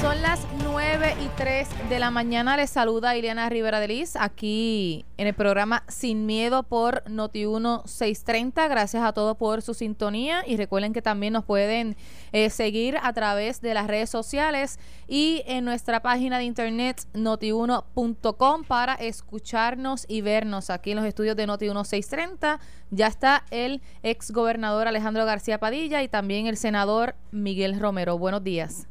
Son 0.00 0.22
las 0.22 0.46
9 0.62 1.16
y 1.20 1.28
3 1.36 1.68
de 1.88 1.98
la 1.98 2.12
mañana. 2.12 2.56
Les 2.56 2.70
saluda 2.70 3.16
Ileana 3.16 3.48
Rivera 3.48 3.80
de 3.80 3.88
Liz 3.88 4.14
aquí 4.14 5.04
en 5.16 5.26
el 5.26 5.34
programa 5.34 5.82
Sin 5.88 6.24
Miedo 6.24 6.62
por 6.62 7.02
Noti1 7.06 7.84
630. 7.84 8.68
Gracias 8.68 9.02
a 9.02 9.12
todos 9.12 9.36
por 9.36 9.60
su 9.60 9.74
sintonía 9.74 10.44
y 10.46 10.56
recuerden 10.56 10.92
que 10.92 11.02
también 11.02 11.32
nos 11.32 11.44
pueden 11.44 11.96
eh, 12.30 12.48
seguir 12.48 12.96
a 13.02 13.12
través 13.12 13.60
de 13.60 13.74
las 13.74 13.88
redes 13.88 14.08
sociales 14.08 14.78
y 15.08 15.42
en 15.46 15.64
nuestra 15.64 16.00
página 16.00 16.38
de 16.38 16.44
internet 16.44 17.02
noti1.com 17.14 18.62
para 18.62 18.94
escucharnos 18.94 20.04
y 20.06 20.20
vernos 20.20 20.70
aquí 20.70 20.92
en 20.92 20.98
los 20.98 21.06
estudios 21.06 21.34
de 21.34 21.48
Noti1 21.48 21.84
630. 21.84 22.60
Ya 22.92 23.08
está 23.08 23.44
el 23.50 23.82
ex 24.04 24.30
gobernador 24.30 24.86
Alejandro 24.86 25.24
García 25.24 25.58
Padilla 25.58 26.04
y 26.04 26.08
también 26.08 26.46
el 26.46 26.56
senador 26.56 27.16
Miguel 27.32 27.80
Romero. 27.80 28.16
Buenos 28.16 28.44
días. 28.44 28.86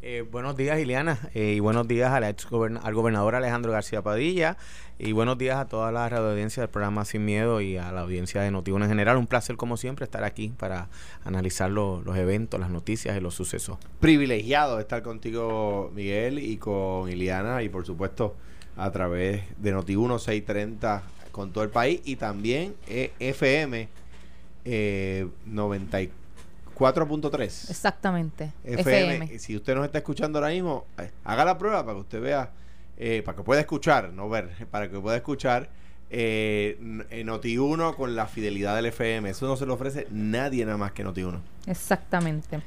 Eh, 0.00 0.24
buenos 0.30 0.56
días, 0.56 0.78
Ileana, 0.78 1.18
eh, 1.34 1.54
y 1.56 1.60
buenos 1.60 1.88
días 1.88 2.12
al, 2.12 2.22
ex 2.22 2.46
al 2.46 2.94
gobernador 2.94 3.34
Alejandro 3.34 3.72
García 3.72 4.00
Padilla, 4.00 4.56
y 4.96 5.10
buenos 5.10 5.38
días 5.38 5.56
a 5.56 5.66
toda 5.66 5.90
la 5.90 6.08
radio 6.08 6.30
audiencia 6.30 6.60
del 6.60 6.70
programa 6.70 7.04
Sin 7.04 7.24
Miedo 7.24 7.60
y 7.60 7.78
a 7.78 7.90
la 7.90 8.02
audiencia 8.02 8.42
de 8.42 8.52
Notiuno 8.52 8.84
en 8.84 8.90
general. 8.92 9.16
Un 9.16 9.26
placer, 9.26 9.56
como 9.56 9.76
siempre, 9.76 10.04
estar 10.04 10.22
aquí 10.22 10.50
para 10.56 10.88
analizar 11.24 11.68
los 11.72 12.16
eventos, 12.16 12.60
las 12.60 12.70
noticias 12.70 13.16
y 13.16 13.20
los 13.20 13.34
sucesos. 13.34 13.78
Privilegiado 13.98 14.78
estar 14.78 15.02
contigo, 15.02 15.90
Miguel, 15.92 16.38
y 16.38 16.58
con 16.58 17.10
Ileana, 17.10 17.64
y 17.64 17.68
por 17.68 17.84
supuesto 17.84 18.36
a 18.76 18.92
través 18.92 19.42
de 19.56 19.74
Noti1 19.74 20.20
630 20.20 21.02
con 21.32 21.52
todo 21.52 21.64
el 21.64 21.70
país, 21.70 22.02
y 22.04 22.14
también 22.14 22.76
eh, 22.86 23.10
FM 23.18 23.88
eh, 24.64 25.26
94 25.46 26.17
4.3. 26.78 27.70
Exactamente. 27.70 28.52
FM. 28.64 29.38
Si 29.38 29.56
usted 29.56 29.74
nos 29.74 29.84
está 29.84 29.98
escuchando 29.98 30.38
ahora 30.38 30.50
mismo, 30.50 30.86
eh, 30.98 31.10
haga 31.24 31.44
la 31.44 31.58
prueba 31.58 31.84
para 31.84 31.94
que 31.94 32.00
usted 32.00 32.20
vea, 32.20 32.52
eh, 32.96 33.22
para 33.24 33.36
que 33.36 33.42
pueda 33.42 33.60
escuchar, 33.60 34.12
no 34.12 34.28
ver, 34.28 34.66
para 34.70 34.88
que 34.88 34.98
pueda 34.98 35.16
escuchar 35.16 35.68
eh, 36.10 36.78
Noti1 36.80 37.96
con 37.96 38.14
la 38.14 38.26
fidelidad 38.26 38.76
del 38.76 38.86
FM. 38.86 39.30
Eso 39.30 39.46
no 39.46 39.56
se 39.56 39.66
lo 39.66 39.74
ofrece 39.74 40.06
nadie 40.10 40.64
nada 40.64 40.78
más 40.78 40.92
que 40.92 41.04
Noti1. 41.04 41.40
Exactamente. 41.66 42.60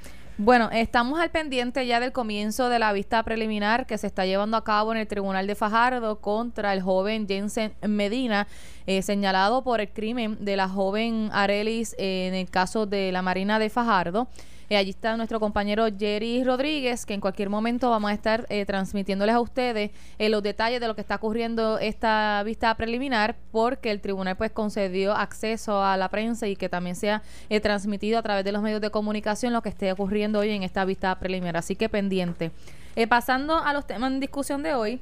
Bueno, 0.44 0.72
estamos 0.72 1.20
al 1.20 1.30
pendiente 1.30 1.86
ya 1.86 2.00
del 2.00 2.12
comienzo 2.12 2.68
de 2.68 2.80
la 2.80 2.92
vista 2.94 3.22
preliminar 3.22 3.86
que 3.86 4.00
se 4.00 4.08
está 4.08 4.26
llevando 4.26 4.58
a 4.58 4.64
cabo 4.64 4.92
en 4.92 4.98
el 4.98 5.08
Tribunal 5.08 5.46
de 5.46 5.54
Fajardo 5.54 6.20
contra 6.20 6.74
el 6.74 6.82
joven 6.82 7.28
Jensen 7.28 7.74
Medina, 7.88 8.48
eh, 8.88 9.04
señalado 9.04 9.64
por 9.64 9.82
el 9.82 9.90
crimen 9.90 10.44
de 10.44 10.56
la 10.56 10.68
joven 10.68 11.30
Arelis 11.32 11.94
en 12.00 12.34
el 12.34 12.50
caso 12.50 12.88
de 12.88 13.12
la 13.12 13.22
Marina 13.22 13.60
de 13.60 13.70
Fajardo. 13.70 14.30
Eh, 14.72 14.78
allí 14.78 14.92
está 14.92 15.18
nuestro 15.18 15.42
compañero 15.42 15.86
Jerry 16.00 16.46
Rodríguez, 16.46 17.06
que 17.06 17.14
en 17.14 17.20
cualquier 17.20 17.50
momento 17.50 17.90
vamos 17.90 18.10
a 18.10 18.14
estar 18.14 18.46
eh, 18.48 18.66
transmitiéndoles 18.66 19.36
a 19.36 19.42
ustedes 19.42 19.92
eh, 20.18 20.30
los 20.30 20.42
detalles 20.42 20.80
de 20.80 20.88
lo 20.88 20.96
que 20.96 21.02
está 21.02 21.16
ocurriendo 21.16 21.78
esta 21.78 22.42
vista 22.46 22.74
preliminar, 22.76 23.36
porque 23.52 23.92
el 23.92 24.00
tribunal 24.00 24.38
pues 24.38 24.52
concedió 24.52 25.12
acceso 25.12 25.84
a 25.84 25.98
la 25.98 26.08
prensa 26.08 26.48
y 26.48 26.56
que 26.56 26.70
también 26.70 26.96
sea 26.96 27.22
transmitido 27.62 28.18
a 28.18 28.22
través 28.22 28.46
de 28.46 28.54
los 28.54 28.62
medios 28.62 28.80
de 28.80 28.92
comunicación 28.92 29.52
lo 29.52 29.62
que 29.62 29.68
esté 29.68 29.92
ocurriendo 29.92 30.40
hoy 30.40 30.52
en 30.52 30.64
esta 30.64 30.86
vista 30.86 31.20
preliminar. 31.20 31.58
Así 31.58 31.76
que 31.76 31.90
pendiente. 31.90 32.52
pasando 33.10 33.58
a 33.58 33.74
los 33.74 33.86
temas 33.86 34.10
en 34.14 34.22
discusión 34.22 34.64
de 34.64 34.74
hoy. 34.74 35.02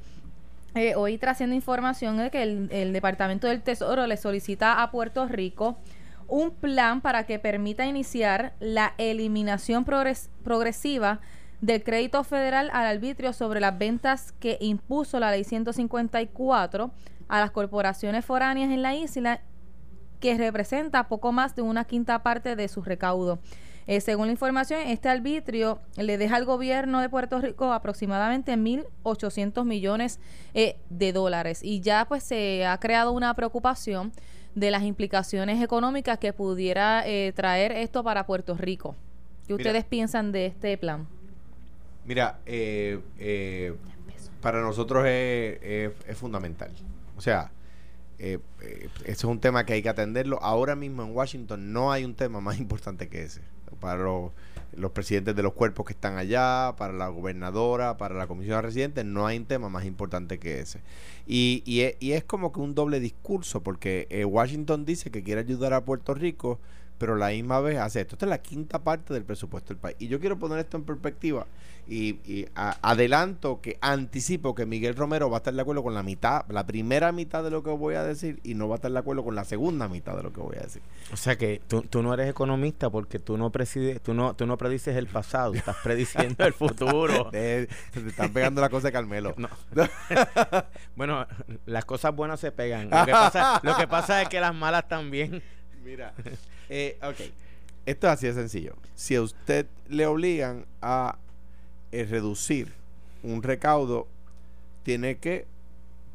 hoy 0.95 1.19
trasciende 1.19 1.55
información 1.55 2.17
de 2.17 2.31
que 2.31 2.41
el, 2.41 2.69
el 2.71 2.91
Departamento 2.91 3.45
del 3.45 3.61
Tesoro 3.61 4.07
le 4.07 4.17
solicita 4.17 4.81
a 4.81 4.89
Puerto 4.89 5.27
Rico 5.27 5.77
un 6.29 6.51
plan 6.51 7.01
para 7.01 7.25
que 7.25 7.39
permita 7.39 7.85
iniciar 7.85 8.53
la 8.59 8.93
eliminación 8.97 9.85
progresiva 9.85 11.19
del 11.61 11.83
crédito 11.83 12.23
federal 12.23 12.69
al 12.73 12.85
arbitrio 12.85 13.33
sobre 13.33 13.59
las 13.59 13.77
ventas 13.77 14.33
que 14.39 14.57
impuso 14.61 15.19
la 15.19 15.31
ley 15.31 15.43
154 15.43 16.91
a 17.27 17.39
las 17.39 17.51
corporaciones 17.51 18.25
foráneas 18.25 18.71
en 18.71 18.81
la 18.81 18.95
isla, 18.95 19.41
que 20.19 20.37
representa 20.37 21.07
poco 21.07 21.31
más 21.31 21.55
de 21.55 21.61
una 21.61 21.85
quinta 21.85 22.23
parte 22.23 22.55
de 22.55 22.67
su 22.67 22.81
recaudo. 22.81 23.39
Eh, 23.87 24.01
según 24.01 24.27
la 24.27 24.33
información, 24.33 24.81
este 24.81 25.09
arbitrio 25.09 25.79
le 25.97 26.19
deja 26.19 26.35
al 26.35 26.45
gobierno 26.45 27.01
de 27.01 27.09
Puerto 27.09 27.41
Rico 27.41 27.73
aproximadamente 27.73 28.55
1.800 28.55 29.65
millones 29.65 30.19
eh, 30.53 30.77
de 30.91 31.11
dólares 31.11 31.61
y 31.63 31.81
ya 31.81 32.05
pues 32.07 32.23
se 32.23 32.67
ha 32.67 32.79
creado 32.79 33.11
una 33.13 33.33
preocupación 33.33 34.11
de 34.59 34.71
las 34.71 34.83
implicaciones 34.83 35.63
económicas 35.63 36.19
que 36.19 36.33
pudiera 36.33 37.03
eh, 37.05 37.31
traer 37.35 37.71
esto 37.71 38.03
para 38.03 38.25
Puerto 38.25 38.55
Rico. 38.55 38.95
¿Qué 39.47 39.53
ustedes 39.53 39.83
piensan 39.83 40.31
de 40.31 40.45
este 40.45 40.77
plan? 40.77 41.07
Mira, 42.05 42.39
eh, 42.45 42.99
eh, 43.17 43.75
para 44.41 44.61
nosotros 44.61 45.05
es, 45.07 45.91
fundamental. 46.17 46.71
O 47.17 47.21
sea, 47.21 47.51
eh, 48.17 48.39
es 49.05 49.23
un 49.23 49.39
tema 49.39 49.65
que 49.65 49.73
hay 49.73 49.81
que 49.81 49.89
atenderlo. 49.89 50.39
Ahora 50.41 50.75
mismo 50.75 51.03
en 51.03 51.15
Washington 51.15 51.71
no 51.71 51.91
hay 51.91 52.05
un 52.05 52.15
tema 52.15 52.41
más 52.41 52.59
importante 52.59 53.09
que 53.09 53.23
ese. 53.23 53.41
Para 53.79 54.03
los, 54.03 54.91
presidentes 54.91 55.35
de 55.35 55.43
los 55.43 55.53
cuerpos 55.53 55.85
que 55.85 55.93
están 55.93 56.17
allá, 56.17 56.75
para 56.77 56.93
la 56.93 57.07
gobernadora, 57.07 57.97
para 57.97 58.15
la 58.15 58.27
comisión 58.27 58.57
de 58.57 58.61
residentes, 58.61 59.05
no 59.05 59.25
hay 59.25 59.37
un 59.37 59.45
tema 59.45 59.69
más 59.69 59.85
importante 59.85 60.39
que 60.39 60.59
ese. 60.59 60.81
Y, 61.25 61.63
y, 61.65 61.81
es, 61.81 61.95
y 61.99 62.13
es 62.13 62.23
como 62.23 62.51
que 62.51 62.59
un 62.59 62.75
doble 62.75 62.99
discurso, 62.99 63.61
porque 63.61 64.07
eh, 64.09 64.25
Washington 64.25 64.85
dice 64.85 65.11
que 65.11 65.23
quiere 65.23 65.41
ayudar 65.41 65.73
a 65.73 65.85
Puerto 65.85 66.13
Rico, 66.13 66.59
pero 66.99 67.15
la 67.15 67.29
misma 67.29 67.59
vez 67.61 67.79
hace 67.79 68.01
esto. 68.01 68.15
Esta 68.15 68.25
es 68.25 68.29
la 68.29 68.41
quinta 68.41 68.83
parte 68.83 69.13
del 69.13 69.23
presupuesto 69.23 69.69
del 69.73 69.77
país. 69.77 69.95
Y 69.99 70.07
yo 70.07 70.19
quiero 70.19 70.37
poner 70.37 70.59
esto 70.59 70.77
en 70.77 70.83
perspectiva 70.83 71.47
y, 71.89 72.47
adelanto 72.55 73.61
que 73.61 73.77
anticipo 73.81 74.53
que 74.53 74.65
Miguel 74.65 74.95
Romero 74.95 75.29
va 75.29 75.37
a 75.37 75.39
estar 75.39 75.53
de 75.53 75.61
acuerdo 75.61 75.81
con 75.81 75.95
la 75.95 76.03
mitad, 76.03 76.45
la 76.49 76.65
primera 76.65 77.11
mitad 77.11 77.43
de 77.43 77.49
lo 77.49 77.63
que 77.63 77.71
voy 77.71 77.95
a 77.95 78.03
decir 78.03 78.39
y 78.43 78.53
no 78.53 78.67
va 78.67 78.75
a 78.75 78.77
estar 78.77 78.91
de 78.91 78.99
acuerdo 78.99 79.23
con 79.23 79.35
la 79.35 79.43
segunda 79.43 79.87
mitad 79.87 80.15
de 80.15 80.23
lo 80.23 80.31
que 80.31 80.41
voy 80.41 80.57
a 80.57 80.61
decir. 80.61 80.81
O 81.11 81.17
sea 81.17 81.35
que 81.35 81.61
tú, 81.67 81.81
tú 81.81 82.03
no 82.03 82.13
eres 82.13 82.29
economista 82.29 82.89
porque 82.89 83.17
tú 83.17 83.37
no 83.37 83.51
presides, 83.51 84.01
tú 84.01 84.13
no, 84.13 84.35
tú 84.35 84.45
no 84.45 84.57
predices 84.57 84.95
el 84.95 85.07
pasado, 85.07 85.53
estás 85.53 85.77
prediciendo 85.83 86.45
el 86.45 86.53
futuro. 86.53 87.29
te, 87.31 87.67
están 87.93 88.31
pegando 88.33 88.61
la 88.61 88.69
cosa 88.69 88.89
de 88.89 88.91
Carmelo. 88.91 89.35
bueno, 90.95 91.25
las 91.65 91.85
cosas 91.85 92.15
buenas 92.15 92.39
se 92.39 92.51
pegan. 92.51 92.89
Lo 92.89 93.05
que, 93.05 93.11
pasa, 93.11 93.59
lo 93.63 93.75
que 93.75 93.87
pasa 93.87 94.21
es 94.21 94.29
que 94.29 94.39
las 94.39 94.53
malas 94.53 94.87
también. 94.87 95.41
Mira, 95.83 96.13
eh, 96.69 96.97
ok. 97.01 97.31
Esto 97.85 98.07
es 98.07 98.13
así 98.13 98.27
de 98.27 98.33
sencillo. 98.33 98.75
Si 98.95 99.15
a 99.15 99.21
usted 99.21 99.65
le 99.87 100.05
obligan 100.05 100.65
a 100.81 101.17
es 101.91 102.09
reducir 102.09 102.73
un 103.23 103.43
recaudo, 103.43 104.07
tiene 104.83 105.17
que, 105.17 105.45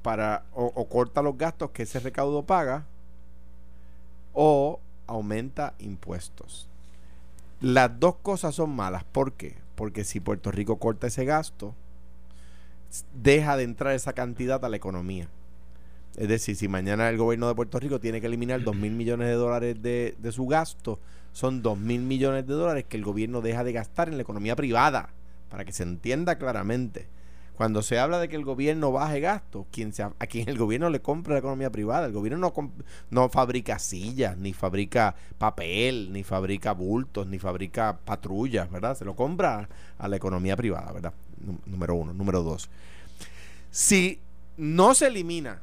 para, 0.03 0.45
o, 0.53 0.89
corta 0.89 1.23
los 1.23 1.37
gastos 1.37 1.71
que 1.71 1.83
ese 1.83 2.01
recaudo 2.01 2.45
paga, 2.45 2.85
o 4.33 4.81
aumenta 5.07 5.75
impuestos. 5.79 6.69
Las 7.61 7.99
dos 7.99 8.17
cosas 8.17 8.55
son 8.55 8.71
malas. 8.75 9.05
¿Por 9.05 9.33
qué? 9.33 9.57
Porque 9.75 10.05
si 10.05 10.21
Puerto 10.21 10.51
Rico 10.51 10.79
corta 10.79 11.07
ese 11.07 11.25
gasto, 11.25 11.75
deja 13.15 13.57
de 13.57 13.65
entrar 13.65 13.95
esa 13.95 14.13
cantidad 14.13 14.65
a 14.65 14.69
la 14.69 14.77
economía. 14.77 15.29
Es 16.17 16.29
decir, 16.29 16.55
si 16.57 16.69
mañana 16.69 17.09
el 17.09 17.17
gobierno 17.17 17.49
de 17.49 17.55
Puerto 17.55 17.79
Rico 17.81 17.99
tiene 17.99 18.21
que 18.21 18.29
eliminar 18.29 18.63
dos 18.63 18.77
mil 18.77 18.93
millones 18.93 19.29
de 19.29 19.35
dólares 19.35 19.83
de, 19.83 20.15
de 20.19 20.33
su 20.33 20.47
gasto, 20.47 21.01
son 21.33 21.63
dos 21.63 21.77
mil 21.77 22.03
millones 22.03 22.47
de 22.47 22.55
dólares 22.55 22.85
que 22.89 22.97
el 22.97 23.05
gobierno 23.05 23.41
deja 23.41 23.65
de 23.65 23.73
gastar 23.73 24.09
en 24.09 24.17
la 24.17 24.23
economía 24.23 24.55
privada 24.55 25.11
para 25.49 25.65
que 25.65 25.73
se 25.73 25.83
entienda 25.83 26.39
claramente. 26.39 27.09
Cuando 27.57 27.83
se 27.83 28.01
habla 28.01 28.19
de 28.19 28.29
que 28.29 28.35
el 28.35 28.45
gobierno 28.45 28.91
baje 28.91 29.21
gastos, 29.21 29.67
quien 29.71 29.93
a 30.19 30.27
quien 30.27 30.49
el 30.49 30.59
gobierno 30.59 30.91
le 30.91 31.01
compra 31.01 31.35
la 31.35 31.39
economía 31.39 31.71
privada, 31.71 32.07
el 32.07 32.13
gobierno 32.13 32.39
no, 32.39 32.73
no 33.11 33.29
fabrica 33.29 33.79
sillas, 33.79 34.37
ni 34.37 34.53
fabrica 34.53 35.15
papel, 35.39 36.13
ni 36.13 36.25
fabrica 36.25 36.73
bultos, 36.73 37.29
ni 37.29 37.39
fabrica 37.39 37.97
patrullas, 38.05 38.69
¿verdad? 38.71 38.97
Se 38.97 39.05
lo 39.05 39.15
compra 39.15 39.69
a 39.99 40.09
la 40.09 40.17
economía 40.17 40.57
privada, 40.57 40.91
¿verdad? 40.91 41.13
Número 41.67 41.95
uno. 41.95 42.13
Número 42.13 42.43
dos. 42.43 42.69
Si 43.71 44.21
no 44.57 44.95
se 44.97 45.07
elimina 45.07 45.63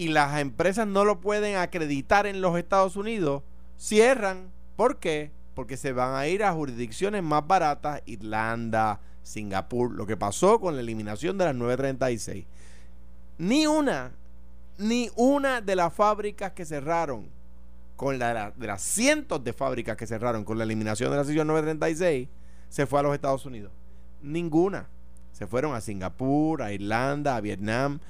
y 0.00 0.08
las 0.08 0.40
empresas 0.40 0.86
no 0.86 1.04
lo 1.04 1.20
pueden 1.20 1.56
acreditar 1.56 2.26
en 2.26 2.40
los 2.40 2.56
Estados 2.56 2.96
Unidos, 2.96 3.42
cierran. 3.76 4.50
¿Por 4.76 4.98
qué? 4.98 5.30
porque 5.60 5.76
se 5.76 5.92
van 5.92 6.14
a 6.14 6.26
ir 6.26 6.42
a 6.42 6.54
jurisdicciones 6.54 7.22
más 7.22 7.46
baratas, 7.46 8.02
Irlanda, 8.06 8.98
Singapur, 9.22 9.92
lo 9.92 10.06
que 10.06 10.16
pasó 10.16 10.58
con 10.58 10.74
la 10.74 10.80
eliminación 10.80 11.36
de 11.36 11.44
las 11.44 11.54
936. 11.54 12.46
Ni 13.36 13.66
una, 13.66 14.12
ni 14.78 15.10
una 15.16 15.60
de 15.60 15.76
las 15.76 15.92
fábricas 15.92 16.52
que 16.52 16.64
cerraron, 16.64 17.26
con 17.96 18.18
la, 18.18 18.52
de 18.52 18.66
las 18.66 18.80
cientos 18.80 19.44
de 19.44 19.52
fábricas 19.52 19.98
que 19.98 20.06
cerraron 20.06 20.44
con 20.46 20.56
la 20.56 20.64
eliminación 20.64 21.10
de 21.10 21.18
la 21.18 21.24
sección 21.24 21.46
936, 21.46 22.28
se 22.70 22.86
fue 22.86 23.00
a 23.00 23.02
los 23.02 23.14
Estados 23.14 23.44
Unidos. 23.44 23.70
Ninguna. 24.22 24.88
Se 25.32 25.46
fueron 25.46 25.74
a 25.74 25.82
Singapur, 25.82 26.62
a 26.62 26.72
Irlanda, 26.72 27.36
a 27.36 27.40
Vietnam. 27.42 28.00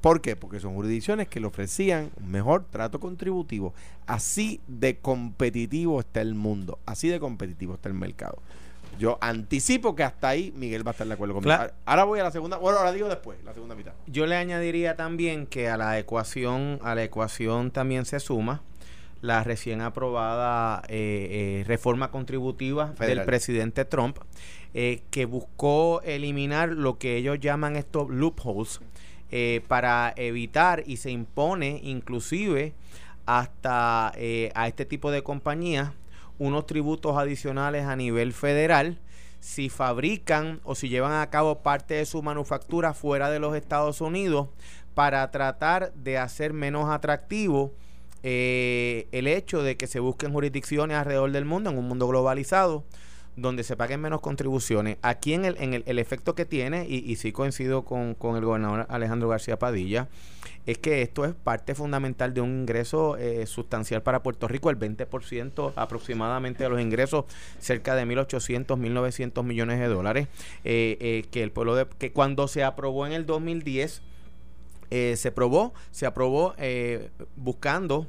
¿Por 0.00 0.20
qué? 0.20 0.36
Porque 0.36 0.60
son 0.60 0.74
jurisdicciones 0.74 1.28
que 1.28 1.40
le 1.40 1.46
ofrecían 1.46 2.10
un 2.20 2.30
mejor 2.30 2.64
trato 2.64 3.00
contributivo. 3.00 3.74
Así 4.06 4.60
de 4.68 4.98
competitivo 4.98 6.00
está 6.00 6.20
el 6.20 6.34
mundo, 6.34 6.78
así 6.86 7.08
de 7.08 7.18
competitivo 7.18 7.74
está 7.74 7.88
el 7.88 7.94
mercado. 7.94 8.38
yo 8.98 9.18
anticipo 9.20 9.94
que 9.94 10.02
hasta 10.02 10.28
ahí 10.28 10.52
Miguel 10.56 10.84
va 10.86 10.90
a 10.90 10.92
estar 10.92 11.06
de 11.06 11.14
acuerdo 11.14 11.34
conmigo. 11.34 11.54
Claro. 11.54 11.72
Ahora 11.84 12.04
voy 12.04 12.20
a 12.20 12.24
la 12.24 12.30
segunda, 12.32 12.56
bueno, 12.56 12.78
ahora 12.78 12.92
digo 12.92 13.08
después, 13.08 13.38
la 13.44 13.54
segunda 13.54 13.74
mitad. 13.74 13.92
Yo 14.06 14.26
le 14.26 14.34
añadiría 14.34 14.96
también 14.96 15.46
que 15.46 15.68
a 15.68 15.76
la 15.76 15.98
ecuación, 15.98 16.80
a 16.82 16.94
la 16.94 17.04
ecuación 17.04 17.70
también 17.70 18.04
se 18.06 18.18
suma 18.18 18.62
la 19.20 19.42
recién 19.44 19.80
aprobada 19.80 20.82
eh, 20.88 21.60
eh, 21.60 21.64
reforma 21.66 22.10
contributiva 22.10 22.88
Federal. 22.92 23.18
del 23.18 23.26
presidente 23.26 23.84
Trump, 23.84 24.18
eh, 24.74 25.02
que 25.10 25.24
buscó 25.24 26.00
eliminar 26.02 26.70
lo 26.70 26.98
que 26.98 27.16
ellos 27.16 27.38
llaman 27.40 27.76
estos 27.76 28.10
loopholes 28.10 28.80
eh, 29.30 29.62
para 29.68 30.12
evitar 30.16 30.82
y 30.86 30.96
se 30.98 31.10
impone 31.10 31.80
inclusive 31.82 32.74
hasta 33.26 34.12
eh, 34.16 34.50
a 34.54 34.68
este 34.68 34.86
tipo 34.86 35.10
de 35.10 35.22
compañías 35.22 35.92
unos 36.38 36.66
tributos 36.66 37.16
adicionales 37.16 37.84
a 37.84 37.96
nivel 37.96 38.32
federal 38.32 38.98
si 39.40 39.68
fabrican 39.68 40.60
o 40.64 40.74
si 40.74 40.88
llevan 40.88 41.12
a 41.12 41.30
cabo 41.30 41.62
parte 41.62 41.94
de 41.94 42.06
su 42.06 42.22
manufactura 42.22 42.94
fuera 42.94 43.30
de 43.30 43.38
los 43.38 43.54
Estados 43.54 44.00
Unidos 44.00 44.48
para 44.94 45.30
tratar 45.30 45.92
de 45.94 46.18
hacer 46.18 46.52
menos 46.52 46.90
atractivo 46.90 47.72
eh, 48.22 49.06
el 49.12 49.28
hecho 49.28 49.62
de 49.62 49.76
que 49.76 49.86
se 49.86 50.00
busquen 50.00 50.32
jurisdicciones 50.32 50.96
alrededor 50.96 51.30
del 51.30 51.44
mundo, 51.44 51.70
en 51.70 51.78
un 51.78 51.86
mundo 51.86 52.08
globalizado, 52.08 52.84
donde 53.40 53.64
se 53.64 53.76
paguen 53.76 54.00
menos 54.00 54.20
contribuciones. 54.20 54.98
Aquí 55.02 55.34
en 55.34 55.44
el, 55.44 55.56
en 55.58 55.74
el, 55.74 55.84
el 55.86 55.98
efecto 55.98 56.34
que 56.34 56.44
tiene, 56.44 56.86
y, 56.88 57.10
y 57.10 57.16
sí 57.16 57.32
coincido 57.32 57.84
con, 57.84 58.14
con 58.14 58.36
el 58.36 58.44
gobernador 58.44 58.86
Alejandro 58.88 59.28
García 59.28 59.58
Padilla, 59.58 60.08
es 60.66 60.78
que 60.78 61.00
esto 61.00 61.24
es 61.24 61.34
parte 61.34 61.74
fundamental 61.74 62.34
de 62.34 62.42
un 62.42 62.60
ingreso 62.60 63.16
eh, 63.16 63.46
sustancial 63.46 64.02
para 64.02 64.22
Puerto 64.22 64.48
Rico, 64.48 64.68
el 64.68 64.78
20% 64.78 65.72
aproximadamente 65.76 66.64
de 66.64 66.70
los 66.70 66.80
ingresos, 66.80 67.24
cerca 67.58 67.94
de 67.94 68.04
1.800, 68.04 68.66
1.900 68.66 69.42
millones 69.44 69.78
de 69.78 69.86
dólares, 69.86 70.28
eh, 70.64 70.98
eh, 71.00 71.24
que 71.30 71.42
el 71.42 71.52
pueblo 71.52 71.74
de, 71.74 71.86
que 71.98 72.12
cuando 72.12 72.48
se 72.48 72.64
aprobó 72.64 73.06
en 73.06 73.12
el 73.12 73.24
2010, 73.24 74.02
eh, 74.90 75.16
se 75.16 75.28
aprobó, 75.28 75.74
se 75.90 76.06
aprobó 76.06 76.54
eh, 76.56 77.10
buscando 77.36 78.06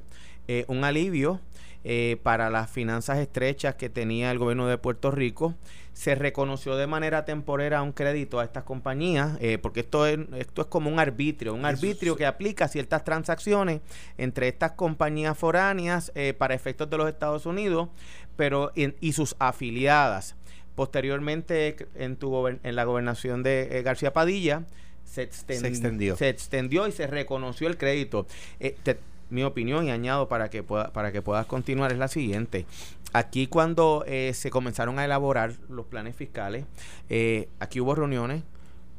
eh, 0.48 0.64
un 0.68 0.84
alivio 0.84 1.42
eh, 1.84 2.18
para 2.24 2.50
las 2.50 2.70
finanzas 2.70 3.18
estrechas 3.20 3.76
que 3.76 3.90
tenía 3.90 4.32
el 4.32 4.38
gobierno 4.40 4.68
de 4.68 4.78
Puerto 4.78 5.12
Rico. 5.12 5.56
Se 5.94 6.16
reconoció 6.16 6.78
de 6.78 6.88
manera 6.88 7.26
temporera 7.26 7.82
un 7.82 7.92
crédito 7.92 8.40
a 8.40 8.46
estas 8.46 8.64
compañías, 8.64 9.38
eh, 9.42 9.58
porque 9.58 9.82
esto 9.82 10.06
es, 10.06 10.18
esto 10.38 10.62
es 10.62 10.68
como 10.68 10.90
un 10.90 10.98
arbitrio, 11.00 11.54
un 11.54 11.66
arbitrio 11.66 12.16
que 12.16 12.26
aplica 12.26 12.68
ciertas 12.70 13.04
transacciones 13.04 13.82
entre 14.18 14.48
estas 14.48 14.72
compañías 14.74 15.38
foráneas 15.38 16.12
eh, 16.16 16.34
para 16.34 16.54
efectos 16.54 16.90
de 16.90 16.98
los 16.98 17.10
Estados 17.10 17.46
Unidos 17.46 17.90
pero 18.38 18.72
en- 18.76 18.96
y 19.02 19.12
sus 19.12 19.36
afiliadas. 19.40 20.36
Posteriormente, 20.76 21.76
en, 21.96 22.16
tu 22.16 22.48
en 22.48 22.76
la 22.76 22.84
gobernación 22.86 23.44
de 23.44 23.78
eh, 23.78 23.82
García 23.84 24.14
Padilla, 24.14 24.64
se, 25.04 25.30
exten- 25.30 25.60
Se 25.60 25.68
extendió. 25.68 26.16
se 26.16 26.30
extendió 26.30 26.88
y 26.88 26.94
se 26.94 27.06
reconoció 27.06 27.68
el 27.68 27.78
crédito. 27.78 28.26
Eh, 28.62 28.76
te- 28.84 28.98
mi 29.30 29.44
opinión 29.44 29.86
y 29.86 29.92
añado 29.92 30.28
para 30.28 30.50
que 30.50 30.64
pueda, 30.64 30.92
para 30.92 31.12
que 31.12 31.22
puedas 31.22 31.46
continuar 31.46 31.92
es 31.92 31.98
la 31.98 32.08
siguiente. 32.08 32.66
Aquí 33.14 33.48
cuando 33.48 34.04
eh, 34.08 34.34
se 34.34 34.50
comenzaron 34.50 35.00
a 35.00 35.06
elaborar 35.06 35.54
los 35.68 35.86
planes 35.86 36.16
fiscales, 36.16 36.66
eh, 37.10 37.50
aquí 37.60 37.80
hubo 37.80 37.96
reuniones 37.96 38.44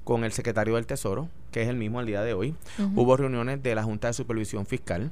con 0.05 0.25
el 0.25 0.32
secretario 0.32 0.75
del 0.75 0.87
Tesoro, 0.87 1.29
que 1.53 1.62
es 1.62 1.69
el 1.69 1.77
mismo 1.77 2.00
al 2.00 2.06
día 2.06 2.23
de 2.23 2.35
hoy. 2.35 2.55
Hubo 2.97 3.17
reuniones 3.17 3.62
de 3.62 3.75
la 3.75 3.82
Junta 3.82 4.09
de 4.09 4.15
Supervisión 4.15 4.67
Fiscal. 4.67 5.11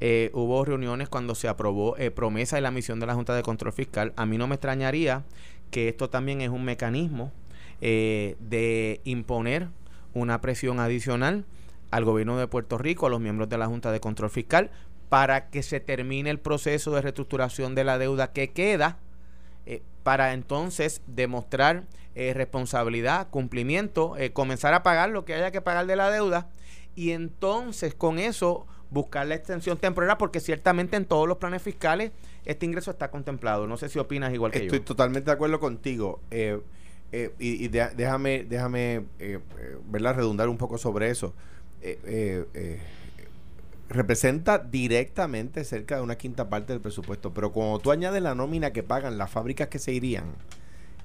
Eh, 0.00 0.30
hubo 0.32 0.64
reuniones 0.64 1.08
cuando 1.08 1.34
se 1.34 1.48
aprobó 1.48 1.96
eh, 1.96 2.10
promesa 2.10 2.58
y 2.58 2.62
la 2.62 2.70
misión 2.70 3.00
de 3.00 3.06
la 3.06 3.14
Junta 3.14 3.34
de 3.34 3.42
Control 3.42 3.72
Fiscal. 3.72 4.12
A 4.16 4.26
mí 4.26 4.38
no 4.38 4.46
me 4.46 4.54
extrañaría 4.54 5.24
que 5.70 5.88
esto 5.88 6.08
también 6.08 6.40
es 6.40 6.50
un 6.50 6.64
mecanismo 6.64 7.32
eh, 7.80 8.36
de 8.40 9.00
imponer 9.04 9.68
una 10.14 10.40
presión 10.40 10.80
adicional 10.80 11.44
al 11.90 12.04
gobierno 12.04 12.36
de 12.38 12.46
Puerto 12.48 12.78
Rico, 12.78 13.06
a 13.06 13.10
los 13.10 13.20
miembros 13.20 13.48
de 13.48 13.58
la 13.58 13.66
Junta 13.66 13.90
de 13.92 14.00
Control 14.00 14.30
Fiscal, 14.30 14.70
para 15.08 15.48
que 15.48 15.62
se 15.62 15.80
termine 15.80 16.28
el 16.30 16.38
proceso 16.38 16.90
de 16.92 17.00
reestructuración 17.02 17.74
de 17.74 17.84
la 17.84 17.98
deuda 17.98 18.32
que 18.32 18.50
queda, 18.50 18.98
eh, 19.66 19.82
para 20.02 20.32
entonces 20.34 21.00
demostrar 21.06 21.84
eh, 22.14 22.32
responsabilidad, 22.34 23.28
cumplimiento, 23.30 24.16
eh, 24.16 24.32
comenzar 24.32 24.74
a 24.74 24.82
pagar 24.82 25.10
lo 25.10 25.24
que 25.24 25.34
haya 25.34 25.50
que 25.50 25.60
pagar 25.60 25.86
de 25.86 25.96
la 25.96 26.10
deuda 26.10 26.48
y 26.96 27.12
entonces 27.12 27.94
con 27.94 28.18
eso 28.18 28.66
buscar 28.90 29.26
la 29.26 29.34
extensión 29.34 29.78
temporal 29.78 30.16
porque 30.18 30.40
ciertamente 30.40 30.96
en 30.96 31.04
todos 31.04 31.28
los 31.28 31.36
planes 31.38 31.62
fiscales 31.62 32.10
este 32.44 32.66
ingreso 32.66 32.90
está 32.90 33.10
contemplado. 33.10 33.66
No 33.66 33.76
sé 33.76 33.88
si 33.88 33.98
opinas 33.98 34.32
igual 34.34 34.50
que 34.50 34.58
Estoy 34.64 34.78
yo. 34.80 34.84
totalmente 34.84 35.26
de 35.26 35.32
acuerdo 35.34 35.60
contigo. 35.60 36.20
Eh, 36.30 36.58
eh, 37.12 37.32
y 37.38 37.64
y 37.64 37.68
de- 37.68 37.90
déjame, 37.94 38.44
déjame 38.44 38.94
eh, 39.18 39.38
eh, 39.58 39.78
¿verdad? 39.86 40.16
redundar 40.16 40.48
un 40.48 40.56
poco 40.58 40.76
sobre 40.78 41.10
eso. 41.10 41.34
Eh, 41.80 41.98
eh, 42.04 42.44
eh, 42.54 42.80
representa 43.88 44.58
directamente 44.58 45.64
cerca 45.64 45.96
de 45.96 46.02
una 46.02 46.18
quinta 46.18 46.48
parte 46.50 46.72
del 46.72 46.80
presupuesto. 46.82 47.32
Pero 47.32 47.52
cuando 47.52 47.78
tú 47.78 47.90
añades 47.90 48.20
la 48.22 48.34
nómina 48.34 48.72
que 48.72 48.82
pagan 48.82 49.16
las 49.16 49.30
fábricas 49.30 49.68
que 49.68 49.78
se 49.78 49.92
irían, 49.92 50.24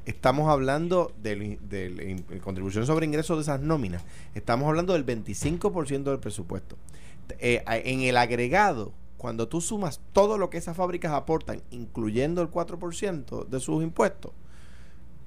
estamos 0.05 0.49
hablando 0.49 1.13
de 1.21 2.39
contribución 2.43 2.85
sobre 2.85 3.05
ingresos 3.05 3.37
de 3.37 3.43
esas 3.43 3.61
nóminas. 3.61 4.03
Estamos 4.35 4.67
hablando 4.67 4.93
del 4.93 5.05
25% 5.05 6.03
del 6.03 6.19
presupuesto. 6.19 6.75
En 7.39 8.01
el 8.01 8.17
agregado, 8.17 8.91
cuando 9.17 9.47
tú 9.47 9.61
sumas 9.61 10.01
todo 10.11 10.37
lo 10.37 10.49
que 10.49 10.57
esas 10.57 10.75
fábricas 10.75 11.13
aportan, 11.13 11.61
incluyendo 11.71 12.41
el 12.41 12.51
4% 12.51 13.47
de 13.47 13.59
sus 13.61 13.81
impuestos, 13.81 14.33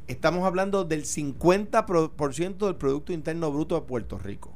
estamos 0.09 0.45
hablando 0.45 0.85
del 0.85 1.05
50% 1.05 2.67
del 2.67 2.77
Producto 2.77 3.15
Interno 3.15 3.51
Bruto 3.51 3.77
de 3.77 3.87
Puerto 3.87 4.19
Rico. 4.19 4.56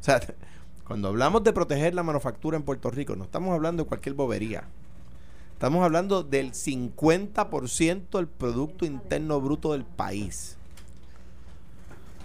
O 0.00 0.04
sea, 0.04 0.20
cuando 0.86 1.08
hablamos 1.08 1.44
de 1.44 1.52
proteger 1.52 1.94
la 1.94 2.02
manufactura 2.02 2.56
en 2.56 2.62
Puerto 2.62 2.90
Rico, 2.90 3.16
no 3.16 3.24
estamos 3.24 3.54
hablando 3.54 3.84
de 3.84 3.88
cualquier 3.88 4.14
bobería. 4.14 4.64
Estamos 5.52 5.82
hablando 5.82 6.22
del 6.22 6.52
50% 6.52 8.10
del 8.10 8.28
Producto 8.28 8.84
Interno 8.84 9.40
Bruto 9.40 9.72
del 9.72 9.84
país. 9.84 10.58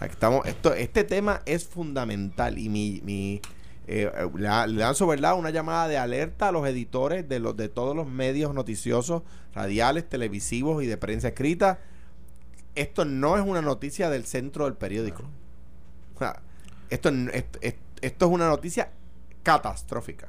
Estamos, 0.02 0.46
esto, 0.48 0.74
este 0.74 1.04
tema 1.04 1.42
es 1.46 1.66
fundamental 1.66 2.58
y 2.58 2.70
mi, 2.70 3.02
mi 3.06 3.40
eh, 3.88 4.12
le, 4.36 4.50
le 4.68 4.80
lanzo 4.80 5.06
una 5.06 5.50
llamada 5.50 5.88
de 5.88 5.98
alerta 5.98 6.48
a 6.48 6.52
los 6.52 6.68
editores 6.68 7.30
de 7.30 7.40
los 7.40 7.56
de 7.56 7.70
todos 7.70 7.96
los 7.96 8.08
medios 8.08 8.54
noticiosos, 8.54 9.24
radiales, 9.54 10.10
televisivos 10.10 10.84
y 10.84 10.88
de 10.88 10.98
prensa 10.98 11.30
escrita. 11.30 11.80
Esto 12.74 13.06
no 13.06 13.38
es 13.38 13.46
una 13.46 13.62
noticia 13.62 14.10
del 14.10 14.26
centro 14.26 14.66
del 14.66 14.76
periódico. 14.76 15.24
O 16.16 16.20
sea, 16.20 16.42
esto, 16.92 17.10
n- 17.10 17.32
esto, 17.34 17.60
es 18.26 18.32
una 18.32 18.48
noticia 18.48 18.90
catastrófica. 19.44 20.28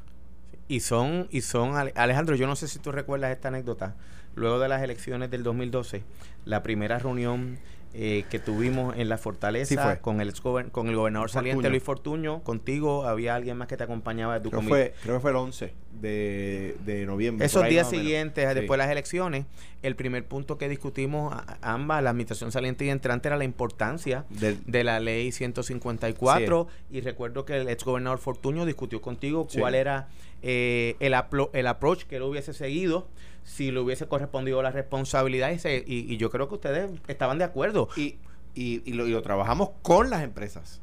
Y 0.69 0.81
son, 0.81 1.29
y 1.31 1.43
son, 1.43 1.77
Ale- 1.77 1.93
Alejandro, 1.97 2.35
yo 2.37 2.47
no 2.47 2.57
sé 2.57 2.69
si 2.69 2.79
tú 2.79 2.93
recuerdas 2.93 3.31
esta 3.33 3.49
anécdota. 3.49 3.95
Luego 4.35 4.59
de 4.59 4.69
las 4.69 4.83
elecciones 4.83 5.31
del 5.31 5.43
2012, 5.43 6.03
la 6.47 6.63
primera 6.63 6.99
reunión 6.99 7.59
eh, 7.93 8.25
que 8.31 8.39
tuvimos 8.39 8.97
en 8.97 9.11
la 9.11 9.19
fortaleza 9.19 9.69
Sí 9.69 9.77
fue. 9.77 9.99
con 10.01 10.23
el 10.23 10.31
ex 10.31 10.41
con 10.41 10.89
el 10.89 10.97
gobernador 10.97 11.31
saliente. 11.31 11.69
Luis 11.69 11.83
Fortuño, 11.83 12.43
contigo 12.43 13.05
había 13.07 13.35
alguien 13.35 13.59
más 13.59 13.69
que 13.69 13.77
te 13.77 13.85
acompañaba 13.85 14.33
de 14.35 14.41
tu 14.41 14.49
Creo, 14.49 14.61
comité. 14.61 14.75
fue, 14.75 14.95
creo 15.03 15.15
que 15.17 15.21
fue 15.21 15.31
el 15.33 15.37
11 15.37 15.75
de, 16.01 16.77
de 16.87 17.05
noviembre. 17.05 17.45
Esos 17.45 17.69
días 17.69 17.91
siguientes, 17.91 18.55
después 18.55 18.79
de 18.79 18.85
las 18.85 18.91
elecciones, 18.91 19.45
el 19.83 19.97
primer 19.97 20.25
punto 20.25 20.59
que 20.59 20.69
discutimos 20.69 21.33
a- 21.33 21.59
a 21.61 21.73
ambas, 21.75 22.03
la 22.03 22.11
administración 22.11 22.53
saliente 22.53 22.85
y 22.85 22.91
entrante, 22.91 23.29
era 23.29 23.37
la 23.37 23.45
importancia 23.45 24.25
de 24.31 24.85
la 24.85 25.01
ley 25.01 25.33
154 25.33 26.69
y 26.91 27.01
recuerdo 27.01 27.45
que 27.45 27.57
el 27.57 27.69
ex 27.69 27.85
gobernador 27.85 28.19
Fortuño 28.19 28.65
discutió 28.65 29.01
contigo 29.03 29.47
Sí. 29.51 29.59
cuál 29.59 29.75
era 29.75 30.09
eh, 30.45 30.97
el, 31.01 31.15
aplo- 31.15 31.51
el 31.53 31.67
approach 31.69 32.03
que 32.05 32.17
él 32.17 32.23
hubiese 32.23 32.53
seguido 32.53 33.07
si 33.45 33.71
le 33.71 33.79
hubiese 33.81 34.07
correspondido 34.09 34.61
la 34.63 34.71
responsabilidad 34.73 35.51
y, 35.53 35.59
se- 35.59 35.85
y- 35.87 36.13
y 36.13 36.17
yo 36.17 36.31
creo 36.31 36.49
que 36.49 36.55
ustedes 36.55 36.91
estaban 37.09 37.39
de 37.39 37.45
acuerdo 37.45 37.89
y, 37.97 38.17
y, 38.55 38.83
y 38.85 38.93
lo, 38.95 39.07
y 39.07 39.13
lo 39.13 39.23
trabajamos 39.23 39.71
con 39.83 40.11
las 40.11 40.23
empresas. 40.23 40.81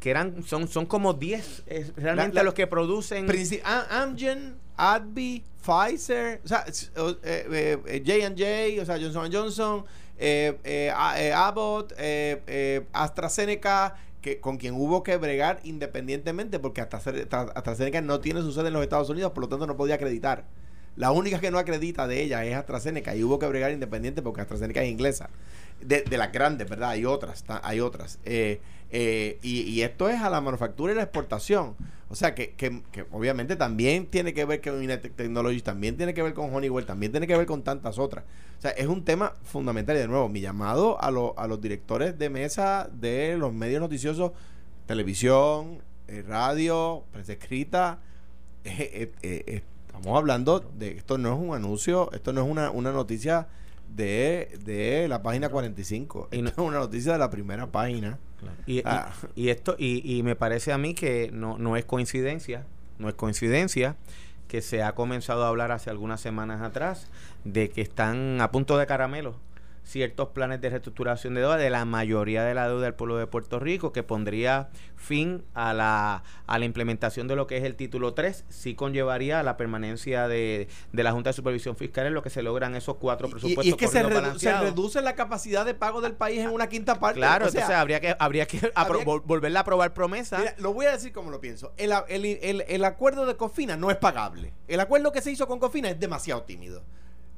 Que 0.00 0.10
eran 0.10 0.42
son 0.44 0.68
son 0.68 0.86
como 0.86 1.12
10 1.14 1.64
eh, 1.66 1.90
realmente 1.96 2.34
La- 2.34 2.40
la- 2.40 2.44
los 2.44 2.54
que 2.54 2.66
producen 2.66 3.26
Princi- 3.26 3.60
A- 3.64 4.02
Amgen, 4.02 4.56
Pfizer, 5.64 6.40
o 6.44 6.48
sea, 6.48 6.64
o- 6.96 7.16
eh, 7.22 7.78
eh, 7.86 8.02
J&J, 8.06 8.82
o 8.82 8.86
sea, 8.86 8.96
Johnson 8.98 9.30
Johnson, 9.32 9.84
eh, 10.18 10.58
eh, 10.64 10.92
eh, 11.16 11.32
Abbott, 11.32 11.92
eh, 11.98 12.40
eh, 12.46 12.86
AstraZeneca, 12.92 13.96
que, 14.22 14.40
con 14.40 14.56
quien 14.56 14.74
hubo 14.74 15.02
que 15.02 15.16
bregar 15.16 15.60
independientemente 15.64 16.58
porque 16.58 16.80
AstraZe- 16.82 17.28
Tra- 17.28 17.52
AstraZeneca 17.54 18.00
no 18.00 18.20
tiene 18.20 18.40
su 18.42 18.52
sede 18.52 18.68
en 18.68 18.72
los 18.74 18.82
Estados 18.82 19.08
Unidos, 19.10 19.32
por 19.32 19.42
lo 19.44 19.48
tanto 19.48 19.66
no 19.66 19.76
podía 19.76 19.96
acreditar. 19.96 20.44
La 20.98 21.12
única 21.12 21.38
que 21.38 21.52
no 21.52 21.58
acredita 21.58 22.08
de 22.08 22.20
ella 22.24 22.44
es 22.44 22.56
AstraZeneca 22.56 23.14
y 23.14 23.22
hubo 23.22 23.38
que 23.38 23.46
bregar 23.46 23.70
independiente 23.70 24.20
porque 24.20 24.40
AstraZeneca 24.40 24.82
es 24.82 24.90
inglesa. 24.90 25.30
De, 25.80 26.02
de 26.02 26.18
las 26.18 26.32
grandes, 26.32 26.68
¿verdad? 26.68 26.90
Hay 26.90 27.04
otras, 27.04 27.44
hay 27.62 27.78
otras. 27.78 28.18
Eh, 28.24 28.60
eh, 28.90 29.38
y, 29.40 29.80
esto 29.82 30.08
es 30.08 30.20
a 30.20 30.28
la 30.28 30.40
manufactura 30.40 30.92
y 30.92 30.96
la 30.96 31.04
exportación. 31.04 31.76
O 32.08 32.16
sea, 32.16 32.34
que, 32.34 32.54
que, 32.54 32.82
obviamente 33.12 33.54
también 33.54 34.06
tiene 34.06 34.34
que 34.34 34.44
ver 34.44 34.60
con 34.60 34.74
United 34.74 35.12
Technologies, 35.12 35.62
también 35.62 35.96
tiene 35.96 36.14
que 36.14 36.22
ver 36.22 36.34
con 36.34 36.52
Honeywell, 36.52 36.84
también 36.84 37.12
tiene 37.12 37.28
que 37.28 37.36
ver 37.36 37.46
con 37.46 37.62
tantas 37.62 38.00
otras. 38.00 38.24
O 38.58 38.60
sea, 38.60 38.72
es 38.72 38.88
un 38.88 39.04
tema 39.04 39.34
fundamental. 39.44 39.94
Y 39.94 40.00
de 40.00 40.08
nuevo, 40.08 40.28
mi 40.28 40.40
llamado 40.40 41.00
a, 41.00 41.06
a 41.06 41.46
los 41.46 41.60
directores 41.60 42.18
de 42.18 42.28
mesa 42.28 42.90
de 42.92 43.36
los 43.38 43.52
medios 43.52 43.80
noticiosos, 43.80 44.32
televisión, 44.86 45.80
eh, 46.08 46.24
radio, 46.26 47.04
prensa 47.12 47.34
escrita, 47.34 48.00
eh, 48.64 49.62
estamos 49.98 50.18
hablando 50.18 50.60
de 50.60 50.96
esto 50.96 51.18
no 51.18 51.34
es 51.34 51.40
un 51.40 51.54
anuncio, 51.54 52.10
esto 52.12 52.32
no 52.32 52.42
es 52.44 52.50
una, 52.50 52.70
una 52.70 52.92
noticia 52.92 53.48
de, 53.94 54.58
de 54.64 55.06
la 55.08 55.22
página 55.22 55.48
45. 55.48 56.28
Esto 56.30 56.48
es 56.48 56.58
una 56.58 56.78
noticia 56.78 57.12
de 57.12 57.18
la 57.18 57.30
primera 57.30 57.66
página 57.66 58.18
Ah. 58.84 59.12
Y, 59.34 59.48
esto, 59.48 59.74
y, 59.78 60.22
me 60.22 60.36
parece 60.36 60.72
a 60.72 60.78
mí 60.78 60.94
que 60.94 61.30
no, 61.32 61.58
no 61.58 61.76
es 61.76 61.84
coincidencia, 61.84 62.64
no 62.98 63.08
es 63.08 63.14
coincidencia 63.14 63.96
que 64.46 64.62
se 64.62 64.82
ha 64.82 64.94
comenzado 64.94 65.44
a 65.44 65.48
hablar 65.48 65.72
hace 65.72 65.90
algunas 65.90 66.20
semanas 66.20 66.62
atrás 66.62 67.08
de 67.44 67.68
que 67.68 67.82
están 67.82 68.40
a 68.40 68.50
punto 68.50 68.78
de 68.78 68.86
caramelo 68.86 69.34
ciertos 69.88 70.28
planes 70.28 70.60
de 70.60 70.68
reestructuración 70.68 71.34
de 71.34 71.40
deuda 71.40 71.56
de 71.56 71.70
la 71.70 71.84
mayoría 71.86 72.44
de 72.44 72.52
la 72.52 72.68
deuda 72.68 72.84
del 72.84 72.94
pueblo 72.94 73.16
de 73.16 73.26
Puerto 73.26 73.58
Rico, 73.58 73.90
que 73.90 74.02
pondría 74.02 74.68
fin 74.96 75.44
a 75.54 75.72
la, 75.72 76.22
a 76.46 76.58
la 76.58 76.64
implementación 76.66 77.26
de 77.26 77.36
lo 77.36 77.46
que 77.46 77.56
es 77.56 77.64
el 77.64 77.74
título 77.74 78.12
3, 78.12 78.44
sí 78.50 78.74
conllevaría 78.74 79.40
a 79.40 79.42
la 79.42 79.56
permanencia 79.56 80.28
de, 80.28 80.68
de 80.92 81.02
la 81.02 81.12
Junta 81.12 81.30
de 81.30 81.34
Supervisión 81.34 81.76
Fiscal 81.76 82.06
en 82.06 82.12
lo 82.12 82.22
que 82.22 82.28
se 82.28 82.42
logran 82.42 82.74
esos 82.74 82.96
cuatro 82.96 83.30
presupuestos. 83.30 83.64
Y, 83.64 83.70
es 83.70 83.76
que 83.76 83.88
se, 83.88 84.02
reduce 84.02 85.00
la 85.00 85.14
capacidad 85.14 85.64
de 85.64 85.72
pago 85.72 86.02
del 86.02 86.12
país 86.12 86.40
en 86.40 86.50
una 86.50 86.68
quinta 86.68 87.00
parte. 87.00 87.18
Claro, 87.18 87.46
entonces 87.46 87.70
habría 87.70 88.00
que, 88.00 88.14
habría 88.18 88.46
que, 88.46 88.70
volverle 89.24 89.56
a 89.56 89.62
aprobar 89.62 89.94
promesa. 89.94 90.54
lo 90.58 90.74
voy 90.74 90.84
a 90.84 90.92
decir 90.92 91.12
como 91.12 91.30
lo 91.30 91.40
pienso. 91.40 91.72
El, 91.78 91.92
el, 92.08 92.64
el 92.68 92.84
acuerdo 92.84 93.24
de 93.24 93.36
Cofina 93.36 93.76
no 93.76 93.90
es 93.90 93.96
pagable. 93.96 94.52
El 94.66 94.80
acuerdo 94.80 95.12
que 95.12 95.22
se 95.22 95.30
hizo 95.30 95.48
con 95.48 95.58
Cofina 95.58 95.88
es 95.88 95.98
demasiado 95.98 96.42
tímido. 96.42 96.84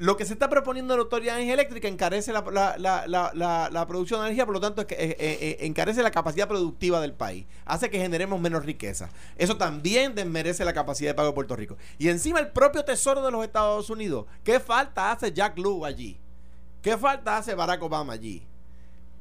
Lo 0.00 0.16
que 0.16 0.25
se 0.25 0.33
está 0.33 0.49
proponiendo 0.49 0.95
en 0.95 0.99
la 0.99 1.02
Autoridad 1.02 1.35
de 1.35 1.40
Energía 1.40 1.52
Eléctrica 1.52 1.87
encarece 1.87 2.33
la, 2.33 3.87
producción 3.87 4.21
de 4.21 4.26
energía, 4.28 4.47
por 4.47 4.54
lo 4.54 4.61
tanto, 4.61 4.80
es 4.80 4.87
que, 4.87 4.95
eh, 4.95 5.11
eh, 5.11 5.38
eh, 5.40 5.57
encarece 5.61 6.02
la 6.02 6.11
capacidad 6.11 6.49
productiva 6.49 7.02
del 7.02 7.12
país. 7.12 7.45
Hace 7.66 7.90
que 7.90 7.99
generemos 7.99 8.40
menos 8.40 8.64
riqueza. 8.64 9.11
Eso 9.37 9.59
también 9.59 10.14
desmerece 10.14 10.64
la 10.64 10.73
capacidad 10.73 11.11
de 11.11 11.14
pago 11.14 11.28
de 11.28 11.35
Puerto 11.35 11.54
Rico. 11.54 11.76
Y 11.99 12.09
encima 12.09 12.40
el 12.40 12.49
propio 12.49 12.83
Tesoro 12.83 13.23
de 13.23 13.30
los 13.30 13.45
Estados 13.45 13.90
Unidos. 13.90 14.25
¿Qué 14.42 14.59
falta 14.59 15.12
hace 15.12 15.33
Jack 15.33 15.59
Lew 15.59 15.85
allí? 15.85 16.19
¿Qué 16.80 16.97
falta 16.97 17.37
hace 17.37 17.54
Barack 17.54 17.83
Obama 17.83 18.14
allí? 18.14 18.47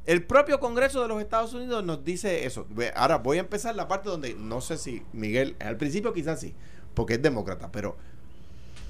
El 0.05 0.25
propio 0.25 0.61
Congreso 0.61 1.01
de 1.01 1.09
los 1.09 1.21
Estados 1.21 1.53
Unidos 1.53 1.83
nos 1.83 2.05
dice 2.05 2.45
eso. 2.45 2.65
Ahora 2.95 3.17
voy 3.17 3.35
a 3.35 3.41
empezar 3.41 3.75
la 3.75 3.89
parte 3.89 4.07
donde 4.07 4.33
no 4.33 4.61
sé 4.61 4.77
si 4.77 5.03
Miguel, 5.11 5.57
al 5.59 5.75
principio 5.75 6.13
quizás 6.13 6.39
sí, 6.39 6.55
porque 6.93 7.15
es 7.15 7.21
demócrata, 7.21 7.69
pero 7.69 7.97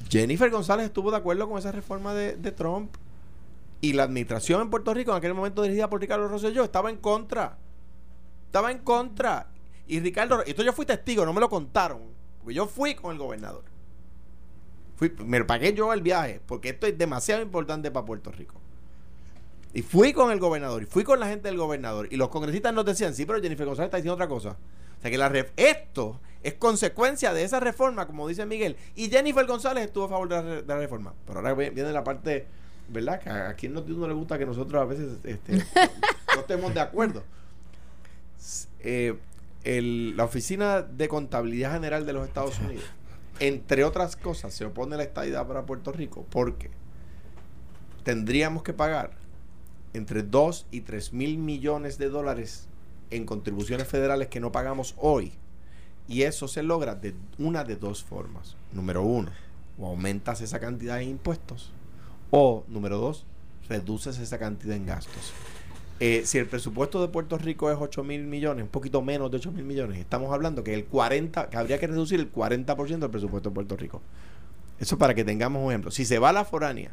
Jennifer 0.09 0.49
González 0.49 0.85
estuvo 0.85 1.11
de 1.11 1.17
acuerdo 1.17 1.47
con 1.49 1.57
esa 1.57 1.71
reforma 1.71 2.13
de, 2.13 2.51
Trump 2.51 2.95
y 3.81 3.93
la 3.93 4.03
administración 4.03 4.61
en 4.61 4.69
Puerto 4.69 4.93
Rico, 4.93 5.11
en 5.11 5.17
aquel 5.17 5.33
momento 5.33 5.61
dirigida 5.61 5.89
por 5.89 6.01
Ricardo 6.01 6.27
Rosselló, 6.27 6.63
estaba 6.63 6.89
en 6.89 6.97
contra. 6.97 7.57
Estaba 8.45 8.71
en 8.71 8.79
contra. 8.79 9.47
Y 9.87 9.99
Ricardo, 9.99 10.43
esto 10.45 10.63
yo 10.63 10.73
fui 10.73 10.85
testigo, 10.85 11.25
no 11.25 11.33
me 11.33 11.39
lo 11.39 11.49
contaron, 11.49 12.01
porque 12.39 12.53
yo 12.53 12.67
fui 12.67 12.95
con 12.95 13.11
el 13.11 13.17
gobernador. 13.17 13.63
Fui, 14.95 15.13
me 15.25 15.43
pagué 15.43 15.73
yo 15.73 15.93
el 15.93 16.01
viaje, 16.01 16.41
porque 16.45 16.69
esto 16.69 16.87
es 16.87 16.97
demasiado 16.97 17.41
importante 17.41 17.89
para 17.89 18.05
Puerto 18.05 18.31
Rico. 18.31 18.59
Y 19.73 19.81
fui 19.81 20.13
con 20.13 20.31
el 20.31 20.39
gobernador, 20.39 20.83
y 20.83 20.85
fui 20.85 21.03
con 21.03 21.19
la 21.19 21.27
gente 21.27 21.47
del 21.47 21.57
gobernador. 21.57 22.07
Y 22.11 22.17
los 22.17 22.29
congresistas 22.29 22.73
nos 22.73 22.85
decían, 22.85 23.13
sí, 23.13 23.25
pero 23.25 23.41
Jennifer 23.41 23.65
González 23.65 23.87
está 23.87 23.97
diciendo 23.97 24.15
otra 24.15 24.27
cosa. 24.27 24.57
O 24.99 25.01
sea 25.01 25.11
que 25.11 25.17
la 25.17 25.31
esto 25.55 26.19
es 26.43 26.53
consecuencia 26.55 27.33
de 27.33 27.43
esa 27.43 27.59
reforma, 27.59 28.05
como 28.05 28.27
dice 28.27 28.45
Miguel. 28.45 28.75
Y 28.95 29.09
Jennifer 29.09 29.45
González 29.45 29.85
estuvo 29.85 30.05
a 30.05 30.09
favor 30.09 30.29
de 30.29 30.63
la, 30.65 30.77
reforma. 30.77 31.13
Pero 31.25 31.39
ahora 31.39 31.53
viene 31.53 31.91
la 31.91 32.03
parte, 32.03 32.47
¿verdad? 32.89 33.19
Que 33.19 33.29
a, 33.29 33.53
quien 33.53 33.73
no, 33.73 33.81
no, 33.81 34.07
le 34.07 34.13
gusta 34.13 34.37
que 34.37 34.45
nosotros 34.45 34.81
a 34.81 34.85
veces 34.85 35.17
este, 35.23 35.53
no 36.35 36.41
estemos 36.41 36.73
de 36.73 36.81
acuerdo. 36.81 37.23
Eh, 38.79 39.17
la 39.63 40.23
Oficina 40.23 40.81
de 40.81 41.07
Contabilidad 41.07 41.73
General 41.73 42.05
de 42.05 42.13
los 42.13 42.27
Estados 42.27 42.57
Unidos, 42.59 42.85
entre 43.39 43.83
otras 43.83 44.15
cosas, 44.15 44.53
se 44.53 44.65
opone 44.65 44.95
a 44.95 44.97
la 44.97 45.03
estadidad 45.03 45.45
para 45.47 45.65
Puerto 45.65 45.91
Rico 45.91 46.25
porque 46.29 46.71
tendríamos 48.03 48.63
que 48.63 48.73
pagar 48.73 49.11
entre 49.93 50.23
2 50.23 50.67
y 50.71 50.81
3 50.81 51.13
mil 51.13 51.37
millones 51.37 51.97
de 51.97 52.09
dólares 52.09 52.68
en 53.11 53.25
contribuciones 53.25 53.87
federales 53.87 54.27
que 54.27 54.39
no 54.39 54.51
pagamos 54.51 54.95
hoy. 54.97 55.33
Y 56.07 56.23
eso 56.23 56.47
se 56.47 56.63
logra 56.63 56.95
de 56.95 57.13
una 57.37 57.63
de 57.63 57.75
dos 57.75 58.03
formas. 58.03 58.55
Número 58.73 59.03
uno, 59.03 59.31
o 59.77 59.87
aumentas 59.87 60.41
esa 60.41 60.59
cantidad 60.59 61.01
en 61.01 61.09
impuestos. 61.09 61.71
O, 62.31 62.63
número 62.67 62.97
dos, 62.97 63.25
reduces 63.67 64.17
esa 64.17 64.39
cantidad 64.39 64.75
en 64.75 64.85
gastos. 64.85 65.33
Eh, 65.99 66.23
si 66.25 66.37
el 66.37 66.47
presupuesto 66.47 67.01
de 67.01 67.09
Puerto 67.09 67.37
Rico 67.37 67.69
es 67.69 67.77
8 67.79 68.03
mil 68.03 68.23
millones, 68.23 68.63
un 68.63 68.69
poquito 68.69 69.01
menos 69.01 69.29
de 69.31 69.37
8 69.37 69.51
mil 69.51 69.65
millones, 69.65 69.99
estamos 69.99 70.33
hablando 70.33 70.63
que 70.63 70.73
el 70.73 70.85
40, 70.85 71.49
que 71.49 71.57
habría 71.57 71.77
que 71.77 71.87
reducir 71.87 72.19
el 72.19 72.31
40% 72.31 72.99
del 72.99 73.09
presupuesto 73.09 73.49
de 73.49 73.53
Puerto 73.53 73.75
Rico. 73.75 74.01
Eso 74.79 74.97
para 74.97 75.13
que 75.13 75.25
tengamos 75.25 75.61
un 75.61 75.71
ejemplo. 75.71 75.91
Si 75.91 76.05
se 76.05 76.17
va 76.17 76.31
la 76.31 76.45
foránea, 76.45 76.91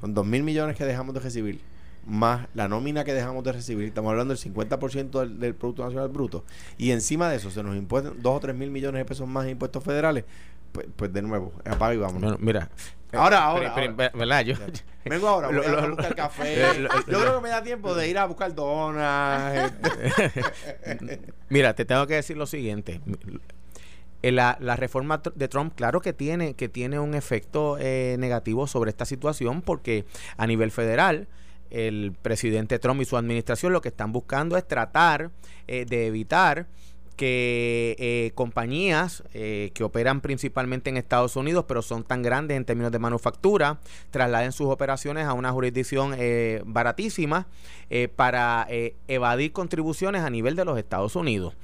son 0.00 0.14
2 0.14 0.24
mil 0.24 0.44
millones 0.44 0.76
que 0.76 0.84
dejamos 0.84 1.14
de 1.14 1.20
recibir 1.20 1.60
más 2.08 2.48
la 2.54 2.68
nómina 2.68 3.04
que 3.04 3.12
dejamos 3.12 3.44
de 3.44 3.52
recibir, 3.52 3.86
estamos 3.88 4.10
hablando 4.10 4.34
del 4.34 4.42
50% 4.42 5.20
del, 5.20 5.38
del, 5.38 5.54
Producto 5.54 5.84
Nacional 5.84 6.08
Bruto, 6.08 6.44
y 6.76 6.90
encima 6.90 7.28
de 7.28 7.36
eso 7.36 7.50
se 7.50 7.62
nos 7.62 7.76
impuestan 7.76 8.14
2 8.20 8.36
o 8.36 8.40
3 8.40 8.56
mil 8.56 8.70
millones 8.70 9.00
de 9.00 9.04
pesos 9.04 9.28
más 9.28 9.44
en 9.44 9.50
impuestos 9.50 9.84
federales, 9.84 10.24
pues, 10.72 10.86
pues 10.96 11.12
de 11.12 11.22
nuevo, 11.22 11.52
apaga 11.64 11.94
y 11.94 11.98
vamos. 11.98 12.40
mira, 12.40 12.70
ahora, 13.12 13.44
ahora, 13.44 13.74
¿verdad? 14.14 14.44
Yo, 14.44 14.54
vengo 15.04 15.28
ahora, 15.28 15.48
voy 15.48 15.64
a 15.64 15.86
buscar 15.86 16.14
café. 16.14 16.82
yo 17.06 17.20
creo 17.20 17.36
que 17.36 17.42
me 17.42 17.48
da 17.50 17.62
tiempo 17.62 17.94
de 17.94 18.08
ir 18.08 18.18
a 18.18 18.26
buscar 18.26 18.54
donas. 18.54 19.72
Este. 20.82 21.20
mira, 21.48 21.74
te 21.74 21.84
tengo 21.84 22.06
que 22.06 22.14
decir 22.14 22.36
lo 22.36 22.46
siguiente. 22.46 23.00
La, 24.22 24.58
la, 24.60 24.74
reforma 24.74 25.22
de 25.34 25.48
Trump, 25.48 25.74
claro 25.76 26.00
que 26.00 26.12
tiene, 26.12 26.54
que 26.54 26.68
tiene 26.68 26.98
un 26.98 27.14
efecto 27.14 27.76
eh, 27.78 28.16
negativo 28.18 28.66
sobre 28.66 28.90
esta 28.90 29.04
situación 29.04 29.62
porque 29.62 30.06
a 30.36 30.46
nivel 30.46 30.72
federal 30.72 31.28
el 31.70 32.12
presidente 32.20 32.78
Trump 32.78 33.00
y 33.00 33.04
su 33.04 33.16
administración 33.16 33.72
lo 33.72 33.80
que 33.80 33.88
están 33.88 34.12
buscando 34.12 34.56
es 34.56 34.66
tratar 34.66 35.30
eh, 35.66 35.84
de 35.84 36.06
evitar 36.06 36.66
que 37.16 37.96
eh, 37.98 38.30
compañías 38.36 39.24
eh, 39.34 39.72
que 39.74 39.82
operan 39.82 40.20
principalmente 40.20 40.88
en 40.88 40.96
Estados 40.96 41.34
Unidos, 41.34 41.64
pero 41.66 41.82
son 41.82 42.04
tan 42.04 42.22
grandes 42.22 42.56
en 42.56 42.64
términos 42.64 42.92
de 42.92 43.00
manufactura, 43.00 43.80
trasladen 44.10 44.52
sus 44.52 44.68
operaciones 44.68 45.26
a 45.26 45.32
una 45.32 45.50
jurisdicción 45.50 46.16
baratísima 46.64 47.48
para 48.14 48.68
evadir 49.08 49.50
contribuciones 49.50 50.22
a 50.22 50.30
nivel 50.30 50.54
de 50.54 50.64
los 50.64 50.78
Estados 50.78 51.16
Unidos. 51.16 51.54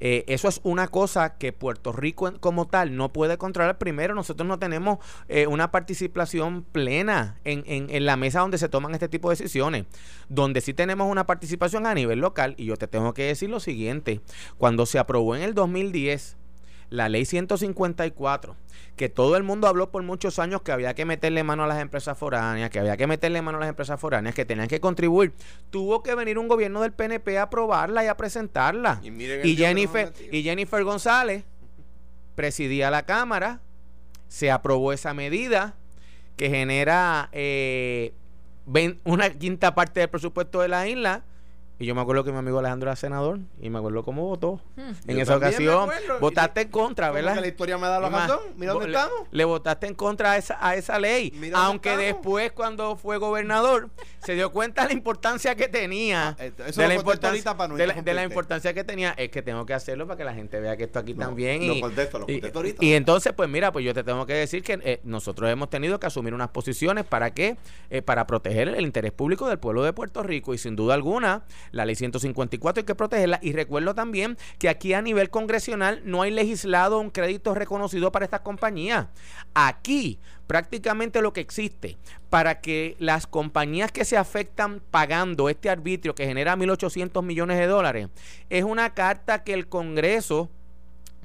Eh, 0.00 0.24
eso 0.28 0.48
es 0.48 0.60
una 0.62 0.88
cosa 0.88 1.36
que 1.38 1.52
Puerto 1.52 1.92
Rico 1.92 2.32
como 2.40 2.66
tal 2.66 2.96
no 2.96 3.12
puede 3.12 3.38
controlar. 3.38 3.78
Primero, 3.78 4.14
nosotros 4.14 4.46
no 4.46 4.58
tenemos 4.58 4.98
eh, 5.28 5.46
una 5.46 5.70
participación 5.70 6.62
plena 6.62 7.38
en, 7.44 7.64
en, 7.66 7.90
en, 7.90 8.06
la 8.06 8.16
mesa 8.16 8.40
donde 8.40 8.58
se 8.58 8.68
toman 8.68 8.94
este 8.94 9.08
tipo 9.08 9.28
de 9.28 9.36
decisiones. 9.36 9.86
Donde 10.28 10.60
sí 10.60 10.74
tenemos 10.74 11.10
una 11.10 11.26
participación 11.26 11.86
a 11.86 11.94
nivel 11.94 12.20
local. 12.20 12.54
Y 12.56 12.66
yo 12.66 12.76
te 12.76 12.88
tengo 12.88 13.12
que 13.14 13.24
decir 13.24 13.50
lo 13.50 13.60
siguiente. 13.60 14.20
Cuando 14.56 14.86
se 14.86 14.98
aprobó 14.98 15.36
en 15.36 15.42
el 15.42 15.54
2010 15.54 16.37
la 16.90 17.08
ley 17.08 17.24
154, 17.24 18.56
que 18.96 19.08
todo 19.08 19.36
el 19.36 19.42
mundo 19.42 19.68
habló 19.68 19.90
por 19.90 20.02
muchos 20.02 20.38
años 20.38 20.62
que 20.62 20.72
había 20.72 20.94
que 20.94 21.04
meterle 21.04 21.44
mano 21.44 21.64
a 21.64 21.66
las 21.66 21.80
empresas 21.80 22.16
foráneas, 22.16 22.70
que 22.70 22.80
había 22.80 22.96
que 22.96 23.06
meterle 23.06 23.42
mano 23.42 23.58
a 23.58 23.60
las 23.60 23.68
empresas 23.68 24.00
foráneas, 24.00 24.34
que 24.34 24.44
tenían 24.44 24.68
que 24.68 24.80
contribuir. 24.80 25.32
Tuvo 25.70 26.02
que 26.02 26.14
venir 26.14 26.38
un 26.38 26.48
gobierno 26.48 26.80
del 26.82 26.92
PNP 26.92 27.38
a 27.38 27.42
aprobarla 27.42 28.04
y 28.04 28.06
a 28.08 28.16
presentarla. 28.16 29.00
Y, 29.02 29.56
Jennifer, 29.56 30.12
y 30.30 30.42
Jennifer 30.42 30.82
González 30.84 31.44
presidía 32.34 32.90
la 32.90 33.04
Cámara, 33.04 33.60
se 34.28 34.50
aprobó 34.50 34.92
esa 34.92 35.14
medida 35.14 35.74
que 36.36 36.50
genera 36.50 37.28
eh, 37.32 38.12
una 39.04 39.30
quinta 39.30 39.74
parte 39.74 40.00
del 40.00 40.08
presupuesto 40.08 40.60
de 40.60 40.68
la 40.68 40.86
isla 40.86 41.24
Y 41.80 41.86
yo 41.86 41.94
me 41.94 42.00
acuerdo 42.00 42.24
que 42.24 42.32
mi 42.32 42.38
amigo 42.38 42.58
Alejandro 42.58 42.88
era 42.90 42.96
senador 42.96 43.38
y 43.60 43.70
me 43.70 43.78
acuerdo 43.78 44.02
cómo 44.02 44.26
votó. 44.26 44.60
Hmm. 44.76 44.90
En 45.06 45.16
Yo 45.16 45.22
esa 45.22 45.36
ocasión, 45.36 45.88
votaste 46.20 46.62
en 46.62 46.68
contra, 46.70 47.06
¿Cómo 47.06 47.14
¿verdad? 47.14 47.34
que 47.36 47.40
la 47.42 47.46
historia 47.46 47.78
me 47.78 47.86
da 47.86 48.00
la 48.00 48.08
razón? 48.08 48.40
Mira 48.56 48.72
dónde 48.72 48.88
le- 48.88 48.96
estamos. 48.98 49.28
Le 49.30 49.44
votaste 49.44 49.86
en 49.86 49.94
contra 49.94 50.32
a 50.32 50.36
esa, 50.38 50.58
a 50.60 50.74
esa 50.74 50.98
ley. 50.98 51.32
Mira 51.36 51.56
Aunque 51.64 51.96
después, 51.96 52.50
cuando 52.50 52.96
fue 52.96 53.18
gobernador, 53.18 53.90
se 54.18 54.34
dio 54.34 54.50
cuenta 54.50 54.82
de 54.82 54.88
la 54.88 54.92
importancia 54.94 55.54
que 55.54 55.68
tenía. 55.68 56.30
Ah, 56.30 56.44
eso 56.66 56.80
de, 56.80 56.82
lo 56.82 56.88
la 56.88 56.94
importancia, 56.96 57.56
para 57.56 57.68
no 57.68 57.76
de, 57.76 57.86
la, 57.86 57.92
de 57.94 57.94
la 57.94 58.00
interrumpirte. 58.00 58.24
importancia 58.24 58.74
que 58.74 58.82
tenía. 58.82 59.12
Es 59.16 59.28
que 59.30 59.42
tengo 59.42 59.64
que 59.64 59.74
hacerlo 59.74 60.06
para 60.08 60.16
que 60.18 60.24
la 60.24 60.34
gente 60.34 60.58
vea 60.58 60.76
que 60.76 60.84
esto 60.84 60.98
aquí 60.98 61.14
No, 61.14 61.26
también. 61.26 61.64
lo 61.64 61.74
y, 61.74 61.80
contesto, 61.80 62.18
lo 62.18 62.24
y- 62.28 62.32
contesto 62.40 62.58
ahorita. 62.58 62.84
y 62.84 62.94
entonces, 62.94 63.32
pues 63.34 63.48
mira, 63.48 63.70
pues 63.70 63.84
yo 63.84 63.94
te 63.94 64.02
tengo 64.02 64.26
que 64.26 64.34
decir 64.34 64.64
que 64.64 64.80
eh, 64.82 65.00
nosotros 65.04 65.48
hemos 65.48 65.70
tenido 65.70 66.00
que 66.00 66.08
asumir 66.08 66.34
unas 66.34 66.48
posiciones 66.48 67.04
para 67.04 67.30
qué? 67.32 67.56
Eh, 67.90 68.02
para 68.02 68.26
proteger 68.26 68.66
el 68.68 68.80
interés 68.84 69.12
público 69.12 69.48
del 69.48 69.60
pueblo 69.60 69.84
de 69.84 69.92
Puerto 69.92 70.24
Rico. 70.24 70.54
Y 70.54 70.58
sin 70.58 70.74
duda 70.74 70.94
alguna, 70.94 71.44
la 71.72 71.84
ley 71.84 71.94
154 71.94 72.80
hay 72.80 72.84
que 72.84 72.94
protegerla. 72.94 73.38
Y 73.42 73.52
recuerdo 73.52 73.94
también 73.94 74.36
que 74.58 74.68
aquí 74.68 74.94
a 74.94 75.02
nivel 75.02 75.30
congresional 75.30 76.02
no 76.04 76.22
hay 76.22 76.30
legislado 76.30 76.98
un 76.98 77.10
crédito 77.10 77.54
reconocido 77.54 78.12
para 78.12 78.24
estas 78.24 78.40
compañías. 78.40 79.06
Aquí 79.54 80.18
prácticamente 80.48 81.22
lo 81.22 81.32
que 81.32 81.40
existe 81.40 81.98
para 82.30 82.60
que 82.60 82.96
las 82.98 83.26
compañías 83.26 83.92
que 83.92 84.04
se 84.04 84.16
afectan 84.16 84.80
pagando 84.90 85.48
este 85.48 85.70
arbitrio 85.70 86.14
que 86.14 86.26
genera 86.26 86.56
1.800 86.56 87.22
millones 87.22 87.58
de 87.58 87.66
dólares 87.66 88.08
es 88.48 88.64
una 88.64 88.94
carta 88.94 89.44
que 89.44 89.52
el 89.52 89.68
Congreso, 89.68 90.48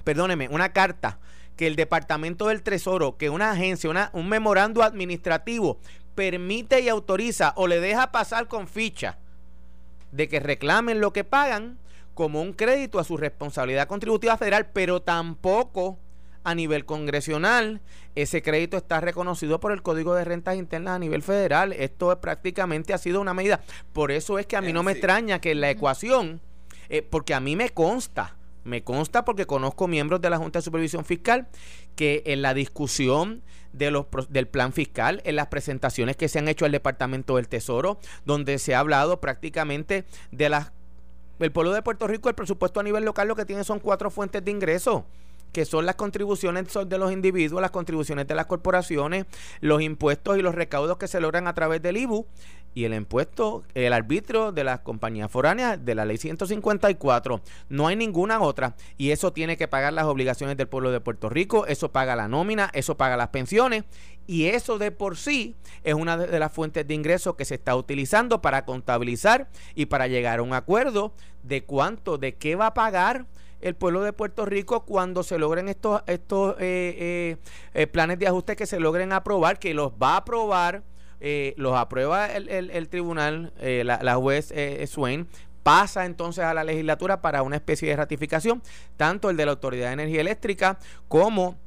perdóneme, 0.03 0.49
una 0.49 0.73
carta 0.73 1.19
que 1.55 1.67
el 1.67 1.75
Departamento 1.75 2.47
del 2.47 2.63
Tesoro, 2.63 3.17
que 3.17 3.29
una 3.29 3.51
agencia, 3.51 3.89
una, 3.89 4.09
un 4.13 4.27
memorando 4.27 4.83
administrativo 4.83 5.79
permite 6.15 6.81
y 6.81 6.89
autoriza 6.89 7.53
o 7.55 7.67
le 7.67 7.79
deja 7.79 8.11
pasar 8.11 8.47
con 8.47 8.67
ficha 8.67 9.17
de 10.13 10.27
que 10.29 10.39
reclamen 10.39 11.01
lo 11.01 11.11
que 11.11 11.23
pagan 11.23 11.79
como 12.13 12.41
un 12.41 12.53
crédito 12.53 12.99
a 12.99 13.03
su 13.03 13.17
responsabilidad 13.17 13.87
contributiva 13.87 14.37
federal, 14.37 14.67
pero 14.71 15.01
tampoco 15.01 15.97
a 16.43 16.53
nivel 16.53 16.85
congresional 16.85 17.81
ese 18.15 18.43
crédito 18.43 18.77
está 18.77 19.01
reconocido 19.01 19.59
por 19.59 19.71
el 19.71 19.81
Código 19.81 20.13
de 20.13 20.23
Rentas 20.23 20.55
Internas 20.55 20.95
a 20.95 20.99
nivel 20.99 21.23
federal. 21.23 21.73
Esto 21.73 22.11
es, 22.11 22.19
prácticamente 22.19 22.93
ha 22.93 22.97
sido 22.99 23.21
una 23.21 23.33
medida. 23.33 23.61
Por 23.91 24.11
eso 24.11 24.37
es 24.37 24.45
que 24.45 24.55
a 24.55 24.61
mí 24.61 24.69
Eh, 24.69 24.73
no 24.73 24.83
me 24.83 24.91
extraña 24.91 25.39
que 25.39 25.51
en 25.51 25.61
la 25.61 25.71
ecuación, 25.71 26.41
eh, 26.89 27.01
porque 27.01 27.33
a 27.33 27.39
mí 27.39 27.55
me 27.55 27.69
consta, 27.69 28.35
me 28.63 28.83
consta 28.83 29.25
porque 29.25 29.45
conozco 29.45 29.87
miembros 29.87 30.21
de 30.21 30.29
la 30.29 30.37
Junta 30.37 30.59
de 30.59 30.63
Supervisión 30.63 31.05
Fiscal 31.05 31.47
que 31.95 32.23
en 32.25 32.41
la 32.41 32.53
discusión 32.53 33.41
de 33.73 33.91
los, 33.91 34.05
del 34.29 34.47
plan 34.47 34.71
fiscal, 34.73 35.21
en 35.25 35.35
las 35.35 35.47
presentaciones 35.47 36.15
que 36.15 36.29
se 36.29 36.39
han 36.39 36.47
hecho 36.47 36.65
al 36.65 36.71
Departamento 36.71 37.35
del 37.35 37.47
Tesoro, 37.47 37.99
donde 38.25 38.59
se 38.59 38.75
ha 38.75 38.79
hablado 38.79 39.19
prácticamente 39.19 40.05
de 40.31 40.49
las... 40.49 40.71
El 41.39 41.51
pueblo 41.51 41.73
de 41.73 41.81
Puerto 41.81 42.07
Rico, 42.07 42.29
el 42.29 42.35
presupuesto 42.35 42.79
a 42.79 42.83
nivel 42.83 43.03
local 43.03 43.27
lo 43.27 43.35
que 43.35 43.45
tiene 43.45 43.63
son 43.63 43.79
cuatro 43.79 44.09
fuentes 44.11 44.45
de 44.45 44.51
ingresos 44.51 45.03
que 45.53 45.65
son 45.65 45.85
las 45.85 45.95
contribuciones 45.95 46.67
de 46.87 46.97
los 46.97 47.11
individuos, 47.11 47.61
las 47.61 47.71
contribuciones 47.71 48.27
de 48.27 48.35
las 48.35 48.47
corporaciones, 48.47 49.25
los 49.61 49.81
impuestos 49.81 50.37
y 50.37 50.41
los 50.41 50.55
recaudos 50.55 50.97
que 50.97 51.07
se 51.07 51.21
logran 51.21 51.47
a 51.47 51.53
través 51.53 51.81
del 51.81 51.97
IBU 51.97 52.25
y 52.73 52.85
el 52.85 52.93
impuesto, 52.93 53.63
el 53.73 53.93
arbitrio 53.93 54.51
de 54.51 54.63
las 54.63 54.79
compañías 54.79 55.31
foráneas 55.31 55.83
de 55.83 55.95
la 55.95 56.05
ley 56.05 56.17
154. 56.17 57.41
No 57.69 57.87
hay 57.87 57.95
ninguna 57.95 58.41
otra 58.41 58.75
y 58.97 59.11
eso 59.11 59.33
tiene 59.33 59.57
que 59.57 59.67
pagar 59.67 59.93
las 59.93 60.05
obligaciones 60.05 60.57
del 60.57 60.67
pueblo 60.67 60.91
de 60.91 60.99
Puerto 60.99 61.29
Rico, 61.29 61.65
eso 61.67 61.91
paga 61.91 62.15
la 62.15 62.27
nómina, 62.27 62.69
eso 62.73 62.97
paga 62.97 63.17
las 63.17 63.29
pensiones 63.29 63.83
y 64.25 64.45
eso 64.45 64.77
de 64.77 64.91
por 64.91 65.17
sí 65.17 65.55
es 65.83 65.93
una 65.93 66.17
de 66.17 66.39
las 66.39 66.51
fuentes 66.51 66.87
de 66.87 66.93
ingresos 66.93 67.35
que 67.35 67.45
se 67.45 67.55
está 67.55 67.75
utilizando 67.75 68.41
para 68.41 68.65
contabilizar 68.65 69.49
y 69.75 69.87
para 69.87 70.07
llegar 70.07 70.39
a 70.39 70.43
un 70.43 70.53
acuerdo 70.53 71.13
de 71.43 71.63
cuánto, 71.63 72.17
de 72.17 72.35
qué 72.35 72.55
va 72.55 72.67
a 72.67 72.73
pagar 72.73 73.25
el 73.63 73.75
pueblo 73.75 74.01
de 74.01 74.11
Puerto 74.11 74.45
Rico 74.45 74.85
cuando 74.85 75.23
se 75.23 75.37
logren 75.37 75.69
estos, 75.69 76.03
estos 76.05 76.55
eh, 76.59 76.95
eh, 76.99 77.37
eh, 77.73 77.87
planes 77.87 78.19
de 78.19 78.27
ajuste 78.27 78.55
que 78.55 78.65
se 78.65 78.79
logren 78.79 79.13
aprobar, 79.13 79.57
que 79.57 79.73
los 79.73 79.91
va 79.91 80.13
a 80.13 80.17
aprobar, 80.17 80.83
eh, 81.25 81.53
los 81.55 81.75
aprueba 81.75 82.27
el, 82.27 82.49
el- 82.49 82.89
tribunal, 82.89 83.53
eh, 83.61 83.83
la, 83.85 84.15
juez 84.15 84.51
eh, 84.51 84.85
Swain, 84.87 85.25
pasa 85.63 86.05
entonces 86.05 86.43
a 86.43 86.53
la 86.53 86.65
legislatura 86.65 87.21
para 87.21 87.41
una 87.41 87.55
especie 87.55 87.87
de 87.87 87.95
ratificación, 87.95 88.61
tanto 88.97 89.29
el 89.29 89.37
de 89.37 89.45
la 89.45 89.53
Autoridad 89.53 89.87
de 89.87 89.93
Energía 89.93 90.19
Eléctrica 90.19 90.77
como 91.07 91.57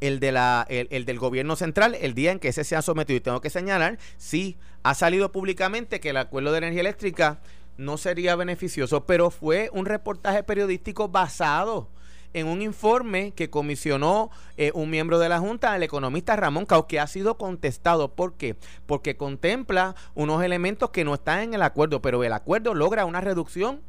el, 0.00 0.18
de 0.18 0.32
la, 0.32 0.66
el, 0.70 0.88
el 0.90 1.04
del 1.04 1.18
gobierno 1.18 1.56
central, 1.56 1.94
el 2.00 2.14
día 2.14 2.32
en 2.32 2.38
que 2.38 2.48
ese 2.48 2.64
se 2.64 2.74
ha 2.74 2.80
sometido. 2.80 3.18
Y 3.18 3.20
tengo 3.20 3.42
que 3.42 3.50
señalar, 3.50 3.98
sí, 4.16 4.56
ha 4.82 4.94
salido 4.94 5.30
públicamente 5.30 6.00
que 6.00 6.10
el 6.10 6.16
acuerdo 6.16 6.52
de 6.52 6.58
energía 6.58 6.80
eléctrica 6.80 7.38
no 7.76 7.98
sería 7.98 8.34
beneficioso, 8.36 9.04
pero 9.04 9.30
fue 9.30 9.68
un 9.74 9.84
reportaje 9.84 10.42
periodístico 10.42 11.08
basado 11.08 11.90
en 12.38 12.46
un 12.46 12.62
informe 12.62 13.32
que 13.32 13.50
comisionó 13.50 14.30
eh, 14.56 14.70
un 14.74 14.90
miembro 14.90 15.18
de 15.18 15.28
la 15.28 15.38
Junta, 15.40 15.74
el 15.74 15.82
economista 15.82 16.36
Ramón 16.36 16.66
Cao, 16.66 16.86
que 16.86 17.00
ha 17.00 17.06
sido 17.06 17.36
contestado. 17.38 18.14
¿Por 18.14 18.34
qué? 18.34 18.56
Porque 18.86 19.16
contempla 19.16 19.94
unos 20.14 20.42
elementos 20.42 20.90
que 20.90 21.04
no 21.04 21.14
están 21.14 21.40
en 21.40 21.54
el 21.54 21.62
acuerdo, 21.62 22.02
pero 22.02 22.22
el 22.24 22.32
acuerdo 22.32 22.74
logra 22.74 23.04
una 23.06 23.20
reducción 23.20 23.80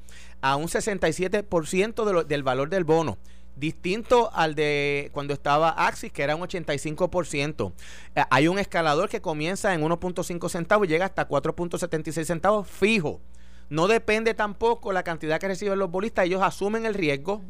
a 0.41 0.55
un 0.55 0.67
67% 0.69 2.05
de 2.05 2.13
lo- 2.13 2.23
del 2.23 2.43
valor 2.43 2.69
del 2.69 2.83
bono 2.83 3.17
distinto 3.55 4.29
al 4.33 4.53
de 4.53 5.10
cuando 5.13 5.33
estaba 5.33 5.69
Axis, 5.69 6.12
que 6.12 6.21
era 6.21 6.36
un 6.36 6.43
85%. 6.43 7.73
Eh, 8.15 8.23
hay 8.29 8.47
un 8.47 8.60
escalador 8.60 9.10
que 9.10 9.19
comienza 9.19 9.73
en 9.73 9.81
1.5 9.81 10.47
centavos 10.47 10.86
y 10.86 10.89
llega 10.89 11.05
hasta 11.05 11.27
4.76 11.27 12.25
centavos 12.27 12.67
fijo. 12.67 13.19
No 13.69 13.88
depende 13.88 14.33
tampoco 14.36 14.93
la 14.93 15.01
cantidad 15.03 15.39
que 15.39 15.47
reciben 15.47 15.79
los 15.79 15.89
bolistas, 15.91 16.25
ellos 16.25 16.41
asumen 16.43 16.86
el 16.86 16.93
riesgo. 16.93 17.41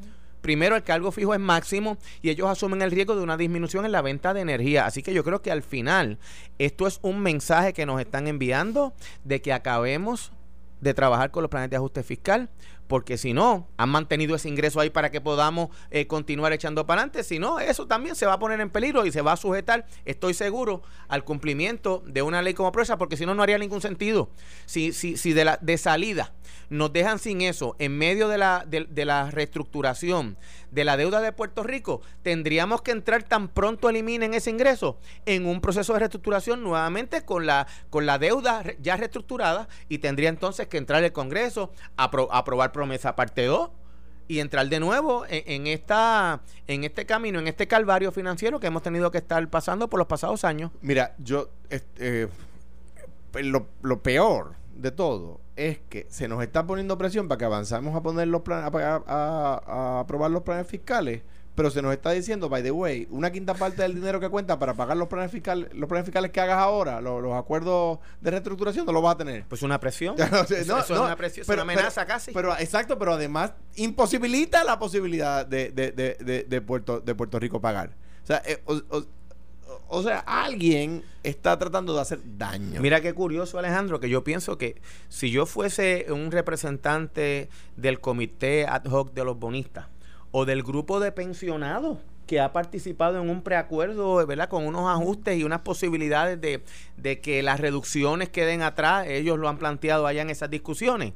Primero, 0.41 0.75
el 0.75 0.83
cargo 0.83 1.11
fijo 1.11 1.33
es 1.33 1.39
máximo 1.39 1.97
y 2.21 2.29
ellos 2.29 2.49
asumen 2.49 2.81
el 2.81 2.91
riesgo 2.91 3.15
de 3.15 3.23
una 3.23 3.37
disminución 3.37 3.85
en 3.85 3.91
la 3.91 4.01
venta 4.01 4.33
de 4.33 4.41
energía. 4.41 4.85
Así 4.85 5.03
que 5.03 5.13
yo 5.13 5.23
creo 5.23 5.41
que 5.41 5.51
al 5.51 5.63
final 5.63 6.19
esto 6.57 6.87
es 6.87 6.99
un 7.01 7.19
mensaje 7.19 7.73
que 7.73 7.85
nos 7.85 7.99
están 7.99 8.27
enviando 8.27 8.93
de 9.23 9.41
que 9.41 9.53
acabemos 9.53 10.31
de 10.81 10.93
trabajar 10.93 11.31
con 11.31 11.43
los 11.43 11.49
planes 11.49 11.69
de 11.69 11.75
ajuste 11.75 12.03
fiscal, 12.03 12.49
porque 12.87 13.17
si 13.17 13.33
no, 13.33 13.67
han 13.77 13.89
mantenido 13.89 14.35
ese 14.35 14.49
ingreso 14.49 14.79
ahí 14.79 14.89
para 14.89 15.11
que 15.11 15.21
podamos 15.21 15.69
eh, 15.91 16.07
continuar 16.07 16.53
echando 16.53 16.85
para 16.85 17.01
adelante. 17.01 17.23
Si 17.23 17.37
no, 17.39 17.59
eso 17.59 17.85
también 17.87 18.15
se 18.15 18.25
va 18.25 18.33
a 18.33 18.39
poner 18.39 18.61
en 18.61 18.69
peligro 18.69 19.05
y 19.05 19.11
se 19.11 19.21
va 19.21 19.33
a 19.33 19.37
sujetar, 19.37 19.85
estoy 20.05 20.33
seguro, 20.33 20.81
al 21.07 21.23
cumplimiento 21.23 22.03
de 22.05 22.21
una 22.21 22.41
ley 22.41 22.53
como 22.53 22.71
presa, 22.71 22.97
porque 22.97 23.17
si 23.17 23.25
no, 23.25 23.35
no 23.35 23.43
haría 23.43 23.57
ningún 23.57 23.81
sentido. 23.81 24.29
Si, 24.65 24.93
si, 24.93 25.17
si 25.17 25.33
de, 25.33 25.45
la, 25.45 25.59
de 25.61 25.77
salida 25.77 26.33
nos 26.69 26.91
dejan 26.91 27.19
sin 27.19 27.41
eso 27.41 27.75
en 27.79 27.97
medio 27.97 28.27
de 28.27 28.37
la, 28.37 28.65
de, 28.67 28.85
de 28.89 29.05
la 29.05 29.31
reestructuración 29.31 30.37
de 30.71 30.83
la 30.83 30.97
deuda 30.97 31.21
de 31.21 31.31
Puerto 31.31 31.63
Rico, 31.63 32.01
tendríamos 32.23 32.81
que 32.81 32.91
entrar 32.91 33.23
tan 33.23 33.47
pronto 33.47 33.89
eliminen 33.89 34.33
ese 34.33 34.49
ingreso 34.49 34.99
en 35.25 35.45
un 35.45 35.61
proceso 35.61 35.93
de 35.93 35.99
reestructuración 35.99 36.61
nuevamente 36.63 37.23
con 37.23 37.45
la, 37.45 37.67
con 37.89 38.05
la 38.05 38.17
deuda 38.19 38.63
ya 38.79 38.97
reestructurada 38.97 39.69
y 39.87 39.99
tendría 39.99 40.29
entonces 40.29 40.67
que 40.67 40.77
entrar 40.77 41.03
el 41.03 41.13
Congreso 41.13 41.71
a 41.95 42.11
apro- 42.11 42.27
aprobar 42.31 42.73
promesa 42.77 43.15
parte 43.15 43.45
2 43.45 43.71
y 44.27 44.39
entrar 44.39 44.69
de 44.69 44.79
nuevo 44.79 45.25
en, 45.27 45.43
en 45.47 45.67
esta 45.67 46.41
en 46.67 46.83
este 46.83 47.07
camino, 47.07 47.39
en 47.39 47.47
este 47.47 47.67
calvario 47.67 48.11
financiero 48.11 48.59
que 48.59 48.67
hemos 48.67 48.83
tenido 48.83 49.09
que 49.09 49.17
estar 49.17 49.45
pasando 49.49 49.89
por 49.89 49.97
los 49.97 50.07
pasados 50.07 50.43
años. 50.43 50.71
Mira, 50.81 51.15
yo. 51.17 51.49
este, 51.71 52.23
eh, 52.23 52.27
lo, 53.43 53.67
lo 53.81 54.01
peor 54.01 54.55
de 54.75 54.91
todo 54.91 55.41
es 55.55 55.79
que 55.89 56.05
se 56.09 56.27
nos 56.27 56.43
está 56.43 56.67
poniendo 56.67 56.97
presión 56.97 57.27
para 57.27 57.39
que 57.39 57.45
avanzamos 57.45 57.95
a 57.95 58.01
poner 58.01 58.27
los 58.27 58.41
planes, 58.41 58.71
a 58.73 59.99
aprobar 59.99 60.29
los 60.29 60.43
planes 60.43 60.67
fiscales, 60.67 61.23
pero 61.57 61.71
se 61.71 61.81
nos 61.81 61.91
está 61.91 62.11
diciendo, 62.11 62.49
by 62.49 62.61
the 62.61 62.69
way, 62.69 63.07
una 63.09 63.31
quinta 63.31 63.55
parte 63.55 63.81
del 63.81 63.95
dinero 63.95 64.19
que 64.19 64.29
cuenta 64.29 64.59
para 64.59 64.75
pagar 64.75 64.95
los 64.95 65.07
planes 65.07 65.31
fiscales, 65.31 65.73
los 65.73 65.89
planes 65.89 66.05
fiscales 66.05 66.29
que 66.29 66.39
hagas 66.39 66.59
ahora, 66.59 67.01
lo- 67.01 67.19
los, 67.19 67.33
acuerdos 67.33 67.97
de 68.21 68.29
reestructuración, 68.29 68.85
no 68.85 68.91
los 68.91 69.01
vas 69.01 69.15
a 69.15 69.17
tener. 69.17 69.43
Pues 69.49 69.63
una 69.63 69.79
presión. 69.79 70.15
No 70.19 70.23
eso, 70.25 70.53
no, 70.67 70.79
eso 70.79 70.93
no, 70.93 70.99
es 71.01 71.05
una 71.07 71.15
presión, 71.15 71.41
es 71.41 71.47
pero- 71.47 71.63
una 71.63 71.73
amenaza 71.73 72.05
casi. 72.05 72.31
Pero 72.31 72.55
exacto, 72.59 72.99
pero 72.99 73.13
además 73.13 73.53
imposibilita 73.75 74.63
la 74.63 74.77
posibilidad 74.77 75.45
de, 75.47 75.71
de, 75.71 75.91
de, 75.91 76.15
de, 76.19 76.43
de 76.43 76.61
Puerto, 76.61 76.99
de 76.99 77.15
Puerto 77.15 77.39
Rico 77.39 77.59
pagar. 77.59 77.95
O 78.23 78.27
sea, 78.27 78.43
eh, 78.45 78.61
o, 78.65 78.75
o- 78.89 79.05
o 79.89 80.03
sea, 80.03 80.19
alguien 80.19 81.03
está 81.23 81.57
tratando 81.57 81.95
de 81.95 82.01
hacer 82.01 82.19
daño. 82.37 82.81
Mira 82.81 83.01
qué 83.01 83.13
curioso, 83.13 83.57
Alejandro, 83.57 83.99
que 83.99 84.09
yo 84.09 84.23
pienso 84.23 84.57
que 84.57 84.79
si 85.09 85.31
yo 85.31 85.45
fuese 85.45 86.05
un 86.11 86.29
representante 86.31 87.49
del 87.77 87.99
comité 87.99 88.65
ad 88.67 88.85
hoc 88.85 89.13
de 89.13 89.23
los 89.23 89.39
bonistas 89.39 89.87
o 90.31 90.45
del 90.45 90.63
grupo 90.63 90.99
de 90.99 91.11
pensionados 91.11 91.97
que 92.25 92.41
ha 92.41 92.51
participado 92.51 93.21
en 93.21 93.29
un 93.29 93.41
preacuerdo, 93.41 94.25
¿verdad? 94.27 94.49
Con 94.49 94.67
unos 94.67 94.89
ajustes 94.89 95.37
y 95.39 95.43
unas 95.43 95.61
posibilidades 95.61 96.39
de, 96.41 96.63
de 96.97 97.21
que 97.21 97.41
las 97.41 97.59
reducciones 97.59 98.29
queden 98.29 98.61
atrás, 98.61 99.07
ellos 99.07 99.39
lo 99.39 99.47
han 99.47 99.57
planteado 99.57 100.05
allá 100.05 100.21
en 100.21 100.29
esas 100.29 100.49
discusiones. 100.49 101.13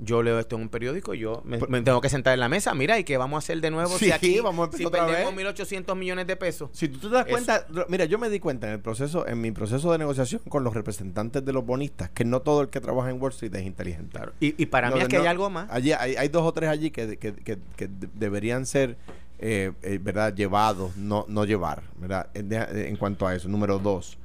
Yo 0.00 0.22
leo 0.22 0.38
esto 0.38 0.56
en 0.56 0.62
un 0.62 0.68
periódico, 0.68 1.12
yo 1.14 1.42
me, 1.44 1.58
me 1.68 1.82
tengo 1.82 2.00
que 2.00 2.08
sentar 2.08 2.32
en 2.34 2.40
la 2.40 2.48
mesa, 2.48 2.72
mira, 2.74 2.98
¿y 2.98 3.04
qué 3.04 3.16
vamos 3.16 3.36
a 3.36 3.38
hacer 3.38 3.60
de 3.60 3.70
nuevo 3.70 3.98
Sí, 3.98 4.06
si 4.06 4.12
aquí 4.12 4.38
vamos 4.40 4.68
a 4.72 4.76
si 4.76 4.84
otra 4.84 5.06
perdemos 5.06 5.34
vez. 5.34 5.46
1.800 5.56 5.96
millones 5.96 6.26
de 6.26 6.36
pesos? 6.36 6.70
Si 6.72 6.88
tú 6.88 7.08
te 7.08 7.14
das 7.14 7.26
Eso. 7.26 7.32
cuenta, 7.32 7.66
mira, 7.88 8.04
yo 8.04 8.18
me 8.18 8.30
di 8.30 8.38
cuenta 8.40 8.68
en 8.68 8.74
el 8.74 8.80
proceso, 8.80 9.26
en 9.26 9.40
mi 9.40 9.50
proceso 9.50 9.90
de 9.92 9.98
negociación 9.98 10.40
con 10.48 10.62
los 10.64 10.72
representantes 10.74 11.44
de 11.44 11.52
los 11.52 11.66
bonistas, 11.66 12.10
que 12.10 12.24
no 12.24 12.40
todo 12.42 12.62
el 12.62 12.68
que 12.68 12.80
trabaja 12.80 13.10
en 13.10 13.20
Wall 13.20 13.32
Street 13.32 13.54
es 13.56 13.66
inteligente. 13.66 14.10
Claro. 14.16 14.32
Y, 14.40 14.54
y 14.62 14.66
para 14.66 14.90
No, 14.90 14.96
mí 14.96 15.02
es 15.02 15.08
que 15.08 15.16
hay 15.16 15.26
algo 15.26 15.50
más. 15.50 15.68
Allí 15.70 15.92
hay, 15.92 16.14
hay 16.16 16.28
dos 16.28 16.42
o 16.44 16.52
tres 16.52 16.70
allí 16.70 16.90
que, 16.90 17.18
que- 17.18 17.34
que- 17.34 17.58
que 17.76 17.88
de- 17.88 18.08
deberían 18.14 18.66
ser, 18.66 18.96
eh, 19.40 19.72
eh, 19.82 19.98
¿verdad? 20.02 20.34
Llevados, 20.34 20.96
no, 20.96 21.24
no 21.28 21.44
llevar, 21.44 21.82
¿verdad? 21.96 22.28
En, 22.34 22.48
de- 22.48 22.88
en 22.88 22.96
cuanto 22.96 23.26
a 23.26 23.34
eso. 23.34 23.48
Número 23.48 23.78
dos. 23.78 24.16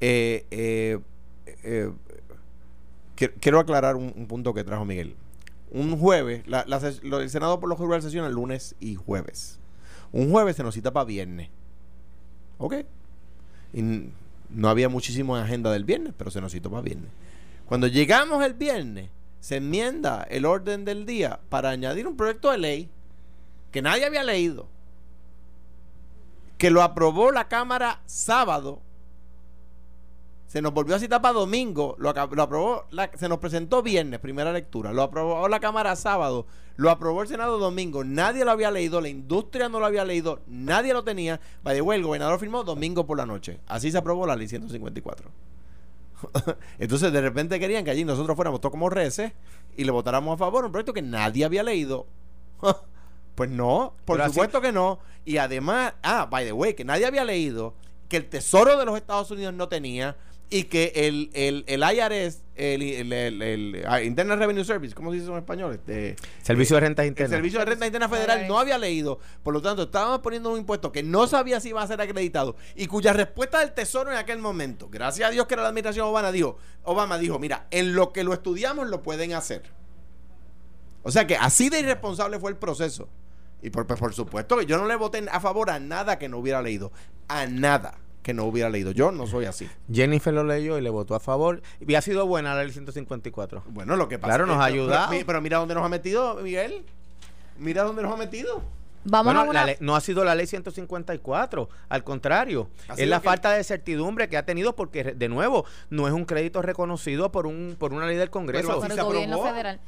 eh, 0.00 0.98
eh, 3.20 3.24
eh, 3.24 3.30
qui- 3.30 3.40
quiero 3.40 3.60
aclarar 3.60 3.96
un, 3.96 4.12
un 4.16 4.26
punto 4.26 4.54
que 4.54 4.64
trajo 4.64 4.84
Miguel. 4.84 5.14
Un 5.70 5.98
jueves, 5.98 6.46
la, 6.46 6.64
la 6.66 6.80
lo- 7.02 7.20
el 7.20 7.30
Senado 7.30 7.60
por 7.60 7.68
lo 7.68 7.76
general 7.76 8.02
sesiona 8.02 8.28
lunes 8.28 8.74
y 8.80 8.94
jueves. 8.94 9.58
Un 10.12 10.30
jueves 10.30 10.56
se 10.56 10.62
nos 10.62 10.74
cita 10.74 10.92
para 10.92 11.04
viernes. 11.04 11.50
¿Ok? 12.58 12.74
Y 13.74 14.10
no 14.50 14.68
había 14.68 14.88
muchísimo 14.88 15.36
en 15.36 15.44
agenda 15.44 15.70
del 15.70 15.84
viernes, 15.84 16.14
pero 16.16 16.30
se 16.30 16.40
nos 16.40 16.52
citó 16.52 16.70
para 16.70 16.82
viernes. 16.82 17.10
Cuando 17.66 17.86
llegamos 17.86 18.42
el 18.44 18.54
viernes, 18.54 19.10
se 19.40 19.56
enmienda 19.56 20.26
el 20.30 20.46
orden 20.46 20.84
del 20.86 21.04
día 21.04 21.38
para 21.50 21.68
añadir 21.70 22.06
un 22.08 22.16
proyecto 22.16 22.50
de 22.50 22.58
ley 22.58 22.90
que 23.70 23.82
nadie 23.82 24.06
había 24.06 24.24
leído, 24.24 24.66
que 26.56 26.70
lo 26.70 26.82
aprobó 26.82 27.30
la 27.30 27.48
Cámara 27.48 28.00
sábado, 28.06 28.80
se 30.48 30.60
nos 30.60 30.72
volvió 30.72 30.96
a 30.96 30.98
citar 30.98 31.22
para 31.22 31.34
domingo, 31.34 31.94
lo, 31.98 32.12
lo 32.12 32.42
aprobó, 32.42 32.84
la- 32.90 33.10
se 33.16 33.28
nos 33.28 33.38
presentó 33.38 33.82
viernes, 33.82 34.18
primera 34.18 34.50
lectura, 34.52 34.92
lo 34.92 35.02
aprobó 35.04 35.46
la 35.46 35.60
Cámara 35.60 35.94
sábado, 35.94 36.46
lo 36.76 36.90
aprobó 36.90 37.22
el 37.22 37.28
Senado 37.28 37.58
domingo, 37.58 38.02
nadie 38.02 38.44
lo 38.44 38.50
había 38.50 38.70
leído, 38.72 39.00
la 39.00 39.08
industria 39.08 39.68
no 39.68 39.78
lo 39.78 39.86
había 39.86 40.04
leído, 40.04 40.40
nadie 40.48 40.92
lo 40.94 41.04
tenía, 41.04 41.38
by 41.62 41.76
the 41.76 41.82
way, 41.82 41.98
el 42.00 42.04
gobernador 42.04 42.40
firmó 42.40 42.64
domingo 42.64 43.06
por 43.06 43.18
la 43.18 43.26
noche, 43.26 43.60
así 43.68 43.92
se 43.92 43.98
aprobó 43.98 44.26
la 44.26 44.34
ley 44.34 44.48
154. 44.48 45.30
Entonces 46.78 47.12
de 47.12 47.20
repente 47.20 47.60
querían 47.60 47.84
que 47.84 47.90
allí 47.90 48.04
nosotros 48.04 48.34
fuéramos 48.34 48.60
todos 48.60 48.72
como 48.72 48.90
reces 48.90 49.32
y 49.76 49.84
le 49.84 49.90
votáramos 49.92 50.34
a 50.34 50.36
favor 50.38 50.64
un 50.64 50.72
proyecto 50.72 50.92
que 50.92 51.02
nadie 51.02 51.44
había 51.44 51.62
leído. 51.62 52.06
pues 53.34 53.50
no, 53.50 53.94
por 54.04 54.16
Pero 54.16 54.24
así- 54.24 54.34
supuesto 54.34 54.60
que 54.60 54.72
no. 54.72 54.98
Y 55.24 55.36
además, 55.36 55.94
ah, 56.02 56.26
by 56.28 56.44
the 56.46 56.52
way, 56.52 56.74
que 56.74 56.84
nadie 56.84 57.06
había 57.06 57.24
leído, 57.24 57.74
que 58.08 58.16
el 58.16 58.28
Tesoro 58.28 58.76
de 58.78 58.84
los 58.84 58.96
Estados 58.96 59.30
Unidos 59.30 59.54
no 59.54 59.68
tenía 59.68 60.16
y 60.50 60.64
que 60.64 60.92
el, 60.94 61.30
el, 61.34 61.64
el 61.66 61.80
IRS, 61.82 62.40
el, 62.56 62.82
el, 62.82 63.12
el- 63.12 63.42
el- 63.42 63.84
ah, 63.86 64.00
Internal 64.02 64.38
Revenue 64.38 64.64
Service, 64.64 64.94
¿cómo 64.94 65.10
se 65.12 65.18
dice 65.18 65.30
en 65.30 65.36
español? 65.36 65.74
Este, 65.74 66.16
Servicio 66.42 66.76
de 66.76 66.80
rentas 66.80 67.04
el 67.04 67.08
internas. 67.10 67.30
Servicio 67.36 67.58
de 67.58 67.64
Renta 67.66 67.84
Interna 67.86 68.08
Federal 68.08 68.48
no 68.48 68.58
había 68.58 68.78
leído, 68.78 69.18
por 69.42 69.52
lo 69.52 69.60
tanto, 69.60 69.82
estábamos 69.82 70.20
poniendo 70.20 70.50
un 70.50 70.58
impuesto 70.58 70.90
que 70.90 71.02
no 71.02 71.26
sabía 71.26 71.60
si 71.60 71.68
iba 71.68 71.82
a 71.82 71.86
ser 71.86 72.00
acreditado 72.00 72.56
y 72.74 72.86
cuya 72.86 73.12
respuesta 73.12 73.60
del 73.60 73.72
Tesoro 73.72 74.10
en 74.10 74.16
aquel 74.16 74.38
momento, 74.38 74.88
gracias 74.90 75.28
a 75.28 75.30
Dios 75.32 75.46
que 75.46 75.54
era 75.54 75.62
la 75.64 75.68
administración 75.68 76.06
Obama, 76.06 76.32
dijo, 76.32 76.56
Obama 76.82 77.18
dijo, 77.18 77.38
mira, 77.38 77.66
en 77.70 77.94
lo 77.94 78.12
que 78.14 78.24
lo 78.24 78.32
estudiamos 78.32 78.88
lo 78.88 79.02
pueden 79.02 79.34
hacer. 79.34 79.62
O 81.02 81.10
sea 81.10 81.26
que 81.26 81.36
así 81.36 81.68
de 81.68 81.80
irresponsable 81.80 82.38
fue 82.38 82.50
el 82.50 82.56
proceso. 82.56 83.08
Y 83.62 83.70
por, 83.70 83.86
pues, 83.86 83.98
por 84.00 84.14
supuesto 84.14 84.56
que 84.56 84.66
yo 84.66 84.78
no 84.78 84.86
le 84.86 84.96
voté 84.96 85.26
a 85.30 85.40
favor 85.40 85.68
a 85.70 85.78
nada 85.78 86.18
que 86.18 86.28
no 86.28 86.38
hubiera 86.38 86.62
leído. 86.62 86.92
A 87.28 87.46
nada 87.46 87.98
que 88.22 88.34
no 88.34 88.44
hubiera 88.44 88.68
leído. 88.68 88.90
Yo 88.92 89.10
no 89.12 89.26
soy 89.26 89.46
así. 89.46 89.68
Jennifer 89.92 90.34
lo 90.34 90.44
leyó 90.44 90.76
y 90.78 90.82
le 90.82 90.90
votó 90.90 91.14
a 91.14 91.20
favor. 91.20 91.62
Y 91.80 91.94
ha 91.94 92.02
sido 92.02 92.26
buena 92.26 92.54
la 92.54 92.62
ley 92.64 92.72
154. 92.72 93.62
Bueno, 93.68 93.96
lo 93.96 94.08
que 94.08 94.18
pasa 94.18 94.34
Claro, 94.34 94.44
es 94.44 94.48
nos 94.48 94.58
que- 94.58 94.62
ha 94.62 94.66
pero- 94.66 94.82
ayudado. 94.82 95.10
Pero, 95.10 95.26
pero 95.26 95.40
mira 95.40 95.58
dónde 95.58 95.74
nos 95.74 95.84
ha 95.84 95.88
metido, 95.88 96.34
Miguel. 96.36 96.84
Mira 97.58 97.82
dónde 97.84 98.02
nos 98.02 98.12
ha 98.12 98.16
metido. 98.16 98.62
Vamos 99.04 99.26
Bueno, 99.32 99.40
a 99.40 99.44
una... 99.50 99.64
ley- 99.64 99.76
no 99.80 99.96
ha 99.96 100.00
sido 100.00 100.24
la 100.24 100.34
ley 100.34 100.46
154, 100.46 101.68
al 101.88 102.04
contrario, 102.04 102.68
es 102.96 103.08
la 103.08 103.20
que- 103.20 103.24
falta 103.28 103.52
de 103.52 103.64
certidumbre 103.64 104.28
que 104.28 104.36
ha 104.36 104.44
tenido 104.44 104.74
porque, 104.76 105.04
de 105.04 105.28
nuevo, 105.28 105.64
no 105.88 106.06
es 106.08 106.12
un 106.12 106.24
crédito 106.24 106.60
reconocido 106.62 107.30
por 107.32 107.46
un 107.46 107.76
por 107.78 107.94
una 107.94 108.06
ley 108.06 108.16
del 108.16 108.28
Congreso. 108.30 108.68
Pero 108.68 108.82
así 108.82 108.92
el 108.98 109.04
gobierno 109.04 109.36
aprobó. 109.36 109.50
federal. 109.50 109.80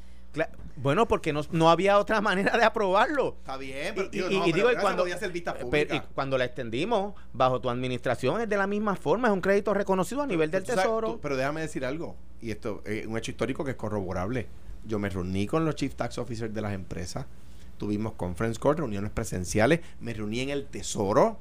Bueno, 0.76 1.06
porque 1.06 1.32
no, 1.32 1.42
no 1.50 1.68
había 1.70 1.98
otra 1.98 2.20
manera 2.22 2.56
de 2.56 2.64
aprobarlo. 2.64 3.36
Está 3.40 3.56
bien, 3.58 3.94
pero, 3.94 4.06
y- 4.08 4.10
digo, 4.10 4.30
y- 4.30 4.38
no, 4.38 4.46
y 4.46 4.52
pero 4.52 4.68
digo, 4.68 4.80
cuando, 4.80 5.06
ser 5.06 5.30
vista 5.32 5.52
pero- 5.52 5.66
pública. 5.66 5.94
y 5.96 6.00
cuando 6.14 6.38
la 6.38 6.44
extendimos 6.46 7.14
bajo 7.32 7.60
tu 7.60 7.68
administración 7.68 8.40
es 8.40 8.48
de 8.48 8.56
la 8.56 8.66
misma 8.66 8.96
forma, 8.96 9.28
es 9.28 9.34
un 9.34 9.40
crédito 9.42 9.74
reconocido 9.74 10.22
a 10.22 10.26
nivel 10.26 10.50
del 10.50 10.64
sabes, 10.64 10.82
Tesoro. 10.84 11.12
tú- 11.14 11.20
pero 11.20 11.36
déjame 11.36 11.60
decir 11.60 11.84
algo, 11.84 12.16
y 12.40 12.50
esto 12.50 12.82
es 12.86 13.06
un 13.06 13.18
hecho 13.18 13.30
histórico 13.30 13.64
que 13.64 13.72
es 13.72 13.76
corroborable. 13.76 14.46
Yo 14.86 14.98
me 14.98 15.10
reuní 15.10 15.46
con 15.46 15.66
los 15.66 15.74
Chief 15.74 15.94
Tax 15.94 16.16
Officers 16.16 16.54
de 16.54 16.62
las 16.62 16.72
empresas, 16.72 17.26
tuvimos 17.76 18.14
conference 18.14 18.58
call, 18.58 18.78
reuniones 18.78 19.10
presenciales, 19.10 19.80
me 20.00 20.14
reuní 20.14 20.40
en 20.40 20.48
el 20.50 20.66
Tesoro. 20.66 21.38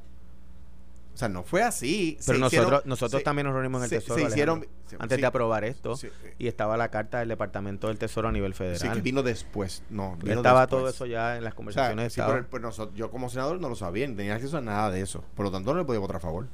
O 1.20 1.22
sea, 1.22 1.28
no 1.28 1.44
fue 1.44 1.62
así. 1.64 2.16
Se 2.22 2.32
Pero 2.32 2.46
hicieron- 2.48 2.70
nosotros, 2.70 2.86
nosotros 2.86 3.20
se- 3.20 3.26
también 3.26 3.46
nos 3.46 3.54
reunimos 3.54 3.80
en 3.82 3.84
el 3.84 3.90
se- 3.90 3.96
Tesoro. 4.00 4.22
se 4.22 4.28
hicieron- 4.30 4.66
antes 5.00 5.18
sí. 5.18 5.22
de 5.22 5.28
aprobar 5.28 5.66
esto. 5.66 5.98
Sí, 5.98 6.08
eh. 6.08 6.36
Y 6.40 6.48
estaba 6.48 6.78
la 6.78 6.88
carta 6.92 7.20
del 7.20 7.28
Departamento 7.28 7.90
del 7.90 7.98
Tesoro 7.98 8.30
a 8.30 8.32
nivel 8.32 8.54
Sí, 8.54 8.60
federal. 8.60 8.96
que 8.96 9.02
vino 9.02 9.22
después. 9.22 9.84
No, 9.90 10.16
vino 10.24 10.36
estaba 10.38 10.62
después. 10.62 10.80
todo 10.80 10.90
eso 10.90 11.06
ya 11.06 11.36
en 11.36 11.44
las 11.44 11.52
O 11.52 11.56
sea, 11.56 11.58
conversaciones. 11.58 12.14
sí, 12.14 12.22
pero, 12.26 12.48
pues, 12.50 12.64
nosotros- 12.64 12.96
yo 12.98 13.12
como 13.12 13.30
senador 13.30 13.60
no 13.60 13.68
lo 13.68 13.76
sabía, 13.76 14.08
no 14.08 14.16
tenía 14.16 14.36
acceso 14.36 14.60
a 14.60 14.62
nada 14.62 14.90
de 14.92 15.02
eso. 15.02 15.22
Por 15.36 15.44
lo 15.46 15.52
tanto, 15.52 15.74
no 15.74 15.80
le 15.80 15.84
podía 15.86 16.00
votar 16.00 16.16
a 16.16 16.20
favor. 16.22 16.48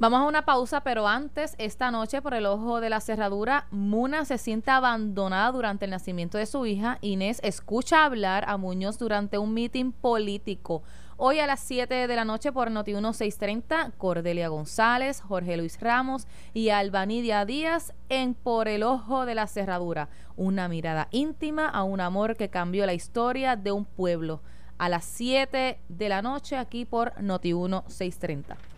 Vamos 0.00 0.22
a 0.22 0.24
una 0.24 0.46
pausa, 0.46 0.80
pero 0.80 1.06
antes, 1.06 1.54
esta 1.58 1.90
noche, 1.90 2.22
por 2.22 2.32
el 2.32 2.46
ojo 2.46 2.80
de 2.80 2.88
la 2.88 3.02
cerradura, 3.02 3.66
Muna 3.70 4.24
se 4.24 4.38
siente 4.38 4.70
abandonada 4.70 5.52
durante 5.52 5.84
el 5.84 5.90
nacimiento 5.90 6.38
de 6.38 6.46
su 6.46 6.64
hija. 6.64 6.96
Inés 7.02 7.38
escucha 7.42 8.06
hablar 8.06 8.46
a 8.48 8.56
Muñoz 8.56 8.98
durante 8.98 9.36
un 9.36 9.52
mitin 9.52 9.92
político. 9.92 10.82
Hoy 11.18 11.38
a 11.40 11.46
las 11.46 11.60
7 11.60 12.06
de 12.06 12.16
la 12.16 12.24
noche 12.24 12.50
por 12.50 12.70
Noti 12.70 12.92
1630, 12.92 13.92
Cordelia 13.98 14.48
González, 14.48 15.20
Jorge 15.20 15.58
Luis 15.58 15.78
Ramos 15.78 16.26
y 16.54 16.70
Albanidia 16.70 17.44
Díaz 17.44 17.92
en 18.08 18.32
Por 18.32 18.68
el 18.68 18.84
Ojo 18.84 19.26
de 19.26 19.34
la 19.34 19.48
Cerradura. 19.48 20.08
Una 20.34 20.66
mirada 20.68 21.08
íntima 21.10 21.68
a 21.68 21.82
un 21.82 22.00
amor 22.00 22.38
que 22.38 22.48
cambió 22.48 22.86
la 22.86 22.94
historia 22.94 23.54
de 23.54 23.72
un 23.72 23.84
pueblo. 23.84 24.40
A 24.78 24.88
las 24.88 25.04
7 25.04 25.78
de 25.90 26.08
la 26.08 26.22
noche 26.22 26.56
aquí 26.56 26.86
por 26.86 27.20
Noti 27.20 27.52
1630. 27.52 28.69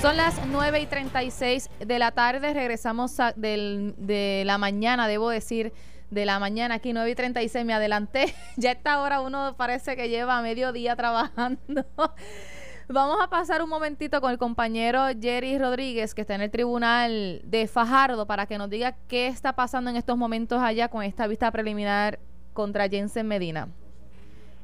Son 0.00 0.16
las 0.16 0.40
9 0.46 0.80
y 0.80 0.86
36 0.86 1.68
de 1.80 1.98
la 1.98 2.12
tarde. 2.12 2.54
Regresamos 2.54 3.18
a- 3.18 3.32
del- 3.32 3.94
de 3.98 4.44
la 4.46 4.56
mañana, 4.56 5.08
debo 5.08 5.28
decir, 5.28 5.72
de 6.10 6.24
la 6.24 6.38
mañana 6.38 6.76
aquí, 6.76 6.92
9 6.92 7.10
y 7.10 7.14
36. 7.14 7.64
Me 7.66 7.74
adelanté. 7.74 8.32
Ya 8.56 8.72
esta 8.72 9.00
hora 9.00 9.20
uno 9.20 9.54
parece 9.56 9.96
que 9.96 10.08
lleva 10.08 10.40
medio 10.40 10.72
día 10.72 10.94
trabajando. 10.94 11.84
Vamos 12.88 13.18
a 13.20 13.28
pasar 13.28 13.60
un 13.62 13.68
momentito 13.68 14.20
con 14.22 14.30
el 14.30 14.38
compañero 14.38 15.04
Jerry 15.20 15.58
Rodríguez, 15.58 16.14
que 16.14 16.22
está 16.22 16.36
en 16.36 16.40
el 16.42 16.50
tribunal 16.50 17.42
de 17.44 17.66
Fajardo, 17.66 18.26
para 18.26 18.46
que 18.46 18.56
nos 18.56 18.70
diga 18.70 18.96
qué 19.08 19.26
está 19.26 19.54
pasando 19.54 19.90
en 19.90 19.96
estos 19.96 20.16
momentos 20.16 20.62
allá 20.62 20.88
con 20.88 21.02
esta 21.02 21.26
vista 21.26 21.50
preliminar 21.50 22.18
contra 22.54 22.88
Jensen 22.88 23.26
Medina. 23.26 23.68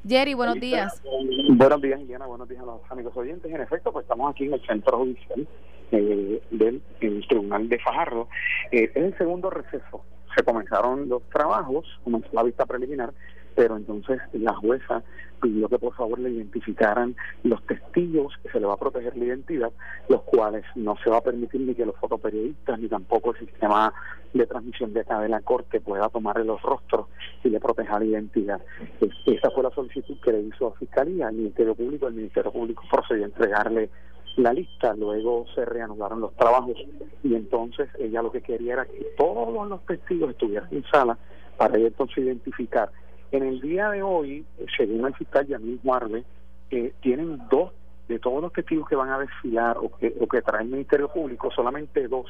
Jerry, 0.07 0.35
buenos 0.35 0.59
días. 0.59 1.01
Buenos 1.49 1.81
días, 1.81 1.99
Iliana. 1.99 2.27
Buenos 2.27 2.47
días 2.47 2.61
a 2.61 2.65
los 2.65 2.81
amigos 2.89 3.17
oyentes. 3.17 3.51
En 3.51 3.59
efecto, 3.59 3.91
pues 3.91 4.03
estamos 4.03 4.31
aquí 4.31 4.45
en 4.45 4.53
el 4.53 4.65
centro 4.67 4.99
judicial 4.99 5.47
eh, 5.91 6.41
del 6.51 6.81
el 7.01 7.27
Tribunal 7.27 7.67
de 7.67 7.79
Fajardo. 7.79 8.27
Eh, 8.71 8.91
es 8.93 9.03
el 9.03 9.17
segundo 9.17 9.49
receso. 9.49 10.03
Se 10.35 10.43
comenzaron 10.43 11.09
los 11.09 11.23
trabajos, 11.29 11.87
comenzó 12.03 12.27
la 12.33 12.43
vista 12.43 12.65
preliminar, 12.65 13.13
pero 13.55 13.77
entonces 13.77 14.19
la 14.33 14.53
jueza 14.53 15.03
pidió 15.45 15.69
que 15.69 15.77
por 15.77 15.93
favor 15.93 16.17
le 16.19 16.31
identificaran 16.31 17.15
los 17.43 17.61
testigos, 17.67 18.33
que 18.41 18.49
se 18.49 18.59
le 18.59 18.65
va 18.65 18.73
a 18.73 18.77
proteger 18.77 19.15
la 19.15 19.25
identidad, 19.25 19.71
los 20.09 20.23
cuales 20.23 20.63
no 20.75 20.95
se 21.03 21.09
va 21.11 21.17
a 21.17 21.21
permitir 21.21 21.61
ni 21.61 21.75
que 21.75 21.85
los 21.85 21.95
fotoperiodistas 21.97 22.79
ni 22.79 22.87
tampoco 22.87 23.31
el 23.31 23.39
sistema 23.39 23.93
de 24.33 24.47
transmisión 24.47 24.91
de 24.93 25.01
acá 25.01 25.19
de 25.19 25.29
la 25.29 25.41
corte 25.41 25.79
pueda 25.81 26.09
tomarle 26.09 26.45
los 26.45 26.59
rostros 26.63 27.05
y 27.43 27.49
le 27.49 27.59
proteja 27.59 27.99
la 27.99 28.05
identidad. 28.05 28.59
Es- 28.99 29.11
Esa 29.27 29.51
fue 29.51 29.61
la 29.63 29.69
solicitud 29.71 30.17
que 30.23 30.31
le 30.31 30.41
hizo 30.41 30.67
a 30.67 30.73
Fiscalía, 30.73 31.27
al 31.27 31.35
Ministerio 31.35 31.75
Público. 31.75 32.07
El 32.07 32.15
Ministerio 32.15 32.51
Público 32.51 32.83
procedió 32.91 33.23
a 33.23 33.27
entregarle 33.27 33.89
la 34.37 34.51
lista, 34.51 34.95
luego 34.95 35.45
se 35.53 35.63
reanudaron 35.63 36.21
los 36.21 36.33
trabajos 36.35 36.75
y 37.23 37.35
entonces 37.35 37.87
ella 37.99 38.21
lo 38.23 38.31
que 38.31 38.41
quería 38.41 38.73
era 38.73 38.85
que 38.85 39.05
todos 39.17 39.67
los 39.69 39.85
testigos 39.85 40.31
estuvieran 40.31 40.67
en 40.71 40.83
sala 40.91 41.17
para 41.57 41.77
ella 41.77 41.87
entonces 41.87 42.17
identificar. 42.17 42.89
En 43.35 43.43
el 43.43 43.59
día 43.59 43.89
de 43.89 44.01
hoy, 44.01 44.45
eh, 44.57 44.65
según 44.77 45.05
el 45.05 45.13
fiscal 45.13 45.45
Yamil 45.45 45.81
Guarde, 45.83 46.23
eh, 46.71 46.93
tienen 47.01 47.37
dos 47.51 47.73
de 48.07 48.17
todos 48.17 48.41
los 48.41 48.53
testigos 48.53 48.87
que 48.87 48.95
van 48.95 49.09
a 49.09 49.19
desfilar 49.19 49.77
o 49.77 49.91
que, 49.97 50.41
trae 50.41 50.63
el 50.63 50.69
Ministerio 50.69 51.11
Público, 51.11 51.51
solamente 51.51 52.07
dos 52.07 52.27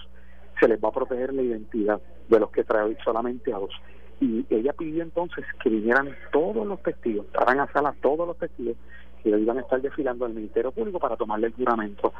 se 0.60 0.68
les 0.68 0.84
va 0.84 0.90
a 0.90 0.94
proteger 0.94 1.32
la 1.32 1.44
identidad 1.44 2.02
de 2.28 2.40
los 2.40 2.50
que 2.50 2.64
trae 2.64 2.98
solamente 3.04 3.54
a 3.54 3.58
dos. 3.58 3.70
Y 4.20 4.48
ella 4.50 4.74
pidió 4.74 5.04
entonces 5.04 5.46
que 5.62 5.70
vinieran 5.70 6.10
todos 6.32 6.66
los 6.66 6.82
testigos, 6.82 7.28
traran 7.32 7.60
a 7.60 7.72
sala 7.72 7.94
todos 8.02 8.26
los 8.28 8.40
testigos 8.40 8.76
y 9.26 9.30
iban 9.30 9.58
a 9.58 9.62
estar 9.62 9.82
desfilando 9.82 10.26
al 10.26 10.34
Ministerio 10.34 10.72
Público 10.72 11.00
para 11.00 11.18
tomarle 11.18 11.48
el 11.48 11.54
juramento. 11.54 12.14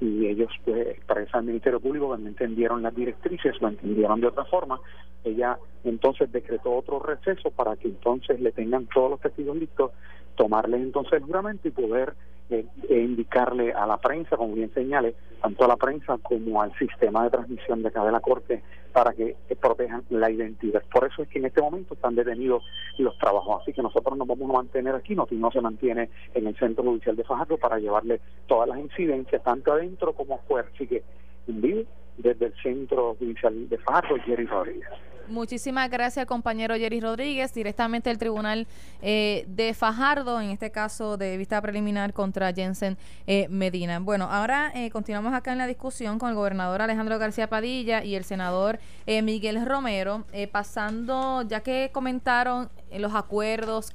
y 0.00 0.26
ellos, 0.26 0.50
pues, 0.64 0.88
expresan 0.88 1.40
al 1.40 1.46
Ministerio 1.46 1.78
Público 1.78 2.14
que 2.14 2.22
no 2.22 2.28
entendieron 2.28 2.82
las 2.82 2.94
directrices, 2.94 3.60
lo 3.60 3.68
entendieron 3.68 4.20
de 4.20 4.28
otra 4.28 4.44
forma. 4.46 4.80
Ella 5.24 5.58
entonces 5.84 6.32
decretó 6.32 6.74
otro 6.74 6.98
receso 7.00 7.50
para 7.50 7.76
que 7.76 7.88
entonces 7.88 8.40
le 8.40 8.52
tengan 8.52 8.86
todos 8.86 9.10
los 9.10 9.20
testigos 9.20 9.56
listos, 9.56 9.92
tomarles 10.36 10.80
entonces 10.80 11.14
el 11.14 11.24
juramento 11.24 11.68
y 11.68 11.70
poder 11.70 12.14
eh, 12.50 12.66
indicarle 12.88 13.72
a 13.72 13.86
la 13.86 13.98
prensa, 13.98 14.36
como 14.36 14.54
bien 14.54 14.72
señale, 14.72 15.14
tanto 15.42 15.64
a 15.64 15.68
la 15.68 15.76
prensa 15.76 16.18
como 16.22 16.62
al 16.62 16.76
sistema 16.78 17.24
de 17.24 17.30
transmisión 17.30 17.82
de 17.82 17.88
acá 17.88 18.04
de 18.04 18.12
la 18.12 18.20
Corte 18.20 18.62
para 18.92 19.12
que 19.12 19.36
protejan 19.60 20.02
la 20.10 20.30
identidad. 20.30 20.82
Por 20.90 21.06
eso 21.06 21.22
es 21.22 21.28
que 21.28 21.38
en 21.38 21.44
este 21.44 21.60
momento 21.60 21.94
están 21.94 22.14
detenidos 22.14 22.64
los 22.96 23.16
trabajos. 23.18 23.62
Así 23.62 23.72
que 23.72 23.82
nosotros 23.82 24.16
nos 24.16 24.26
vamos 24.26 24.50
a 24.50 24.54
mantener 24.54 24.94
aquí, 24.94 25.14
no, 25.14 25.26
no 25.30 25.50
se 25.50 25.60
mantiene 25.60 26.10
en 26.34 26.46
el 26.46 26.56
Centro 26.56 26.84
Judicial 26.84 27.16
de 27.16 27.24
Fajardo 27.24 27.58
para 27.58 27.78
llevarle 27.78 28.20
todas 28.46 28.68
las 28.68 28.78
incidencias, 28.78 29.42
tanto 29.42 29.72
adentro 29.72 30.12
como 30.14 30.36
afuera. 30.36 30.68
Así 30.74 30.86
que 30.86 31.02
en 31.46 31.60
vivo 31.60 31.82
desde 32.16 32.46
el 32.46 32.54
Centro 32.62 33.14
Judicial 33.18 33.68
de 33.68 33.78
Fajardo, 33.78 34.16
Jerry 34.24 34.46
Rodríguez. 34.46 34.88
Muchísimas 35.28 35.90
gracias, 35.90 36.24
compañero 36.24 36.74
Jerry 36.76 37.00
Rodríguez, 37.00 37.52
directamente 37.52 38.08
del 38.08 38.18
Tribunal 38.18 38.66
eh, 39.02 39.44
de 39.46 39.74
Fajardo, 39.74 40.40
en 40.40 40.50
este 40.50 40.70
caso 40.70 41.18
de 41.18 41.36
vista 41.36 41.60
preliminar 41.60 42.14
contra 42.14 42.52
Jensen 42.52 42.96
eh, 43.26 43.46
Medina. 43.50 43.98
Bueno, 43.98 44.28
ahora 44.30 44.72
eh, 44.74 44.90
continuamos 44.90 45.34
acá 45.34 45.52
en 45.52 45.58
la 45.58 45.66
discusión 45.66 46.18
con 46.18 46.30
el 46.30 46.34
gobernador 46.34 46.80
Alejandro 46.80 47.18
García 47.18 47.46
Padilla 47.48 48.02
y 48.02 48.14
el 48.14 48.24
senador 48.24 48.78
Miguel 49.06 49.64
Romero, 49.64 50.24
pasando, 50.52 51.42
ya 51.42 51.60
que 51.60 51.90
comentaron 51.92 52.70
los 52.92 53.14
acuerdos 53.14 53.92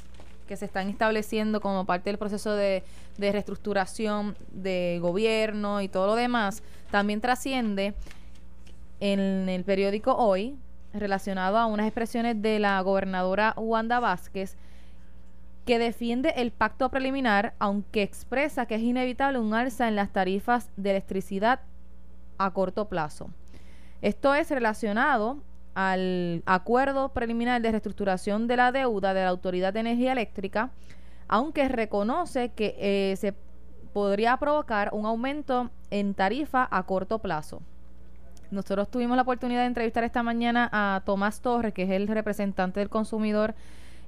que 0.47 0.55
se 0.55 0.65
están 0.65 0.89
estableciendo 0.89 1.61
como 1.61 1.85
parte 1.85 2.09
del 2.09 2.17
proceso 2.17 2.53
de, 2.55 2.83
de 3.17 3.31
reestructuración 3.31 4.35
de 4.51 4.99
gobierno 5.01 5.81
y 5.81 5.87
todo 5.87 6.07
lo 6.07 6.15
demás, 6.15 6.63
también 6.91 7.21
trasciende 7.21 7.93
en 8.99 9.49
el 9.49 9.63
periódico 9.63 10.15
Hoy 10.15 10.57
relacionado 10.93 11.57
a 11.57 11.65
unas 11.65 11.87
expresiones 11.87 12.41
de 12.41 12.59
la 12.59 12.79
gobernadora 12.81 13.53
Wanda 13.57 13.99
Vázquez 13.99 14.55
que 15.65 15.79
defiende 15.79 16.33
el 16.37 16.51
pacto 16.51 16.89
preliminar, 16.89 17.53
aunque 17.59 18.01
expresa 18.01 18.65
que 18.65 18.75
es 18.75 18.81
inevitable 18.81 19.39
un 19.39 19.53
alza 19.53 19.87
en 19.87 19.95
las 19.95 20.11
tarifas 20.11 20.69
de 20.75 20.91
electricidad 20.91 21.61
a 22.37 22.51
corto 22.51 22.89
plazo. 22.89 23.29
Esto 24.01 24.35
es 24.35 24.49
relacionado 24.51 25.37
al 25.75 26.43
acuerdo 26.45 27.09
preliminar 27.09 27.61
de 27.61 27.71
reestructuración 27.71 28.47
de 28.47 28.57
la 28.57 28.71
deuda 28.71 29.13
de 29.13 29.21
la 29.21 29.29
Autoridad 29.29 29.73
de 29.73 29.79
Energía 29.79 30.11
Eléctrica, 30.11 30.71
aunque 31.27 31.69
reconoce 31.69 32.49
que 32.49 32.75
eh, 32.77 33.15
se 33.15 33.33
podría 33.93 34.35
provocar 34.37 34.89
un 34.91 35.05
aumento 35.05 35.69
en 35.89 36.13
tarifa 36.13 36.67
a 36.69 36.83
corto 36.83 37.19
plazo. 37.19 37.61
Nosotros 38.53 38.89
tuvimos 38.89 39.15
la 39.15 39.23
oportunidad 39.23 39.61
de 39.61 39.67
entrevistar 39.67 40.03
esta 40.03 40.21
mañana 40.21 40.69
a 40.71 41.01
Tomás 41.05 41.41
Torres, 41.41 41.73
que 41.73 41.83
es 41.83 41.89
el 41.89 42.07
representante 42.07 42.79
del 42.79 42.89
consumidor 42.89 43.55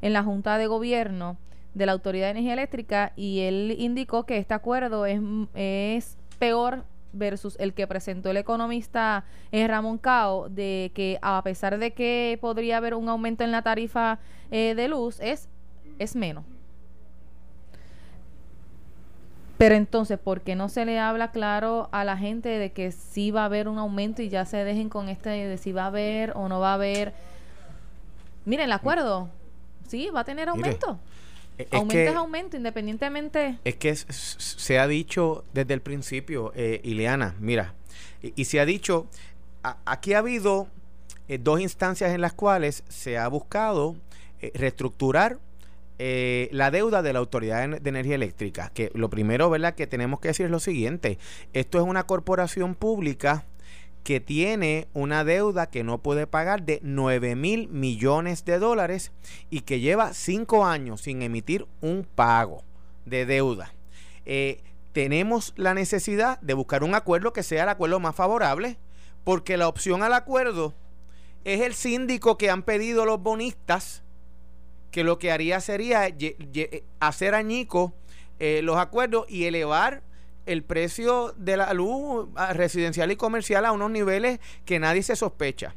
en 0.01 0.13
la 0.13 0.23
Junta 0.23 0.57
de 0.57 0.67
Gobierno 0.67 1.37
de 1.73 1.85
la 1.87 1.93
Autoridad 1.93 2.27
de 2.27 2.31
Energía 2.31 2.53
Eléctrica, 2.53 3.11
y 3.15 3.41
él 3.41 3.75
indicó 3.77 4.25
que 4.25 4.37
este 4.37 4.53
acuerdo 4.53 5.05
es, 5.05 6.17
peor 6.37 6.83
versus 7.11 7.55
el 7.59 7.73
que 7.73 7.87
presentó 7.87 8.29
el 8.29 8.37
economista 8.37 9.23
eh, 9.51 9.67
Ramón 9.67 9.97
Cao, 9.97 10.47
de 10.49 10.91
que 10.93 11.17
a 11.21 11.41
pesar 11.43 11.77
de 11.79 11.91
que 11.91 12.37
podría 12.39 12.77
haber 12.77 12.93
un 12.93 13.09
aumento 13.09 13.43
en 13.43 13.51
la 13.51 13.61
tarifa 13.61 14.19
eh, 14.51 14.75
de 14.75 14.87
luz, 14.87 15.19
es, 15.21 15.49
es 15.97 16.15
menos. 16.15 16.45
Pero 19.57 19.75
entonces, 19.75 20.19
¿por 20.19 20.41
qué 20.41 20.55
no 20.55 20.67
se 20.67 20.85
le 20.85 20.99
habla 20.99 21.31
claro 21.31 21.87
a 21.91 22.03
la 22.03 22.17
gente 22.17 22.49
de 22.49 22.71
que 22.71 22.91
sí 22.91 23.31
va 23.31 23.43
a 23.43 23.45
haber 23.45 23.67
un 23.67 23.77
aumento 23.77 24.21
y 24.21 24.29
ya 24.29 24.45
se 24.45 24.57
dejen 24.57 24.89
con 24.89 25.07
este 25.07 25.29
de 25.29 25.57
si 25.57 25.71
va 25.71 25.83
a 25.83 25.87
haber 25.87 26.33
o 26.35 26.49
no 26.49 26.59
va 26.59 26.71
a 26.71 26.73
haber? 26.73 27.13
Miren, 28.43 28.65
el 28.65 28.71
acuerdo, 28.73 29.29
sí, 29.87 30.09
va 30.09 30.21
a 30.21 30.23
tener 30.25 30.49
aumento. 30.49 30.99
Es 31.57 31.67
aumento 31.71 32.11
es 32.11 32.15
aumento, 32.15 32.57
independientemente. 32.57 33.57
Es 33.63 33.75
que 33.75 33.95
se 33.95 34.77
ha 34.77 34.87
dicho 34.87 35.45
desde 35.53 35.73
el 35.73 35.81
principio, 35.81 36.51
eh, 36.53 36.81
Ileana, 36.83 37.35
mira, 37.39 37.73
y, 38.21 38.45
se 38.45 38.59
ha 38.59 38.65
dicho, 38.65 39.07
aquí 39.85 40.13
ha 40.13 40.19
habido 40.19 40.67
eh, 41.27 41.37
dos 41.37 41.61
instancias 41.61 42.11
en 42.13 42.21
las 42.21 42.33
cuales 42.33 42.83
se 42.89 43.17
ha 43.17 43.27
buscado 43.27 43.95
eh, 44.41 44.51
reestructurar 44.55 45.37
eh, 45.97 46.49
la 46.51 46.71
deuda 46.71 47.01
de 47.01 47.13
la 47.13 47.19
Autoridad 47.19 47.67
de 47.79 47.89
Energía 47.89 48.15
Eléctrica, 48.15 48.71
que 48.73 48.91
lo 48.93 49.09
primero 49.09 49.49
¿verdad? 49.49 49.75
que 49.75 49.87
tenemos 49.87 50.19
que 50.19 50.29
decir 50.29 50.45
es 50.45 50.51
lo 50.51 50.59
siguiente, 50.59 51.17
esto 51.53 51.77
es 51.77 51.85
una 51.85 52.05
corporación 52.05 52.75
pública 52.75 53.45
que 54.03 54.19
tiene 54.19 54.87
una 54.93 55.23
deuda 55.23 55.65
que 55.65 55.83
no 55.83 55.97
puede 55.97 56.27
pagar 56.27 56.61
de 56.63 56.79
9 56.83 57.35
mil 57.35 57.69
millones 57.69 58.45
de 58.45 58.59
dólares 58.59 59.11
y 59.49 59.61
que 59.61 59.79
lleva 59.79 60.13
cinco 60.13 60.65
años 60.65 61.01
sin 61.01 61.23
emitir 61.23 61.65
un 61.81 62.05
pago 62.13 62.61
de 63.05 63.25
deuda. 63.25 63.73
Eh, 64.27 64.61
tenemos 64.91 65.53
la 65.57 65.73
necesidad 65.73 66.39
de 66.41 66.53
buscar 66.53 66.83
un 66.83 66.93
acuerdo 66.93 67.33
que 67.33 67.41
sea 67.41 67.63
el 67.63 67.69
acuerdo 67.69 67.99
más 67.99 68.15
favorable, 68.15 68.77
porque 69.23 69.57
la 69.57 69.67
opción 69.67 70.03
al 70.03 70.13
acuerdo 70.13 70.75
es 71.43 71.61
el 71.61 71.73
síndico 71.73 72.37
que 72.37 72.49
han 72.49 72.63
pedido 72.63 73.05
los 73.05 73.21
bonistas 73.21 74.04
que 74.95 75.03
lo 75.03 75.19
que 75.19 75.29
haría 75.29 75.59
sería 75.59 76.07
hacer 77.01 77.35
añico 77.35 77.93
eh, 78.39 78.61
los 78.63 78.77
acuerdos 78.77 79.25
y 79.27 79.43
elevar 79.43 80.03
el 80.45 80.63
precio 80.63 81.33
de 81.35 81.57
la 81.57 81.73
luz 81.73 82.29
residencial 82.53 83.11
y 83.11 83.17
comercial 83.17 83.65
a 83.65 83.73
unos 83.73 83.91
niveles 83.91 84.39
que 84.63 84.79
nadie 84.79 85.03
se 85.03 85.17
sospecha. 85.17 85.75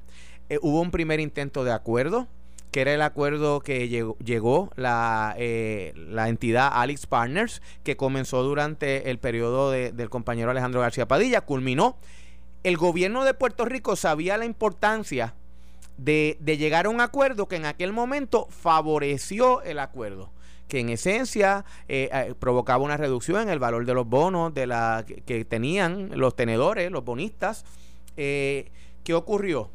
Eh, 0.48 0.60
hubo 0.62 0.80
un 0.80 0.92
primer 0.92 1.18
intento 1.18 1.64
de 1.64 1.72
acuerdo, 1.72 2.28
que 2.70 2.80
era 2.80 2.94
el 2.94 3.02
acuerdo 3.02 3.58
que 3.58 3.88
llegó, 3.88 4.70
la, 4.76 5.34
eh, 5.36 5.94
la, 5.96 6.28
entidad 6.28 6.70
Alex 6.72 7.06
Partners, 7.06 7.60
que 7.82 7.96
comenzó 7.96 8.44
durante 8.44 9.10
el 9.10 9.18
periodo 9.18 9.72
del 9.72 10.10
compañero 10.10 10.52
Alejandro 10.52 10.80
García 10.80 11.08
Padilla, 11.08 11.40
culminó. 11.40 11.96
El 12.62 12.76
gobierno 12.76 13.24
de 13.24 13.34
Puerto 13.34 13.64
Rico 13.64 13.96
sabía 13.96 14.38
la 14.38 14.44
importancia 14.44 15.34
de, 15.98 16.38
llegar 16.58 16.86
a 16.86 16.88
un 16.88 17.00
acuerdo 17.00 17.46
que 17.48 17.56
en 17.56 17.66
aquel 17.66 17.92
momento 17.92 18.46
favoreció 18.50 19.62
el 19.62 19.78
acuerdo 19.78 20.32
que 20.68 20.80
en 20.80 20.90
esencia 20.90 21.64
eh, 21.88 22.10
eh, 22.12 22.34
provocaba 22.38 22.84
una 22.84 22.98
reducción 22.98 23.40
en 23.40 23.48
el 23.48 23.58
valor 23.58 23.86
de 23.86 23.94
los 23.94 24.06
bonos 24.06 24.52
de 24.52 24.66
la 24.66 25.02
que, 25.24 25.46
tenían 25.46 26.10
los 26.12 26.36
tenedores, 26.36 26.90
los 26.90 27.06
bonistas. 27.06 27.64
Eh, 28.18 28.70
¿Qué 29.02 29.14
ocurrió? 29.14 29.70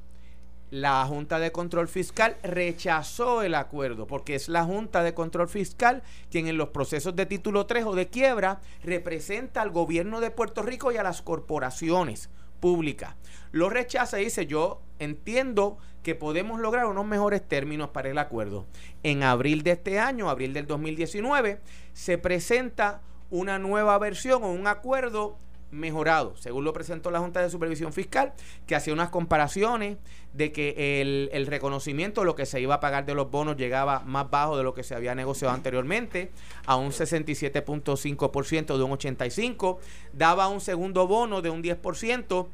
La 0.70 1.04
Junta 1.06 1.40
de 1.40 1.52
Control 1.52 1.88
Fiscal 1.88 2.38
rechazó 2.44 3.42
el 3.42 3.56
acuerdo 3.56 4.06
porque 4.06 4.36
es 4.36 4.50
la 4.50 4.66
Junta 4.66 5.02
de 5.02 5.16
Control 5.16 5.50
Fiscal 5.50 6.04
quien 6.30 6.48
en 6.48 6.58
los 6.58 6.70
procesos 6.70 7.16
de 7.16 7.26
título 7.26 7.66
3 7.66 7.86
o 7.86 7.96
de 7.96 8.10
quiebra 8.10 8.62
representa 8.84 9.64
al 9.64 9.72
gobierno 9.72 10.20
de 10.20 10.30
Puerto 10.30 10.62
Rico 10.62 10.92
y 10.92 10.98
a 10.98 11.04
las 11.04 11.24
corporaciones 11.24 12.30
públicas. 12.64 13.16
Lo 13.52 13.70
rechaza 13.70 14.22
y 14.22 14.24
dice 14.24 14.48
yo 14.48 14.82
entiendo 14.98 15.78
que 16.02 16.16
podemos 16.16 16.62
lograr 16.62 16.86
unos 16.86 17.06
mejores 17.06 17.46
términos 17.46 17.90
para 17.90 18.10
el 18.10 18.18
acuerdo. 18.18 18.66
En 19.04 19.22
abril 19.22 19.64
de 19.64 19.72
este 19.72 20.00
año, 20.00 20.30
abril 20.30 20.54
del 20.54 20.66
2019, 20.66 21.60
se 21.92 22.18
presenta 22.18 23.02
una 23.30 23.60
nueva 23.60 23.98
versión 23.98 24.46
o 24.46 24.52
un 24.54 24.68
acuerdo 24.68 25.38
mejorado, 25.74 26.36
según 26.38 26.64
lo 26.64 26.74
presentó 26.74 27.12
la 27.12 27.20
Junta 27.20 27.42
de 27.42 27.50
Supervisión 27.50 27.92
Fiscal, 27.92 28.34
que 28.68 28.76
hacía 28.76 28.94
unas 28.94 29.10
comparaciones 29.10 29.98
de 30.34 30.52
que 30.52 31.02
el, 31.02 31.30
el, 31.34 31.48
reconocimiento 31.48 32.24
lo 32.24 32.36
que 32.36 32.46
se 32.46 32.62
iba 32.62 32.76
a 32.76 32.80
pagar 32.80 33.06
de 33.06 33.14
los 33.14 33.30
bonos 33.30 33.58
llegaba 33.58 34.00
más 34.02 34.30
bajo 34.30 34.58
de 34.58 34.64
lo 34.64 34.74
que 34.74 34.84
se 34.84 34.96
había 34.96 35.14
negociado 35.16 35.54
anteriormente, 35.54 36.32
a 36.66 36.76
un 36.76 36.92
67.5% 36.92 38.78
de 38.78 38.84
un 38.84 38.92
85%, 38.92 39.78
daba 40.14 40.48
un 40.48 40.62
segundo 40.62 41.08
bono 41.08 41.42
de 41.42 41.50
un 41.50 41.62
10%, 41.62 42.48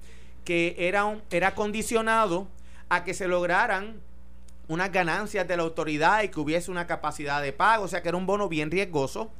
que 0.43 0.75
era, 0.79 1.21
era 1.32 1.55
condicionado 1.55 2.47
a 2.89 3.03
que 3.03 3.13
se 3.13 3.27
lograran 3.27 4.01
unas 4.67 4.91
ganancias 4.91 5.47
de 5.47 5.58
la 5.58 5.63
autoridad 5.63 6.23
y 6.23 6.29
que 6.29 6.39
hubiese 6.39 6.71
una 6.71 6.88
capacidad 6.88 7.41
de 7.41 7.53
pago, 7.53 7.86
o 7.86 7.88
sea 7.88 8.01
que 8.01 8.10
era 8.10 8.17
un 8.17 8.25
bono 8.25 8.47
bien 8.49 8.71
riesgoso. 8.71 9.32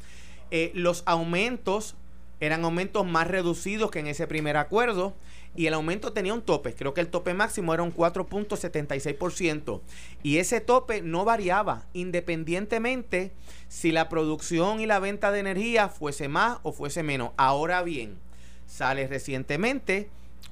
Eh, 0.52 0.72
los 0.74 1.04
aumentos 1.06 1.96
eran 2.40 2.64
aumentos 2.64 3.06
más 3.06 3.28
reducidos 3.28 3.92
que 3.92 4.00
en 4.00 4.08
ese 4.08 4.28
primer 4.28 4.58
acuerdo 4.58 5.16
y 5.56 5.66
el 5.66 5.74
aumento 5.74 6.14
tenía 6.14 6.34
un 6.34 6.42
tope, 6.42 6.74
creo 6.74 6.94
que 6.94 7.02
el 7.02 7.10
tope 7.10 7.34
máximo 7.34 7.74
era 7.74 7.84
un 7.84 7.94
4.76% 7.94 9.82
y 10.24 10.38
ese 10.38 10.62
tope 10.62 11.02
no 11.02 11.26
variaba 11.26 11.86
independientemente 11.94 13.32
si 13.68 13.92
la 13.92 14.10
producción 14.10 14.80
y 14.80 14.86
la 14.86 15.00
venta 15.00 15.32
de 15.32 15.40
energía 15.40 15.90
fuese 15.90 16.28
más 16.28 16.60
o 16.64 16.72
fuese 16.72 17.04
menos. 17.04 17.32
Ahora 17.38 17.84
bien, 17.84 18.18
sale 18.68 19.08
recientemente 19.08 20.10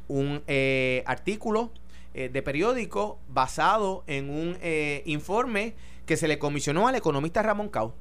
un 0.08 0.44
eh, 0.48 1.04
artículo 1.06 1.72
eh, 2.14 2.30
de 2.30 2.42
periódico 2.42 3.20
basado 3.28 4.04
en 4.08 4.30
un 4.30 4.58
eh, 4.62 5.04
informe 5.06 5.76
que 6.06 6.18
se 6.18 6.28
le 6.28 6.40
comisionó 6.40 6.88
al 6.88 6.96
economista 6.96 7.44
Ramón 7.44 7.70
Cao. 7.70 7.94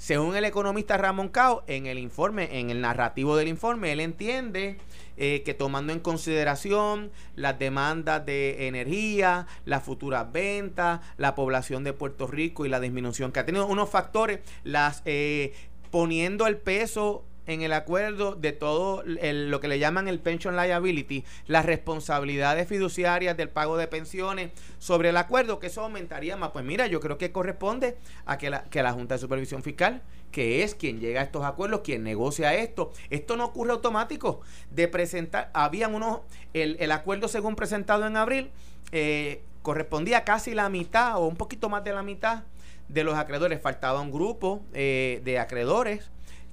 Según 0.00 0.34
el 0.34 0.46
economista 0.46 0.96
Ramón 0.96 1.28
Cao, 1.28 1.62
en 1.66 1.84
el 1.84 1.98
informe, 1.98 2.58
en 2.58 2.70
el 2.70 2.80
narrativo 2.80 3.36
del 3.36 3.48
informe, 3.48 3.92
él 3.92 4.00
entiende 4.00 4.78
eh, 5.18 5.42
que 5.44 5.52
tomando 5.52 5.92
en 5.92 6.00
consideración 6.00 7.10
las 7.36 7.58
demandas 7.58 8.24
de 8.24 8.66
energía, 8.66 9.46
las 9.66 9.82
futuras 9.82 10.32
ventas, 10.32 11.00
la 11.18 11.34
población 11.34 11.84
de 11.84 11.92
Puerto 11.92 12.26
Rico 12.26 12.64
y 12.64 12.70
la 12.70 12.80
disminución 12.80 13.30
que 13.30 13.40
ha 13.40 13.44
tenido, 13.44 13.66
unos 13.66 13.90
factores, 13.90 14.40
las 14.64 15.02
eh, 15.04 15.52
poniendo 15.90 16.46
el 16.46 16.56
peso 16.56 17.26
en 17.50 17.62
el 17.62 17.72
acuerdo 17.72 18.36
de 18.36 18.52
todo 18.52 19.02
lo 19.04 19.60
que 19.60 19.66
le 19.66 19.80
llaman 19.80 20.06
el 20.06 20.20
pension 20.20 20.54
liability, 20.54 21.24
las 21.48 21.66
responsabilidades 21.66 22.68
fiduciarias 22.68 23.36
del 23.36 23.48
pago 23.48 23.76
de 23.76 23.88
pensiones 23.88 24.52
sobre 24.78 25.08
el 25.08 25.16
acuerdo, 25.16 25.58
que 25.58 25.66
eso 25.66 25.80
aumentaría 25.80 26.36
más. 26.36 26.50
Pues 26.50 26.64
mira, 26.64 26.86
yo 26.86 27.00
creo 27.00 27.18
que 27.18 27.32
corresponde 27.32 27.96
a 28.24 28.38
que 28.38 28.50
la, 28.50 28.64
la 28.72 28.92
Junta 28.92 29.16
de 29.16 29.18
Supervisión 29.18 29.64
Fiscal, 29.64 30.00
que 30.30 30.62
es 30.62 30.76
quien 30.76 31.00
llega 31.00 31.22
a 31.22 31.24
estos 31.24 31.44
acuerdos, 31.44 31.80
quien 31.80 32.04
negocia 32.04 32.54
esto, 32.54 32.92
esto 33.10 33.36
no 33.36 33.46
ocurre 33.46 33.72
automático. 33.72 34.42
De 34.70 34.86
presentar, 34.86 35.50
habían 35.52 35.92
unos, 35.96 36.20
el, 36.54 36.76
el 36.78 36.92
acuerdo 36.92 37.26
según 37.26 37.56
presentado 37.56 38.06
en 38.06 38.16
abril, 38.16 38.52
eh, 38.92 39.42
correspondía 39.62 40.22
casi 40.22 40.54
la 40.54 40.68
mitad 40.68 41.16
o 41.16 41.26
un 41.26 41.36
poquito 41.36 41.68
más 41.68 41.82
de 41.82 41.92
la 41.92 42.04
mitad 42.04 42.44
de 42.86 43.02
los 43.02 43.16
acreedores. 43.16 43.60
Faltaba 43.60 44.00
un 44.00 44.12
grupo 44.12 44.62
eh, 44.72 45.20
de 45.24 45.40
acreedores 45.40 46.10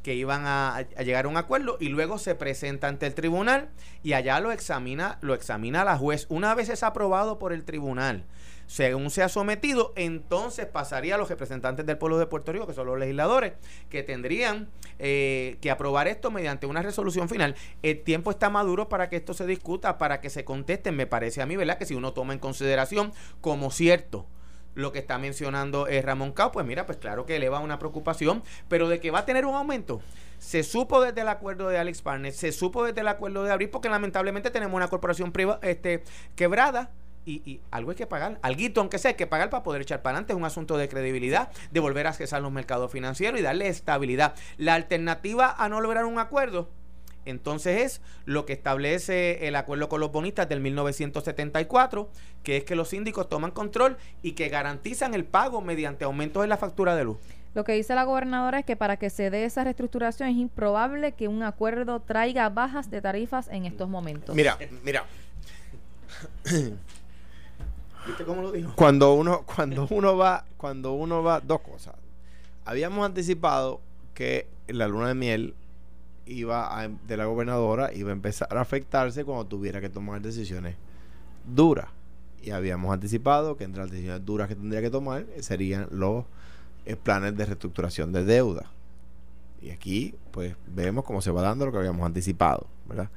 que 0.08 0.16
iban 0.16 0.44
a, 0.46 0.88
llegar 1.04 1.26
a 1.26 1.28
un 1.28 1.36
acuerdo 1.36 1.76
y 1.82 1.90
luego 1.90 2.18
se 2.18 2.34
presenta 2.34 2.88
ante 2.88 3.08
el 3.08 3.14
tribunal 3.14 3.68
y 4.04 4.14
allá 4.14 4.40
lo 4.40 4.54
examina, 4.54 5.18
lo 5.20 5.34
examina 5.34 5.84
la 5.84 5.98
juez. 5.98 6.28
Una 6.30 6.56
vez 6.56 6.70
es 6.70 6.82
aprobado 6.82 7.40
por 7.40 7.52
el 7.52 7.66
tribunal, 7.66 8.24
según 8.68 9.10
se 9.10 9.22
ha 9.22 9.28
sometido, 9.28 9.92
entonces 9.98 10.66
pasaría 10.66 11.16
a 11.16 11.18
los 11.18 11.28
representantes 11.28 11.86
del 11.86 11.98
pueblo 11.98 12.18
de 12.20 12.26
Puerto 12.26 12.54
Rico, 12.54 12.66
que 12.66 12.74
son 12.74 12.88
los 12.88 12.98
legisladores, 12.98 13.56
que 13.90 14.02
tendrían 14.02 14.70
eh, 14.98 15.58
que 15.60 15.72
aprobar 15.72 16.08
esto 16.08 16.32
mediante 16.32 16.68
una 16.68 16.82
resolución 16.82 17.28
final. 17.28 17.56
El 17.84 18.02
tiempo 18.02 18.32
está 18.32 18.50
maduro 18.50 18.88
para 18.88 19.10
que 19.10 19.18
esto 19.18 19.34
se 19.34 19.46
discuta, 19.46 19.98
para 19.98 20.22
que 20.22 20.30
se 20.30 20.46
conteste. 20.46 20.94
Me 20.94 21.06
parece 21.06 21.42
a 21.42 21.46
mí, 21.46 21.58
¿verdad? 21.58 21.78
Que 21.78 21.86
si 21.86 21.96
uno 21.96 22.14
toma 22.14 22.32
en 22.32 22.40
consideración 22.40 23.12
como 23.42 23.72
cierto 23.72 24.26
lo 24.78 24.92
que 24.92 25.00
está 25.00 25.18
mencionando 25.18 25.88
es 25.88 26.06
Ramón 26.06 26.32
Cao, 26.32 26.52
pues 26.52 26.66
mira, 26.66 26.86
pues 26.86 27.00
claro 27.00 27.26
que 27.26 27.36
eleva 27.36 27.60
una 27.60 27.80
preocupación, 27.80 28.44
pero 28.70 28.88
de 28.88 29.00
que 29.00 29.10
va 29.10 29.20
a 29.20 29.26
tener 29.26 29.46
un 29.46 29.56
aumento. 29.56 30.02
Se 30.38 30.62
supo 30.62 31.02
desde 31.02 31.22
el 31.22 31.30
acuerdo 31.30 31.68
de 31.68 31.80
Alex 31.80 32.04
Partners, 32.04 32.36
se 32.36 32.52
supo 32.52 32.84
desde 32.84 33.02
el 33.02 33.08
acuerdo 33.08 33.44
de 33.44 33.52
abril, 33.52 33.70
porque 33.70 33.90
lamentablemente 33.90 34.52
tenemos 34.52 34.76
una 34.76 34.88
corporación 34.88 35.32
privada 35.32 35.60
este, 35.64 36.04
quebrada, 36.36 36.92
y, 37.26 37.60
algo 37.72 37.90
hay 37.90 37.98
que 37.98 38.08
pagar. 38.08 38.40
Alguito, 38.42 38.80
aunque 38.80 39.00
sea, 39.00 39.10
hay 39.10 39.16
que 39.16 39.28
pagar 39.28 39.50
para 39.50 39.62
poder 39.62 39.82
echar 39.82 40.02
para 40.02 40.14
adelante. 40.14 40.32
Es 40.32 40.38
un 40.38 40.46
asunto 40.46 40.78
de 40.78 40.88
credibilidad, 40.88 41.52
de 41.72 41.80
volver 41.82 42.08
a 42.08 42.12
accesar 42.12 42.42
los 42.42 42.54
mercados 42.54 42.90
financieros 42.90 43.38
y 43.38 43.44
darle 43.44 43.68
estabilidad. 43.68 44.34
La 44.56 44.76
alternativa 44.76 45.54
a 45.58 45.68
no 45.68 45.82
lograr 45.82 46.06
un 46.06 46.20
acuerdo 46.20 46.70
entonces 47.30 47.82
es 47.82 48.02
lo 48.26 48.46
que 48.46 48.54
establece 48.54 49.48
el 49.48 49.56
acuerdo 49.56 49.90
con 49.90 50.00
los 50.00 50.12
bonistas 50.12 50.48
del 50.50 50.62
1974, 50.62 52.10
que 52.44 52.58
es 52.58 52.64
que 52.64 52.76
los 52.76 52.90
síndicos 52.90 53.30
toman 53.30 53.52
control 53.52 53.98
y 54.22 54.32
que 54.34 54.50
garantizan 54.50 55.14
el 55.14 55.26
pago 55.26 55.62
mediante 55.62 56.06
aumentos 56.06 56.44
en 56.44 56.50
la 56.50 56.58
factura 56.58 56.96
de 56.96 57.04
luz. 57.04 57.18
Lo 57.54 57.64
que 57.64 57.74
dice 57.74 57.96
la 57.96 58.04
gobernadora 58.04 58.60
es 58.60 58.66
que 58.66 58.76
para 58.76 58.98
que 58.98 59.10
se 59.10 59.30
dé 59.30 59.44
esa 59.44 59.64
reestructuración 59.64 60.30
es 60.30 60.38
improbable 60.38 61.14
que 61.14 61.28
un 61.28 61.42
acuerdo 61.44 62.00
traiga 62.02 62.50
bajas 62.50 62.92
de 62.92 63.02
tarifas 63.02 63.48
en 63.48 63.66
estos 63.66 63.90
momentos. 63.90 64.36
Mira, 64.36 64.58
mira. 64.84 65.06
¿Viste 68.08 68.24
cómo 68.26 68.42
lo 68.42 68.52
dijo? 68.52 68.74
Cuando 68.76 69.14
uno, 69.16 69.44
cuando 69.44 69.88
uno 69.90 70.16
va, 70.16 70.46
cuando 70.56 70.94
uno 70.94 71.24
va, 71.24 71.40
dos 71.40 71.62
cosas. 71.62 71.96
Habíamos 72.64 73.06
anticipado 73.06 73.82
que 74.14 74.48
la 74.68 74.88
luna 74.88 75.08
de 75.08 75.16
miel 75.16 75.56
iba 76.28 76.90
de 77.08 77.18
la 77.18 77.26
gobernadora 77.26 77.94
iba 77.94 78.10
a 78.10 78.14
empezar 78.14 78.56
a 78.56 78.62
afectarse 78.62 79.24
cuando 79.26 79.46
tuviera 79.46 79.82
que 79.82 79.90
tomar 79.90 80.22
decisiones 80.22 80.76
duras. 81.46 81.88
Y 82.42 82.52
habíamos 82.52 82.94
anticipado 82.94 83.58
que 83.58 83.64
entre 83.64 83.82
las 83.82 83.92
decisiones 83.92 84.26
duras 84.26 84.48
que 84.48 84.56
tendría 84.56 84.82
que 84.82 84.90
tomar 84.90 85.26
serían 85.40 85.88
los 85.92 86.26
eh, 86.86 86.96
planes 86.96 87.36
de 87.36 87.46
reestructuración 87.46 88.12
de 88.12 88.24
deuda. 88.24 88.72
Y 89.62 89.72
aquí, 89.72 90.14
pues, 90.32 90.56
vemos 90.68 91.04
cómo 91.04 91.22
se 91.22 91.32
va 91.32 91.42
dando 91.42 91.66
lo 91.66 91.72
que 91.72 91.80
habíamos 91.80 92.06
anticipado, 92.06 92.68
¿verdad? 92.86 93.10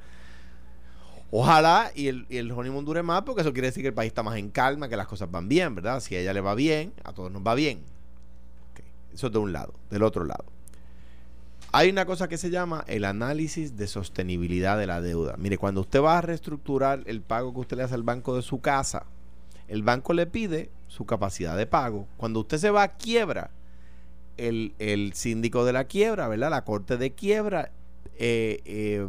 Ojalá 1.29 1.91
y 1.95 2.07
el, 2.07 2.25
y 2.29 2.37
el 2.37 2.51
honeymoon 2.51 2.83
dure 2.83 3.03
más, 3.03 3.21
porque 3.21 3.41
eso 3.41 3.53
quiere 3.53 3.67
decir 3.67 3.83
que 3.83 3.89
el 3.89 3.93
país 3.93 4.09
está 4.09 4.23
más 4.23 4.37
en 4.37 4.49
calma, 4.49 4.89
que 4.89 4.97
las 4.97 5.07
cosas 5.07 5.31
van 5.31 5.47
bien, 5.47 5.75
¿verdad? 5.75 6.01
Si 6.01 6.15
a 6.15 6.19
ella 6.19 6.33
le 6.33 6.41
va 6.41 6.55
bien, 6.55 6.91
a 7.03 7.13
todos 7.13 7.31
nos 7.31 7.41
va 7.45 7.55
bien. 7.55 7.79
Eso 9.13 9.29
de 9.29 9.37
un 9.37 9.53
lado. 9.53 9.73
Del 9.89 10.03
otro 10.03 10.25
lado. 10.25 10.45
Hay 11.73 11.89
una 11.89 12.05
cosa 12.05 12.27
que 12.27 12.37
se 12.37 12.49
llama 12.49 12.83
el 12.87 13.05
análisis 13.05 13.77
de 13.77 13.87
sostenibilidad 13.87 14.77
de 14.77 14.87
la 14.87 14.99
deuda. 14.99 15.35
Mire, 15.37 15.57
cuando 15.57 15.81
usted 15.81 16.01
va 16.01 16.17
a 16.17 16.21
reestructurar 16.21 17.01
el 17.05 17.21
pago 17.21 17.53
que 17.53 17.61
usted 17.61 17.77
le 17.77 17.83
hace 17.83 17.95
al 17.95 18.03
banco 18.03 18.35
de 18.35 18.41
su 18.41 18.59
casa, 18.59 19.05
el 19.69 19.81
banco 19.81 20.11
le 20.13 20.25
pide 20.25 20.69
su 20.87 21.05
capacidad 21.05 21.55
de 21.55 21.67
pago. 21.67 22.07
Cuando 22.17 22.41
usted 22.41 22.57
se 22.57 22.71
va 22.71 22.83
a 22.83 22.97
quiebra, 22.97 23.51
el, 24.35 25.11
síndico 25.13 25.63
de 25.63 25.71
la 25.71 25.85
quiebra, 25.85 26.27
¿verdad? 26.27 26.49
La 26.49 26.65
corte 26.65 26.97
de 26.97 27.11
quiebra 27.11 27.71
eh, 28.17 28.59
eh, 28.65 29.07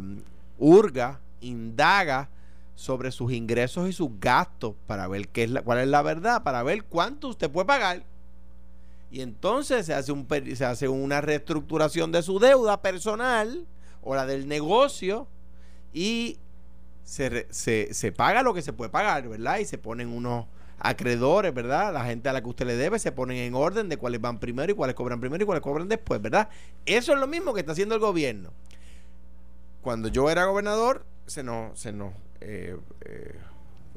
hurga, 0.57 1.19
indaga 1.41 2.29
sobre 2.75 3.11
sus 3.11 3.33
ingresos 3.33 3.89
y 3.89 3.93
sus 3.93 4.09
gastos 4.21 4.75
para 4.87 5.09
ver 5.09 5.27
qué 5.27 5.43
es 5.43 5.49
la, 5.49 5.63
cuál 5.63 5.79
es 5.79 5.87
la 5.87 6.01
verdad, 6.01 6.43
para 6.43 6.63
ver 6.63 6.85
cuánto 6.85 7.27
usted 7.27 7.51
puede 7.51 7.65
pagar 7.65 8.03
y 9.13 9.21
entonces 9.21 9.85
se 9.85 9.93
hace, 9.93 10.11
un, 10.11 10.27
se 10.55 10.65
hace 10.65 10.87
una 10.87 11.21
reestructuración 11.21 12.11
de 12.11 12.23
su 12.23 12.39
deuda 12.39 12.81
personal 12.81 13.67
o 14.01 14.15
la 14.15 14.25
del 14.25 14.47
negocio 14.47 15.27
y 15.93 16.39
se, 17.03 17.45
se, 17.51 18.11
paga 18.11 18.41
lo 18.41 18.55
que 18.55 18.63
se 18.63 18.73
puede 18.73 18.89
pagar, 18.89 19.29
¿verdad? 19.29 19.59
Y 19.59 19.65
se 19.65 19.77
ponen 19.77 20.07
unos 20.07 20.47
acreedores, 20.79 21.53
¿verdad? 21.53 21.93
La 21.93 22.05
gente 22.05 22.27
a 22.27 22.33
la 22.33 22.41
que 22.41 22.49
usted 22.49 22.65
le 22.65 22.75
debe 22.75 22.97
se 22.97 23.11
ponen 23.11 23.37
en 23.37 23.53
orden 23.53 23.87
de 23.87 23.97
cuáles 23.97 24.19
van 24.19 24.39
primero 24.39 24.71
y 24.71 24.75
cuáles 24.75 24.95
cobran 24.95 25.19
primero 25.19 25.43
y 25.43 25.45
cuáles 25.45 25.61
cobran 25.61 25.87
después, 25.87 26.19
¿verdad? 26.19 26.49
Eso 26.87 27.13
es 27.13 27.19
lo 27.19 27.27
mismo 27.27 27.53
que 27.53 27.59
está 27.59 27.73
haciendo 27.73 27.93
el 27.93 28.01
gobierno. 28.01 28.49
Cuando 29.83 30.07
yo 30.07 30.31
era 30.31 30.45
gobernador, 30.45 31.05
se 31.27 31.43
nos, 31.43 31.79
se 31.79 31.93
nos 31.93 32.15
eh, 32.41 32.75
eh, 33.01 33.35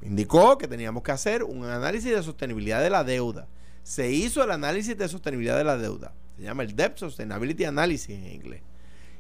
indicó 0.03 0.59
que 0.59 0.69
teníamos 0.69 1.03
que 1.03 1.13
hacer 1.13 1.43
un 1.43 1.65
análisis 1.65 2.15
de 2.15 2.23
sostenibilidad 2.23 2.83
de 2.83 2.91
la 2.91 3.03
deuda 3.03 3.49
se 3.87 4.11
hizo 4.11 4.43
el 4.43 4.51
análisis 4.51 4.99
de 4.99 5.09
sostenibilidad 5.09 5.57
de 5.57 5.63
la 5.63 5.77
deuda. 5.77 6.13
Se 6.37 6.43
llama 6.43 6.65
el 6.65 6.75
Debt 6.75 6.99
Sustainability 6.99 7.67
Analysis 7.67 8.17
en 8.19 8.27
inglés. 8.27 8.63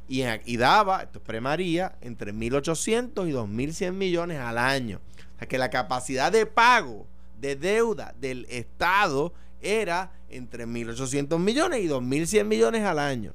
Y, 0.08 0.56
daba, 0.56 1.04
esto 1.04 1.20
es 1.20 1.24
pre-María, 1.24 1.96
entre 2.00 2.34
1.800 2.34 3.28
y 3.28 3.32
2.100 3.32 3.92
millones 3.92 4.40
al 4.40 4.58
año. 4.58 5.00
O 5.36 5.38
sea 5.38 5.46
que 5.46 5.56
la 5.56 5.70
capacidad 5.70 6.32
de 6.32 6.46
pago 6.46 7.06
de 7.40 7.54
deuda 7.54 8.12
del 8.20 8.44
Estado 8.50 9.32
era 9.60 10.10
entre 10.28 10.66
1.800 10.66 11.38
millones 11.38 11.84
y 11.84 11.86
2.100 11.86 12.44
millones 12.44 12.82
al 12.82 12.98
año, 12.98 13.34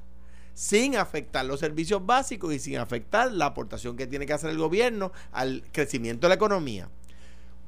sin 0.52 0.96
afectar 0.96 1.46
los 1.46 1.60
servicios 1.60 2.04
básicos 2.04 2.52
y 2.52 2.58
sin 2.58 2.76
afectar 2.76 3.32
la 3.32 3.46
aportación 3.46 3.96
que 3.96 4.06
tiene 4.06 4.26
que 4.26 4.34
hacer 4.34 4.50
el 4.50 4.58
gobierno 4.58 5.12
al 5.32 5.64
crecimiento 5.72 6.26
de 6.26 6.28
la 6.28 6.34
economía. 6.34 6.90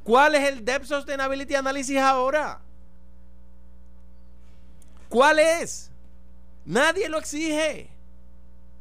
¿Cuál 0.02 0.34
es 0.34 0.52
el 0.52 0.66
Debt 0.66 0.84
Sustainability 0.84 1.54
Analysis 1.54 1.96
ahora? 1.96 2.60
¿Cuál 5.14 5.38
es? 5.38 5.92
Nadie 6.64 7.08
lo 7.08 7.18
exige. 7.18 7.88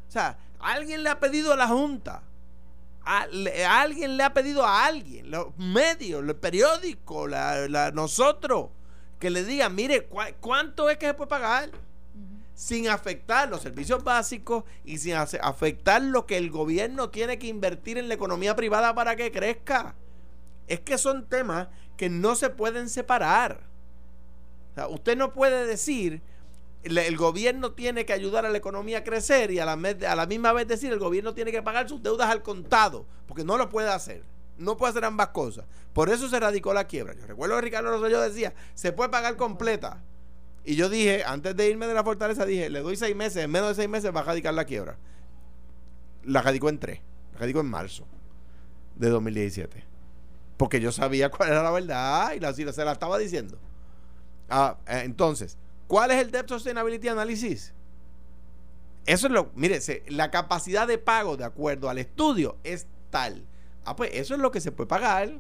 O 0.08 0.12
sea, 0.12 0.36
alguien 0.60 1.04
le 1.04 1.12
ha 1.12 1.19
pedido 1.19 1.54
a 1.54 1.56
la 1.56 1.67
Junta. 1.67 2.24
alguien 3.06 4.17
le 4.17 4.24
ha 4.24 4.34
pedido 4.34 4.65
a 4.65 4.84
alguien, 4.84 5.30
los 5.30 5.56
medios, 5.60 6.28
el 6.28 6.36
periódico, 6.36 7.28
la, 7.28 7.91
nosotros, 7.93 8.69
que 9.19 9.30
le 9.30 9.43
digan, 9.43 9.76
mire, 9.76 10.10
¿cuánto 10.39 10.89
es 10.89 10.98
que 10.98 11.06
se 11.06 11.13
puede 11.13 11.30
pagar? 11.30 11.69
Sin 12.56 12.89
afectar 12.89 13.48
los 13.48 13.62
servicios 13.62 14.04
básicos 14.04 14.63
y 14.84 14.98
sin 14.98 15.13
afectar 15.13 16.02
lo 16.02 16.26
que 16.26 16.38
el 16.38 16.50
gobierno 16.50 17.12
tiene 17.12 17.38
que 17.38 17.46
invertir 17.46 18.00
en 18.00 18.08
la 18.08 18.15
economía 18.15 18.56
privada 18.56 18.96
para 18.96 19.15
que 19.15 19.32
crezca. 19.32 19.93
Es 20.65 20.80
que 20.80 20.98
son 20.98 21.30
temas 21.30 21.67
que 21.96 22.10
no 22.10 22.34
se 22.34 22.50
pueden 22.50 22.89
separar 22.89 23.72
usted 24.89 25.17
no 25.17 25.33
puede 25.33 25.65
decir 25.65 26.21
el 26.83 27.17
gobierno 27.17 27.71
tiene 27.71 28.05
que 28.05 28.13
ayudar 28.13 28.45
a 28.45 28.49
la 28.49 28.57
economía 28.57 28.99
a 28.99 29.03
crecer 29.03 29.51
y 29.51 29.59
a 29.59 29.65
la, 29.65 29.73
a 29.73 30.15
la 30.15 30.25
misma 30.25 30.51
vez 30.51 30.67
decir 30.67 30.91
el 30.91 30.99
gobierno 30.99 31.33
tiene 31.33 31.51
que 31.51 31.62
pagar 31.62 31.88
sus 31.88 32.03
deudas 32.03 32.29
al 32.29 32.43
contado, 32.43 33.05
porque 33.25 33.45
no 33.45 33.57
lo 33.57 33.69
puede 33.69 33.89
hacer. 33.89 34.23
No 34.57 34.77
puede 34.77 34.91
hacer 34.91 35.05
ambas 35.05 35.29
cosas. 35.29 35.65
Por 35.93 36.09
eso 36.09 36.29
se 36.29 36.39
radicó 36.39 36.73
la 36.73 36.86
quiebra. 36.86 37.13
Yo 37.13 37.25
recuerdo 37.25 37.55
que 37.55 37.62
Ricardo 37.62 37.89
Rosselló 37.89 38.21
decía, 38.21 38.53
se 38.75 38.91
puede 38.91 39.09
pagar 39.09 39.36
completa. 39.36 40.03
Y 40.65 40.75
yo 40.75 40.89
dije, 40.89 41.23
antes 41.25 41.55
de 41.55 41.69
irme 41.69 41.88
de 41.88 41.93
la 41.93 42.03
fortaleza, 42.03 42.45
dije, 42.45 42.69
le 42.69 42.81
doy 42.81 42.95
seis 42.95 43.15
meses, 43.15 43.43
en 43.43 43.51
menos 43.51 43.69
de 43.69 43.75
seis 43.75 43.89
meses 43.89 44.13
va 44.15 44.21
a 44.21 44.23
radicar 44.23 44.53
la 44.53 44.65
quiebra. 44.65 44.97
La 46.23 46.41
radicó 46.41 46.69
en 46.69 46.79
tres. 46.79 46.99
La 47.33 47.39
radicó 47.39 47.62
en 47.62 47.65
marzo 47.67 48.05
de 48.95 49.09
2017. 49.09 49.83
Porque 50.57 50.79
yo 50.79 50.91
sabía 50.91 51.29
cuál 51.29 51.49
era 51.49 51.63
la 51.63 51.71
verdad 51.71 52.33
y 52.33 52.39
la, 52.39 52.53
se 52.53 52.86
la 52.86 52.91
estaba 52.91 53.17
diciendo. 53.17 53.57
Ah, 54.49 54.77
eh, 54.88 55.01
entonces, 55.03 55.58
¿cuál 55.88 56.12
es 56.12 56.21
el 56.21 56.32
Debt 56.32 56.47
Sustainability 56.47 57.08
Analysis? 57.08 57.73
Eso 59.06 59.27
es 59.27 59.34
lo, 59.34 59.51
mire, 59.56 59.79
la 60.08 60.32
capacidad 60.32 60.88
de 60.88 60.97
pago 60.97 61.36
de 61.36 61.43
acuerdo 61.43 61.89
al 61.89 61.97
estudio 61.97 62.58
es 62.63 62.88
tal. 63.10 63.45
Ah, 63.86 63.95
pues 63.95 64.12
eso 64.13 64.34
es 64.34 64.39
lo 64.39 64.51
que 64.51 64.62
se 64.62 64.71
puede 64.71 64.88
pagar. 64.88 65.34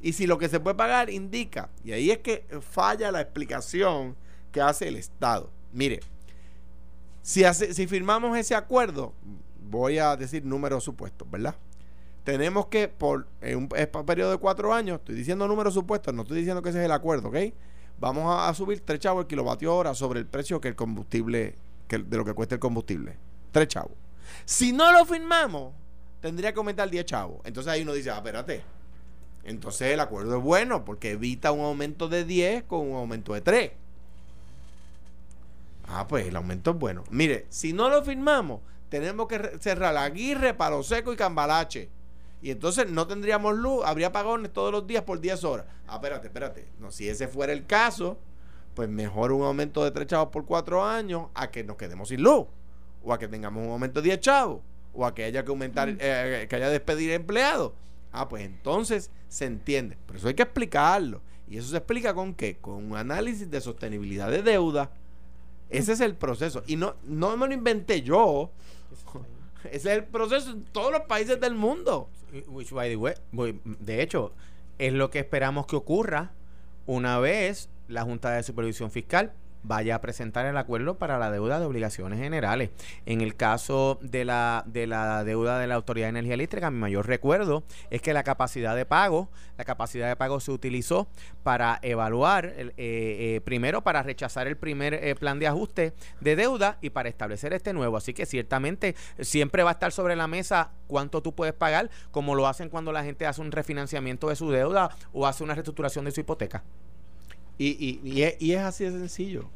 Y 0.00 0.12
si 0.12 0.26
lo 0.26 0.36
que 0.36 0.50
se 0.50 0.60
puede 0.60 0.76
pagar 0.76 1.08
indica, 1.08 1.70
y 1.82 1.92
ahí 1.92 2.10
es 2.10 2.18
que 2.18 2.46
falla 2.60 3.10
la 3.10 3.22
explicación 3.22 4.16
que 4.52 4.60
hace 4.60 4.88
el 4.88 4.96
Estado. 4.96 5.50
Mire, 5.72 6.00
si, 7.22 7.42
si 7.54 7.86
firmamos 7.86 8.36
ese 8.36 8.54
acuerdo, 8.54 9.14
voy 9.70 9.98
a 9.98 10.14
decir 10.14 10.44
números 10.44 10.84
supuestos, 10.84 11.30
¿verdad? 11.30 11.56
Tenemos 12.22 12.66
que, 12.66 12.88
por 12.88 13.26
un, 13.42 13.68
periodo 14.06 14.30
de 14.30 14.38
cuatro 14.38 14.72
años, 14.72 14.98
estoy 14.98 15.14
diciendo 15.14 15.46
números 15.48 15.74
supuestos, 15.74 16.14
no 16.14 16.22
estoy 16.22 16.38
diciendo 16.38 16.62
que 16.62 16.70
ese 16.70 16.80
es 16.80 16.84
el 16.84 16.92
acuerdo, 16.92 17.28
¿ok? 17.28 17.36
Vamos 18.04 18.38
a, 18.38 18.52
subir 18.52 18.80
tres 18.80 19.00
chavos 19.00 19.22
el 19.22 19.26
kilovatio 19.26 19.74
hora 19.74 19.94
sobre 19.94 20.20
el 20.20 20.26
precio 20.26 20.60
que 20.60 20.68
el 20.68 20.76
combustible, 20.76 21.54
que, 21.88 21.96
de 21.96 22.16
lo 22.18 22.22
que 22.22 22.34
cuesta 22.34 22.54
el 22.54 22.60
combustible. 22.60 23.16
Tres 23.50 23.68
chavos. 23.68 23.92
Si 24.44 24.74
no 24.74 24.92
lo 24.92 25.06
firmamos, 25.06 25.72
tendría 26.20 26.52
que 26.52 26.58
aumentar 26.58 26.90
10 26.90 27.06
chavos. 27.06 27.40
Entonces 27.44 27.72
ahí 27.72 27.80
uno 27.80 27.94
dice, 27.94 28.10
ah, 28.10 28.16
espérate. 28.16 28.62
Entonces 29.42 29.90
el 29.90 30.00
acuerdo 30.00 30.36
es 30.36 30.42
bueno 30.42 30.84
porque 30.84 31.12
evita 31.12 31.50
un 31.50 31.64
aumento 31.64 32.06
de 32.06 32.26
10 32.26 32.64
con 32.64 32.90
un 32.90 32.96
aumento 32.96 33.32
de 33.32 33.40
3. 33.40 33.72
Ah, 35.88 36.06
pues 36.06 36.26
el 36.26 36.36
aumento 36.36 36.72
es 36.72 36.76
bueno. 36.76 37.04
Mire, 37.08 37.46
si 37.48 37.72
no 37.72 37.88
lo 37.88 38.04
firmamos, 38.04 38.60
tenemos 38.90 39.28
que 39.28 39.56
cerrar 39.60 39.96
Aguirre, 39.96 40.52
Palo 40.52 40.82
Seco 40.82 41.10
y 41.10 41.16
Cambalache. 41.16 41.88
Y 42.44 42.50
entonces 42.50 42.90
no 42.90 43.06
tendríamos 43.06 43.56
luz, 43.56 43.82
habría 43.86 44.08
apagones 44.08 44.52
todos 44.52 44.70
los 44.70 44.86
días 44.86 45.02
por 45.04 45.18
10 45.18 45.44
horas. 45.44 45.64
Ah, 45.88 45.94
espérate, 45.94 46.26
espérate. 46.26 46.68
No, 46.78 46.90
si 46.90 47.08
ese 47.08 47.26
fuera 47.26 47.54
el 47.54 47.64
caso, 47.64 48.18
pues 48.74 48.86
mejor 48.86 49.32
un 49.32 49.44
aumento 49.44 49.82
de 49.82 49.90
3 49.90 50.06
chavos 50.06 50.28
por 50.28 50.44
4 50.44 50.84
años 50.84 51.28
a 51.32 51.50
que 51.50 51.64
nos 51.64 51.78
quedemos 51.78 52.10
sin 52.10 52.22
luz. 52.22 52.44
O 53.02 53.14
a 53.14 53.18
que 53.18 53.28
tengamos 53.28 53.64
un 53.64 53.72
aumento 53.72 54.02
de 54.02 54.10
10 54.10 54.20
chavos. 54.20 54.60
O 54.92 55.06
a 55.06 55.14
que 55.14 55.24
haya 55.24 55.42
que 55.42 55.52
aumentar, 55.52 55.88
eh, 55.88 56.46
que 56.46 56.56
haya 56.56 56.68
despedir 56.68 57.12
empleados. 57.12 57.72
Ah, 58.12 58.28
pues 58.28 58.44
entonces 58.44 59.10
se 59.26 59.46
entiende. 59.46 59.96
Pero 60.04 60.18
eso 60.18 60.28
hay 60.28 60.34
que 60.34 60.42
explicarlo. 60.42 61.22
Y 61.48 61.56
eso 61.56 61.70
se 61.70 61.78
explica 61.78 62.12
con 62.12 62.34
qué? 62.34 62.58
Con 62.58 62.74
un 62.74 62.94
análisis 62.94 63.50
de 63.50 63.62
sostenibilidad 63.62 64.30
de 64.30 64.42
deuda 64.42 64.90
ese 65.70 65.92
es 65.92 66.00
el 66.00 66.14
proceso. 66.14 66.62
Y 66.66 66.76
no, 66.76 66.94
no 67.04 67.36
me 67.36 67.48
lo 67.48 67.54
inventé 67.54 68.02
yo. 68.02 68.50
Ese 69.64 69.76
es 69.76 69.98
el 69.98 70.04
proceso 70.04 70.50
en 70.50 70.64
todos 70.64 70.92
los 70.92 71.02
países 71.02 71.40
del 71.40 71.54
mundo. 71.54 72.08
De 73.80 74.02
hecho, 74.02 74.32
es 74.78 74.92
lo 74.92 75.10
que 75.10 75.20
esperamos 75.20 75.66
que 75.66 75.76
ocurra 75.76 76.32
una 76.86 77.18
vez 77.18 77.68
la 77.88 78.02
Junta 78.02 78.30
de 78.32 78.42
Supervisión 78.42 78.90
Fiscal 78.90 79.32
vaya 79.64 79.96
a 79.96 80.00
presentar 80.00 80.46
el 80.46 80.56
acuerdo 80.56 80.98
para 80.98 81.18
la 81.18 81.30
deuda 81.30 81.58
de 81.58 81.66
obligaciones 81.66 82.20
generales. 82.20 82.70
En 83.06 83.20
el 83.20 83.34
caso 83.34 83.98
de 84.02 84.24
la, 84.24 84.62
de 84.66 84.86
la 84.86 85.24
deuda 85.24 85.58
de 85.58 85.66
la 85.66 85.74
Autoridad 85.74 86.06
de 86.06 86.10
Energía 86.10 86.34
Eléctrica, 86.34 86.70
mi 86.70 86.78
mayor 86.78 87.06
recuerdo 87.06 87.64
es 87.90 88.00
que 88.00 88.12
la 88.12 88.22
capacidad 88.22 88.76
de 88.76 88.86
pago, 88.86 89.30
la 89.56 89.64
capacidad 89.64 90.08
de 90.08 90.16
pago 90.16 90.38
se 90.40 90.52
utilizó 90.52 91.08
para 91.42 91.78
evaluar, 91.82 92.46
eh, 92.56 92.72
eh, 92.76 93.40
primero 93.44 93.82
para 93.82 94.02
rechazar 94.02 94.46
el 94.46 94.56
primer 94.56 94.94
eh, 94.94 95.14
plan 95.14 95.38
de 95.38 95.46
ajuste 95.46 95.94
de 96.20 96.36
deuda 96.36 96.78
y 96.80 96.90
para 96.90 97.08
establecer 97.08 97.52
este 97.52 97.72
nuevo. 97.72 97.96
Así 97.96 98.12
que 98.12 98.26
ciertamente 98.26 98.94
siempre 99.20 99.62
va 99.62 99.70
a 99.70 99.72
estar 99.74 99.92
sobre 99.92 100.14
la 100.14 100.26
mesa 100.26 100.70
cuánto 100.86 101.22
tú 101.22 101.34
puedes 101.34 101.54
pagar, 101.54 101.90
como 102.10 102.34
lo 102.34 102.46
hacen 102.46 102.68
cuando 102.68 102.92
la 102.92 103.02
gente 103.02 103.26
hace 103.26 103.40
un 103.40 103.52
refinanciamiento 103.52 104.28
de 104.28 104.36
su 104.36 104.50
deuda 104.50 104.90
o 105.12 105.26
hace 105.26 105.42
una 105.42 105.54
reestructuración 105.54 106.04
de 106.04 106.10
su 106.10 106.20
hipoteca. 106.20 106.62
Y, 107.58 108.00
y, 108.02 108.22
es, 108.52 108.60
así 108.60 108.84
de 108.84 108.90
sencillo. 108.90 109.48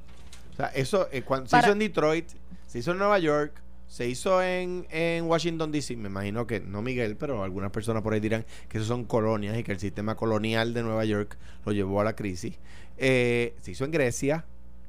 O 0.52 0.56
sea, 0.56 0.66
eso 0.68 1.08
eh, 1.12 1.22
cuando, 1.22 1.48
se 1.48 1.58
hizo 1.58 1.72
en 1.72 1.78
Detroit, 1.78 2.28
se 2.66 2.78
hizo 2.78 2.92
en 2.92 2.98
Nueva 2.98 3.18
York, 3.18 3.52
se 3.88 4.06
hizo 4.06 4.42
en, 4.42 4.86
en 4.90 5.24
Washington, 5.24 5.72
D.C. 5.72 5.96
Me 5.96 6.08
imagino 6.08 6.46
que, 6.46 6.60
no 6.60 6.82
Miguel, 6.82 7.16
pero 7.16 7.42
algunas 7.42 7.70
personas 7.70 8.02
por 8.02 8.12
ahí 8.12 8.20
dirán 8.20 8.44
que 8.68 8.78
eso 8.78 8.86
son 8.86 9.04
colonias 9.04 9.58
y 9.58 9.64
que 9.64 9.72
el 9.72 9.80
sistema 9.80 10.14
colonial 10.14 10.74
de 10.74 10.82
Nueva 10.82 11.04
York 11.04 11.36
lo 11.64 11.72
llevó 11.72 12.00
a 12.00 12.04
la 12.04 12.14
crisis. 12.14 12.54
Eh, 12.98 13.54
se 13.60 13.70
hizo 13.70 13.84
en 13.84 13.90
Grecia, 13.90 14.44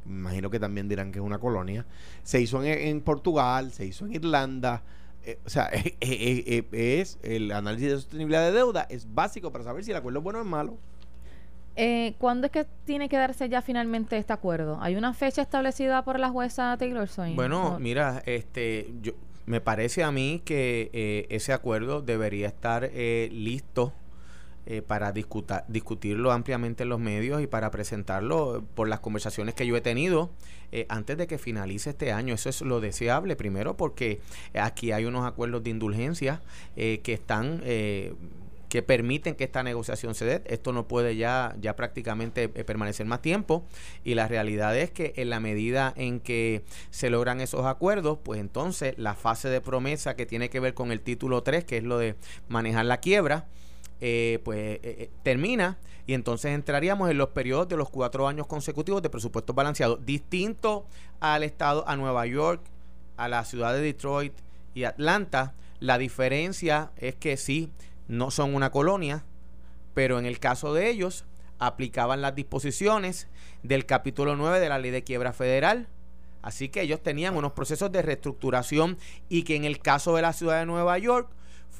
me 0.06 0.20
imagino 0.20 0.50
que 0.50 0.60
también 0.60 0.90
dirán 0.90 1.12
que 1.12 1.20
es 1.20 1.26
una 1.26 1.40
colonia. 1.40 1.86
Se 2.24 2.42
hizo 2.42 2.64
en, 2.64 3.02
Portugal, 3.02 3.72
se 3.72 3.86
hizo 3.86 4.06
en 4.06 4.16
Irlanda. 4.16 4.84
Eh, 5.24 5.40
o 5.46 5.50
sea, 5.50 5.70
es 6.02 7.20
el 7.24 7.52
análisis 7.52 7.90
de 7.90 7.96
sostenibilidad 7.96 8.46
de 8.46 8.52
deuda 8.52 8.86
es 8.90 9.14
básico 9.14 9.52
para 9.52 9.64
saber 9.64 9.84
si 9.84 9.92
el 9.92 9.98
acuerdo 9.98 10.20
es 10.20 10.24
bueno 10.24 10.40
o 10.40 10.42
es 10.42 10.48
malo. 10.48 10.78
Eh, 11.82 12.16
¿Cuándo 12.18 12.48
es 12.48 12.52
que 12.52 12.66
tiene 12.84 13.08
que 13.08 13.16
darse 13.16 13.48
ya 13.48 13.62
finalmente 13.62 14.18
este 14.18 14.34
acuerdo? 14.34 14.78
¿Hay 14.82 14.98
una 14.98 15.14
fecha 15.14 15.42
establecida 15.42 16.04
por 16.04 16.20
la 16.20 16.28
jueza 16.28 16.76
Taylor 16.78 17.08
Swain? 17.08 17.38
Bueno, 17.38 17.78
mira, 17.80 18.22
este, 18.26 18.92
yo, 19.02 19.14
me 19.50 19.62
parece 19.62 20.04
a 20.04 20.12
mí 20.12 20.42
que 20.44 20.92
eh, 20.94 21.26
ese 21.30 21.54
acuerdo 21.54 22.02
debería 22.02 22.48
estar 22.48 22.84
eh, 22.84 23.30
listo 23.32 23.94
eh, 24.66 24.82
para 24.82 25.14
discutirlo 25.14 26.32
ampliamente 26.34 26.84
en 26.84 26.90
los 26.90 27.00
medios 27.00 27.42
y 27.42 27.48
para 27.48 27.72
presentarlo 27.72 28.64
por 28.76 28.90
las 28.90 29.00
conversaciones 29.00 29.56
que 29.56 29.66
yo 29.66 29.76
he 29.78 29.82
tenido 29.82 30.30
antes 30.88 31.18
de 31.18 31.26
que 31.26 31.40
finalice 31.40 31.92
este 31.92 32.12
año. 32.12 32.36
Eso 32.36 32.50
es 32.50 32.62
lo 32.62 32.80
deseable, 32.80 33.36
primero 33.36 33.76
porque 33.76 34.20
aquí 34.54 34.92
hay 34.92 35.06
unos 35.06 35.26
acuerdos 35.26 35.64
de 35.64 35.72
indulgencia 35.72 36.42
que 36.76 37.14
están 37.14 37.64
que 38.70 38.84
permiten 38.84 39.36
que 39.36 39.44
esta 39.44 39.64
negociación 39.64 40.16
se 40.16 40.26
dé. 40.26 40.44
Esto 40.46 40.72
no 40.72 40.88
puede 40.88 41.16
ya, 41.16 41.56
ya 41.60 41.76
prácticamente 41.76 42.44
eh, 42.44 42.64
permanecer 42.64 43.06
más 43.06 43.22
tiempo 43.22 43.66
y 44.04 44.14
la 44.14 44.28
realidad 44.28 44.78
es 44.78 44.92
que 44.92 45.14
en 45.18 45.30
la 45.30 45.40
medida 45.40 45.94
en 45.98 46.20
que 46.20 46.64
se 46.92 47.10
logran 47.10 47.42
esos 47.42 47.66
acuerdos, 47.66 48.20
pues 48.24 48.40
entonces 48.40 48.94
la 48.98 49.16
fase 49.16 49.50
de 49.50 49.60
promesa 49.60 50.16
que 50.16 50.26
tiene 50.26 50.50
que 50.50 50.60
ver 50.60 50.76
con 50.76 50.92
el 50.92 51.02
título 51.02 51.42
3, 51.44 51.66
que 51.66 51.78
es 51.78 51.84
lo 51.84 51.98
de 51.98 52.16
manejar 52.48 52.86
la 52.86 53.00
quiebra, 53.00 53.48
eh, 54.00 54.40
pues 54.46 54.80
eh, 54.84 55.10
termina 55.24 55.78
y 56.10 56.14
entonces 56.14 56.52
entraríamos 56.56 57.10
en 57.12 57.18
los 57.18 57.30
periodos 57.30 57.68
de 57.68 57.78
los 57.78 57.90
cuatro 57.90 58.28
años 58.28 58.48
consecutivos 58.48 59.02
de 59.02 59.12
presupuesto 59.12 59.54
balanceado, 59.54 59.98
distinto 59.98 60.88
al 61.20 61.44
estado, 61.44 61.88
a 61.88 61.96
Nueva 61.96 62.26
York, 62.26 62.62
a 63.18 63.28
la 63.28 63.46
ciudad 63.46 63.74
de 63.74 63.82
Detroit 63.82 64.34
y 64.74 64.86
Atlanta. 64.86 65.54
La 65.80 65.98
diferencia 65.98 66.92
es 66.98 67.14
que 67.14 67.38
sí, 67.38 67.72
no 68.10 68.32
son 68.32 68.56
una 68.56 68.72
colonia, 68.72 69.24
pero 69.94 70.20
en 70.20 70.26
el 70.26 70.40
caso 70.40 70.74
de 70.74 70.90
ellos 70.90 71.26
aplicaban 71.60 72.22
las 72.22 72.36
disposiciones 72.36 73.28
del 73.64 73.86
capítulo 73.86 74.36
9 74.36 74.60
de 74.60 74.68
la 74.68 74.80
ley 74.80 74.92
de 74.92 75.04
quiebra 75.04 75.32
federal. 75.32 75.88
Así 76.42 76.70
que 76.70 76.82
ellos 76.82 77.04
tenían 77.04 77.38
unos 77.38 77.54
procesos 77.54 77.92
de 77.92 78.02
reestructuración 78.02 78.98
y 79.30 79.44
que 79.44 79.56
en 79.56 79.64
el 79.64 79.80
caso 79.80 80.16
de 80.16 80.24
la 80.24 80.34
ciudad 80.34 80.60
de 80.60 80.66
Nueva 80.66 80.98
York 80.98 81.30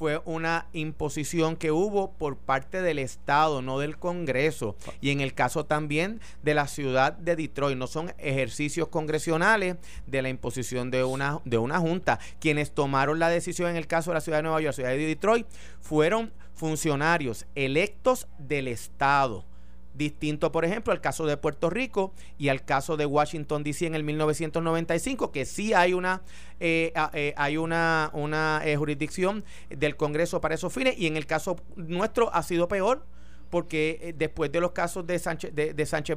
fue 0.00 0.22
una 0.24 0.66
imposición 0.72 1.56
que 1.56 1.72
hubo 1.72 2.12
por 2.12 2.38
parte 2.38 2.80
del 2.80 2.98
Estado, 2.98 3.60
no 3.60 3.78
del 3.78 3.98
Congreso. 3.98 4.74
Y 5.02 5.10
en 5.10 5.20
el 5.20 5.34
caso 5.34 5.66
también 5.66 6.22
de 6.42 6.54
la 6.54 6.68
ciudad 6.68 7.12
de 7.12 7.36
Detroit, 7.36 7.76
no 7.76 7.86
son 7.86 8.14
ejercicios 8.16 8.88
congresionales 8.88 9.76
de 10.06 10.22
la 10.22 10.30
imposición 10.30 10.90
de 10.90 11.04
una, 11.04 11.40
de 11.44 11.58
una 11.58 11.80
junta. 11.80 12.18
Quienes 12.40 12.72
tomaron 12.72 13.18
la 13.18 13.28
decisión 13.28 13.68
en 13.68 13.76
el 13.76 13.86
caso 13.86 14.10
de 14.10 14.14
la 14.14 14.20
ciudad 14.22 14.38
de 14.38 14.44
Nueva 14.44 14.62
York, 14.62 14.68
la 14.70 14.84
ciudad 14.84 14.90
de 14.92 15.06
Detroit, 15.06 15.46
fueron 15.82 16.32
funcionarios 16.54 17.44
electos 17.54 18.26
del 18.38 18.68
Estado 18.68 19.49
Distinto, 19.94 20.52
por 20.52 20.64
ejemplo, 20.64 20.92
al 20.92 21.00
caso 21.00 21.26
de 21.26 21.36
Puerto 21.36 21.68
Rico 21.68 22.12
y 22.38 22.48
al 22.48 22.64
caso 22.64 22.96
de 22.96 23.06
Washington, 23.06 23.64
D.C. 23.64 23.86
en 23.86 23.94
el 23.94 24.04
1995, 24.04 25.32
que 25.32 25.44
sí 25.44 25.74
hay 25.74 25.94
una, 25.94 26.22
eh, 26.60 26.92
eh, 27.12 27.34
hay 27.36 27.56
una, 27.56 28.10
una 28.12 28.62
eh, 28.64 28.76
jurisdicción 28.76 29.44
del 29.68 29.96
Congreso 29.96 30.40
para 30.40 30.54
esos 30.54 30.72
fines 30.72 30.96
y 30.96 31.06
en 31.06 31.16
el 31.16 31.26
caso 31.26 31.56
nuestro 31.76 32.32
ha 32.32 32.42
sido 32.42 32.68
peor 32.68 33.04
porque 33.50 34.14
después 34.16 34.52
de 34.52 34.60
los 34.60 34.70
casos 34.70 35.06
de 35.06 35.18
Sánchez, 35.18 35.54
de, 35.54 35.74
de 35.74 35.86
Sánchez 35.86 36.16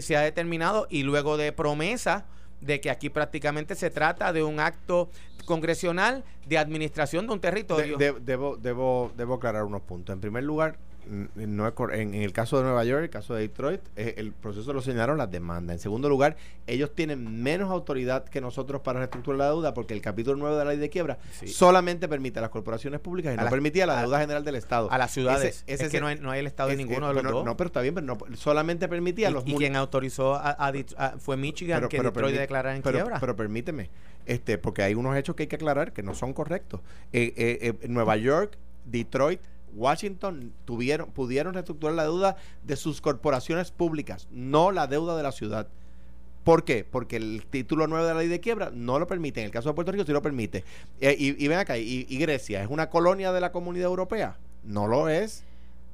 se 0.00 0.16
ha 0.16 0.20
determinado 0.20 0.86
y 0.90 1.02
luego 1.02 1.38
de 1.38 1.50
promesa 1.52 2.26
de 2.62 2.80
que 2.80 2.90
aquí 2.90 3.10
prácticamente 3.10 3.74
se 3.74 3.90
trata 3.90 4.32
de 4.32 4.42
un 4.42 4.60
acto 4.60 5.10
congresional 5.44 6.24
de 6.46 6.58
administración 6.58 7.26
de 7.26 7.32
un 7.32 7.40
territorio. 7.40 7.98
debo, 7.98 8.56
debo, 8.56 9.12
debo 9.16 9.34
aclarar 9.34 9.64
unos 9.64 9.82
puntos. 9.82 10.14
En 10.14 10.20
primer 10.20 10.44
lugar, 10.44 10.76
no 11.06 11.72
en, 11.92 12.14
el 12.14 12.32
caso 12.32 12.58
de 12.58 12.64
Nueva 12.64 12.84
York, 12.84 13.04
el 13.04 13.10
caso 13.10 13.34
de 13.34 13.42
Detroit, 13.42 13.80
eh, 13.96 14.14
el 14.18 14.32
proceso 14.32 14.72
lo 14.72 14.80
señalaron 14.80 15.18
las 15.18 15.30
demandas. 15.30 15.74
En 15.74 15.80
segundo 15.80 16.08
lugar, 16.08 16.36
ellos 16.66 16.94
tienen 16.94 17.42
menos 17.42 17.70
autoridad 17.70 18.24
que 18.24 18.40
nosotros 18.40 18.82
para 18.82 19.00
reestructurar 19.00 19.38
la 19.38 19.46
deuda 19.46 19.74
porque 19.74 19.94
el 19.94 20.00
capítulo 20.00 20.36
9 20.36 20.56
de 20.56 20.64
la 20.64 20.70
ley 20.70 20.78
de 20.78 20.90
quiebra 20.90 21.18
solamente 21.46 22.08
permite 22.08 22.38
a 22.38 22.42
las 22.42 22.50
corporaciones 22.50 23.00
públicas 23.00 23.34
y 23.34 23.36
no 23.36 23.48
permitía 23.48 23.86
la 23.86 24.00
deuda 24.02 24.20
general 24.20 24.44
del 24.44 24.54
Estado. 24.54 24.90
A 24.90 24.98
las 24.98 25.10
ciudades. 25.12 25.64
Ese, 25.66 25.86
es 25.86 25.90
que 25.90 26.00
no 26.00 26.06
hay, 26.06 26.38
el 26.38 26.46
Estado 26.46 26.70
de 26.70 26.76
ninguno 26.76 27.08
de 27.08 27.14
los 27.14 27.32
dos. 27.32 27.44
No, 27.44 27.56
pero 27.56 27.68
está 27.68 27.80
bien, 27.80 27.94
pero 27.94 28.06
no, 28.06 28.18
solamente 28.36 28.88
permitía 28.88 29.28
a 29.28 29.30
los... 29.30 29.46
Y 29.46 29.54
quien 29.54 29.76
autorizó 29.76 30.34
a, 30.34 30.72
fue 31.18 31.36
Michigan 31.36 31.88
que 31.88 32.02
Detroit 32.02 32.36
declarara 32.36 32.76
en 32.76 32.82
quiebra. 32.82 33.18
Pero 33.20 33.36
permíteme, 33.36 33.90
este 34.26 34.58
porque 34.58 34.82
hay 34.82 34.94
unos 34.94 35.16
hechos 35.16 35.36
que 35.36 35.44
hay 35.44 35.46
que 35.48 35.56
aclarar 35.56 35.92
que 35.92 36.02
no 36.02 36.14
son 36.14 36.32
correctos. 36.32 36.80
Eh, 37.12 37.32
eh, 37.36 37.88
Nueva 37.88 38.16
York, 38.16 38.56
Detroit 38.84 39.40
Washington 39.74 40.52
tuvieron, 40.64 41.10
pudieron 41.10 41.54
reestructurar 41.54 41.94
la 41.94 42.04
deuda 42.04 42.36
de 42.64 42.76
sus 42.76 43.00
corporaciones 43.00 43.70
públicas, 43.70 44.28
no 44.30 44.72
la 44.72 44.86
deuda 44.86 45.16
de 45.16 45.22
la 45.22 45.32
ciudad. 45.32 45.68
¿Por 46.44 46.64
qué? 46.64 46.84
Porque 46.84 47.16
el 47.16 47.46
título 47.48 47.86
9 47.86 48.04
de 48.04 48.14
la 48.14 48.20
ley 48.20 48.28
de 48.28 48.40
quiebra 48.40 48.70
no 48.72 48.98
lo 48.98 49.06
permite. 49.06 49.40
En 49.40 49.46
el 49.46 49.52
caso 49.52 49.68
de 49.68 49.74
Puerto 49.74 49.92
Rico 49.92 50.04
sí 50.04 50.12
lo 50.12 50.22
permite. 50.22 50.64
Eh, 51.00 51.14
y, 51.16 51.46
ven 51.46 51.58
acá, 51.58 51.78
y 51.78 52.04
Grecia 52.18 52.62
es 52.62 52.68
una 52.68 52.90
colonia 52.90 53.32
de 53.32 53.40
la 53.40 53.52
comunidad 53.52 53.86
europea? 53.86 54.36
No 54.64 54.88
lo 54.88 55.08
es. 55.08 55.44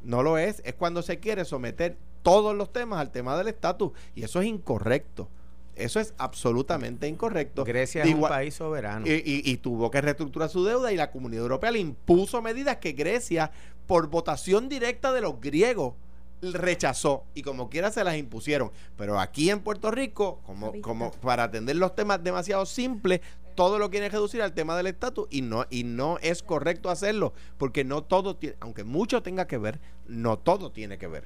No 0.03 0.23
lo 0.23 0.39
es. 0.39 0.63
Es 0.65 0.73
cuando 0.73 1.03
se 1.03 1.19
quiere 1.19 1.45
someter 1.45 1.99
todos 2.23 2.57
los 2.57 2.73
temas 2.73 2.99
al 2.99 3.11
tema 3.11 3.37
del 3.37 3.49
estatus. 3.49 3.93
Y 4.15 4.23
eso 4.25 4.41
es 4.41 4.47
incorrecto. 4.47 5.29
Eso 5.79 6.01
es 6.01 6.15
absolutamente 6.19 7.07
incorrecto. 7.09 7.65
Grecia 7.65 8.03
es 8.03 8.09
un 8.15 8.21
país 8.29 8.55
soberano. 8.55 9.07
y, 9.07 9.11
y- 9.13 9.43
y 9.45 9.57
tuvo 9.59 9.91
que 9.91 10.01
reestructurar 10.01 10.49
su 10.49 10.65
deuda 10.65 10.93
y 10.93 10.97
la 10.97 11.11
comunidad 11.11 11.43
europea 11.43 11.71
le 11.71 11.79
impuso 11.79 12.43
medidas 12.43 12.77
que 12.79 12.93
Grecia, 12.93 13.51
por 13.87 14.09
votación 14.09 14.69
directa 14.69 15.13
de 15.13 15.21
los 15.21 15.41
griegos, 15.41 15.95
rechazó 16.41 17.25
y 17.35 17.43
como 17.43 17.69
quiera 17.69 17.91
se 17.91 18.05
las 18.05 18.17
impusieron. 18.17 18.71
Pero 18.97 19.19
aquí 19.19 19.51
en 19.51 19.61
Puerto 19.61 19.91
Rico, 19.91 20.41
como, 20.47 20.73
como 20.83 21.11
para 21.11 21.45
atender 21.45 21.77
los 21.77 21.95
temas 21.95 22.23
demasiado 22.23 22.65
simples, 22.67 23.21
todo 23.55 23.79
lo 23.81 23.91
quieren 23.91 24.13
reducir 24.13 24.41
al 24.43 24.53
tema 24.55 24.77
del 24.77 24.87
estatus 24.87 25.27
y 25.31 25.43
no, 25.43 25.67
y 25.69 25.83
no 25.83 26.17
es 26.23 26.45
correcto 26.45 26.91
hacerlo, 26.91 27.33
porque 27.57 27.83
no 27.83 28.05
todo 28.05 28.37
tiene, 28.37 28.55
aunque 28.61 28.85
mucho 28.85 29.21
tenga 29.23 29.49
que 29.49 29.59
ver, 29.59 29.81
no 30.07 30.39
todo 30.39 30.71
tiene 30.71 30.97
que 30.97 31.09
ver. 31.09 31.25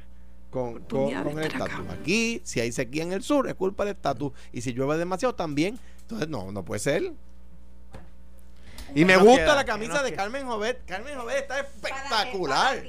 Con, 0.52 0.80
con- 0.84 1.12
con 1.24 1.38
el 1.40 1.46
estatus. 1.46 1.88
Aquí, 1.90 2.40
si 2.44 2.60
hay 2.60 2.70
sequía 2.70 3.02
en 3.02 3.12
el 3.12 3.22
sur, 3.24 3.48
es 3.48 3.54
culpa 3.54 3.84
del 3.84 3.94
estatus. 3.96 4.32
Y 4.52 4.60
si 4.60 4.72
llueve 4.72 4.98
demasiado, 4.98 5.34
también. 5.34 5.78
Entonces, 6.02 6.28
no, 6.28 6.52
no 6.52 6.62
puede 6.64 6.78
ser. 6.78 7.10
Y 8.94 9.06
me 9.06 9.16
gusta 9.16 9.36
queda? 9.44 9.54
la 9.56 9.64
¿Qué 9.64 9.70
camisa 9.70 10.02
de 10.02 10.10
queda? 10.10 10.16
Carmen 10.22 10.46
Jovet. 10.46 10.84
Carmen 10.84 11.16
Jovet 11.18 11.38
está 11.38 11.60
espectacular. 11.60 12.76
Para 12.76 12.88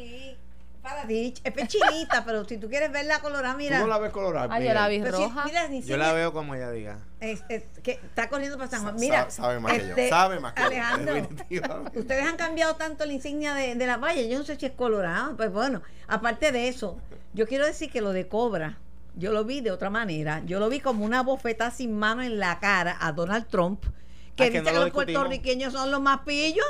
Es 1.44 1.52
pechinita, 1.54 2.26
pero 2.26 2.44
si 2.46 2.58
tú 2.58 2.70
quieres 2.70 2.92
verla 2.92 3.20
colorada, 3.20 3.54
Tú 3.54 3.58
mira. 3.60 3.80
no 3.80 3.88
la 3.88 3.98
ves 4.00 4.12
colorada. 4.12 4.48
Ay, 4.54 4.68
yo 4.68 4.74
la 4.74 4.88
vi 4.90 5.00
si- 5.02 5.06
roja. 5.10 5.46
mira, 5.46 5.68
ni 5.70 5.82
Yo 5.82 5.96
la 5.98 6.12
veo 6.12 6.34
como 6.34 6.56
ella 6.56 6.72
diga. 6.72 7.00
es- 7.22 7.44
es 7.48 7.64
que 7.82 7.92
está 8.04 8.28
corriendo 8.28 8.58
para 8.58 8.70
San 8.70 8.82
Juan. 8.82 8.96
Sa- 8.96 9.00
Mira, 9.00 9.30
sabe 9.30 9.60
más 9.62 9.72
que 9.74 9.80
yo. 9.80 9.86
este, 9.90 10.10
Sabe 10.10 10.40
más 10.42 10.54
que 10.54 10.62
yo, 10.62 10.68
Alejandro, 10.68 11.28
ustedes 11.96 12.26
han 12.26 12.36
cambiado 12.36 12.76
tanto 12.76 13.06
la 13.06 13.14
insignia 13.14 13.54
de, 13.54 13.76
de 13.76 13.88
la 13.88 13.96
valla. 13.98 14.22
Yo 14.24 14.38
no 14.38 14.44
sé 14.44 14.58
si 14.58 14.66
es 14.66 14.74
colorada. 14.74 15.34
Pues 15.38 15.52
bueno, 15.52 15.82
aparte 16.08 16.52
de 16.52 16.68
eso, 16.68 16.98
yo 17.34 17.48
quiero 17.48 17.66
decir 17.66 17.90
que 17.90 18.02
lo 18.02 18.12
de 18.12 18.28
Cobra, 18.28 18.78
yo 19.16 19.32
lo 19.32 19.46
vi 19.46 19.62
de 19.62 19.72
otra 19.72 19.90
manera. 19.90 20.42
Yo 20.46 20.60
lo 20.60 20.68
vi 20.70 20.82
como 20.82 21.06
una 21.06 21.24
bofeta 21.24 21.72
sin 21.72 21.98
mano 21.98 22.24
en 22.24 22.40
la 22.40 22.60
cara 22.60 22.98
a 23.00 23.12
Donald 23.14 23.48
Trump, 23.48 23.84
que 24.36 24.44
Ah, 24.44 24.48
que 24.48 24.60
dice 24.60 24.64
que 24.64 24.72
lo 24.74 24.82
los 24.86 24.92
puertorriqueños 24.92 25.72
son 25.74 25.92
los 25.92 26.02
más 26.02 26.20
pillos. 26.26 26.66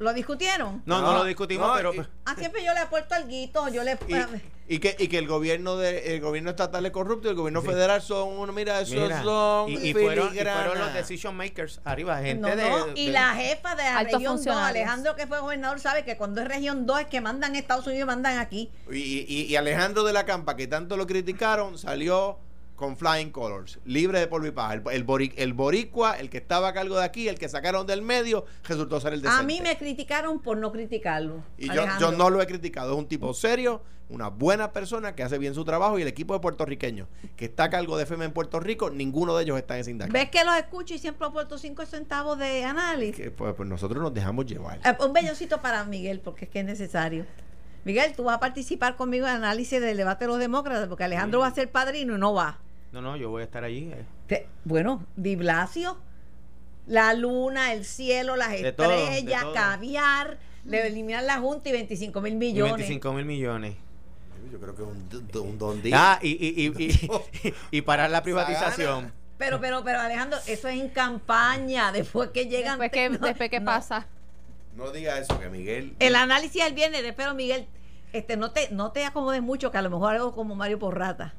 ¿Lo 0.00 0.14
discutieron? 0.14 0.82
No, 0.86 1.00
no, 1.02 1.12
No, 1.12 1.18
lo 1.18 1.24
discutimos, 1.24 1.68
no, 1.68 1.74
pero... 1.74 1.94
y- 1.94 2.00
Ah, 2.24 2.34
siempre 2.36 2.64
yo 2.64 2.72
le 2.72 2.80
he 2.82 2.86
puesto 2.86 3.14
alguito, 3.14 3.68
yo 3.68 3.84
le 3.84 3.98
Y, 4.08 4.74
y 4.76 4.78
que, 4.78 4.96
y 4.98 5.08
que 5.08 5.18
el 5.18 5.26
gobierno 5.26 5.76
de 5.76 6.14
el 6.14 6.20
gobierno 6.22 6.50
estatal 6.50 6.86
es 6.86 6.92
corrupto 6.92 7.28
y 7.28 7.32
el 7.32 7.36
gobierno 7.36 7.60
federal 7.60 8.00
son 8.00 8.28
uno 8.38 8.50
mira 8.52 8.80
esos 8.80 8.94
Mira, 8.94 9.22
son 9.22 9.68
y, 9.68 9.74
y 9.88 9.92
fueron, 9.92 10.34
y 10.34 10.38
los 10.42 10.94
decision 10.94 11.36
makers 11.36 11.80
arriba, 11.84 12.18
gente 12.22 12.40
No, 12.40 12.56
de, 12.56 12.70
no, 12.70 12.86
y 12.94 13.06
de- 13.06 13.12
la 13.12 13.34
jefa 13.34 13.74
de 13.76 13.82
la 13.82 14.02
región 14.04 14.22
2, 14.22 14.32
funcionarios. 14.32 14.68
Alejandro, 14.86 15.16
que 15.16 15.26
fue 15.26 15.40
gobernador, 15.40 15.80
sabe 15.80 16.02
que 16.04 16.16
cuando 16.16 16.40
es 16.40 16.48
región 16.48 16.86
2 16.86 17.00
es 17.00 17.06
que 17.08 17.20
mandan 17.20 17.54
Estados 17.54 17.86
Unidos, 17.86 18.06
mandan 18.06 18.38
aquí. 18.38 18.70
Y, 18.90 18.96
y- 19.28 19.46
y 19.50 19.56
Alejandro 19.56 20.02
de 20.04 20.12
la 20.14 20.24
Campa, 20.24 20.56
que 20.56 20.66
tanto 20.66 20.96
lo 20.96 21.06
criticaron, 21.06 21.76
salió 21.78 22.38
con 22.80 22.96
Flying 22.96 23.30
Colors, 23.30 23.78
libre 23.84 24.18
de 24.20 24.26
polvo 24.26 24.46
y 24.46 24.52
paja. 24.52 24.72
El, 24.72 24.82
el, 24.90 25.32
el 25.36 25.52
boricua, 25.52 26.18
el 26.18 26.30
que 26.30 26.38
estaba 26.38 26.68
a 26.68 26.72
cargo 26.72 26.96
de 26.96 27.04
aquí, 27.04 27.28
el 27.28 27.38
que 27.38 27.46
sacaron 27.46 27.86
del 27.86 28.00
medio, 28.00 28.46
resultó 28.64 28.98
ser 29.00 29.12
el 29.12 29.20
decente. 29.20 29.42
A 29.42 29.44
mí 29.44 29.60
me 29.60 29.76
criticaron 29.76 30.40
por 30.40 30.56
no 30.56 30.72
criticarlo. 30.72 31.44
Y 31.58 31.66
yo, 31.66 31.84
yo 32.00 32.10
no 32.10 32.30
lo 32.30 32.40
he 32.40 32.46
criticado. 32.46 32.94
Es 32.94 32.98
un 32.98 33.06
tipo 33.06 33.34
serio, 33.34 33.82
una 34.08 34.28
buena 34.28 34.72
persona 34.72 35.14
que 35.14 35.22
hace 35.22 35.36
bien 35.36 35.54
su 35.54 35.62
trabajo 35.62 35.98
y 35.98 36.02
el 36.02 36.08
equipo 36.08 36.32
de 36.32 36.40
puertorriqueños 36.40 37.06
que 37.36 37.44
está 37.44 37.64
a 37.64 37.70
cargo 37.70 37.98
de 37.98 38.06
FEMA 38.06 38.24
en 38.24 38.32
Puerto 38.32 38.60
Rico, 38.60 38.88
ninguno 38.88 39.36
de 39.36 39.44
ellos 39.44 39.58
está 39.58 39.78
en 39.78 39.90
indagación. 39.90 40.14
¿Ves 40.14 40.30
que 40.30 40.42
los 40.42 40.56
escucho 40.56 40.94
y 40.94 40.98
siempre 40.98 41.26
aporto 41.26 41.58
5 41.58 41.84
centavos 41.84 42.38
de 42.38 42.64
análisis? 42.64 43.14
Que, 43.14 43.30
pues, 43.30 43.52
pues 43.54 43.68
nosotros 43.68 44.02
nos 44.02 44.14
dejamos 44.14 44.46
llevar. 44.46 44.80
Eh, 44.86 44.96
un 45.04 45.12
bellocito 45.12 45.60
para 45.60 45.84
Miguel, 45.84 46.20
porque 46.20 46.46
es 46.46 46.50
que 46.50 46.60
es 46.60 46.64
necesario. 46.64 47.26
Miguel, 47.84 48.14
tú 48.16 48.24
vas 48.24 48.36
a 48.36 48.40
participar 48.40 48.96
conmigo 48.96 49.26
en 49.26 49.32
el 49.32 49.36
análisis 49.38 49.82
del 49.82 49.98
debate 49.98 50.24
de 50.24 50.28
los 50.28 50.38
demócratas, 50.38 50.88
porque 50.88 51.04
Alejandro 51.04 51.40
va 51.40 51.48
a 51.48 51.54
ser 51.54 51.70
padrino 51.70 52.14
y 52.14 52.18
no 52.18 52.32
va. 52.32 52.58
No, 52.92 53.00
no, 53.00 53.16
yo 53.16 53.30
voy 53.30 53.42
a 53.42 53.44
estar 53.44 53.62
allí. 53.64 53.92
eh. 54.28 54.46
Bueno, 54.64 55.06
Di 55.16 55.36
Blasio, 55.36 55.96
la 56.86 57.14
luna, 57.14 57.72
el 57.72 57.84
cielo, 57.84 58.36
las 58.36 58.50
De 58.50 58.62
de 58.62 58.68
estrellas, 58.70 59.42
todo. 59.42 59.54
caviar, 59.54 60.38
le 60.64 60.86
eliminan 60.86 61.26
la 61.26 61.38
Junta 61.38 61.68
y 61.68 61.72
25 61.72 62.20
mil 62.20 62.32
Y 62.34 62.36
millones. 62.36 62.74
25 62.74 63.12
mil 63.12 63.24
millones. 63.24 63.74
Yo 64.52 64.58
creo 64.58 64.74
que 64.74 64.82
es 64.82 64.88
un, 64.88 65.40
un 65.46 65.58
don 65.58 65.82
día. 65.82 65.94
Ah, 66.14 66.18
y, 66.22 66.30
y, 66.30 66.66
y, 66.66 66.84
y, 66.90 67.54
y 67.78 67.82
parar 67.82 68.10
la 68.10 68.22
privatización. 68.22 69.12
Pero, 69.38 69.60
pero, 69.60 69.82
pero, 69.84 70.00
Alejandro, 70.00 70.38
eso 70.46 70.68
es 70.68 70.80
en 70.80 70.88
campaña, 70.88 71.92
después 71.92 72.30
que 72.30 72.46
llegan. 72.46 72.78
Después 72.78 72.90
que, 72.90 73.08
no, 73.10 73.26
después 73.26 73.48
que 73.50 73.60
no. 73.60 73.66
pasa. 73.66 74.06
No 74.76 74.90
diga 74.90 75.18
eso, 75.18 75.38
que 75.38 75.48
Miguel. 75.48 75.94
El 75.98 76.14
análisis 76.16 76.62
el 76.64 76.74
viernes, 76.74 77.02
pero 77.16 77.34
Miguel, 77.34 77.66
este, 78.12 78.36
no 78.36 78.50
te, 78.50 78.68
no 78.70 78.92
te 78.92 79.04
acomodes 79.04 79.42
mucho, 79.42 79.70
que 79.70 79.78
a 79.78 79.82
lo 79.82 79.90
mejor 79.90 80.14
algo 80.14 80.34
como 80.34 80.54
Mario 80.56 80.78
Porrata. 80.78 81.34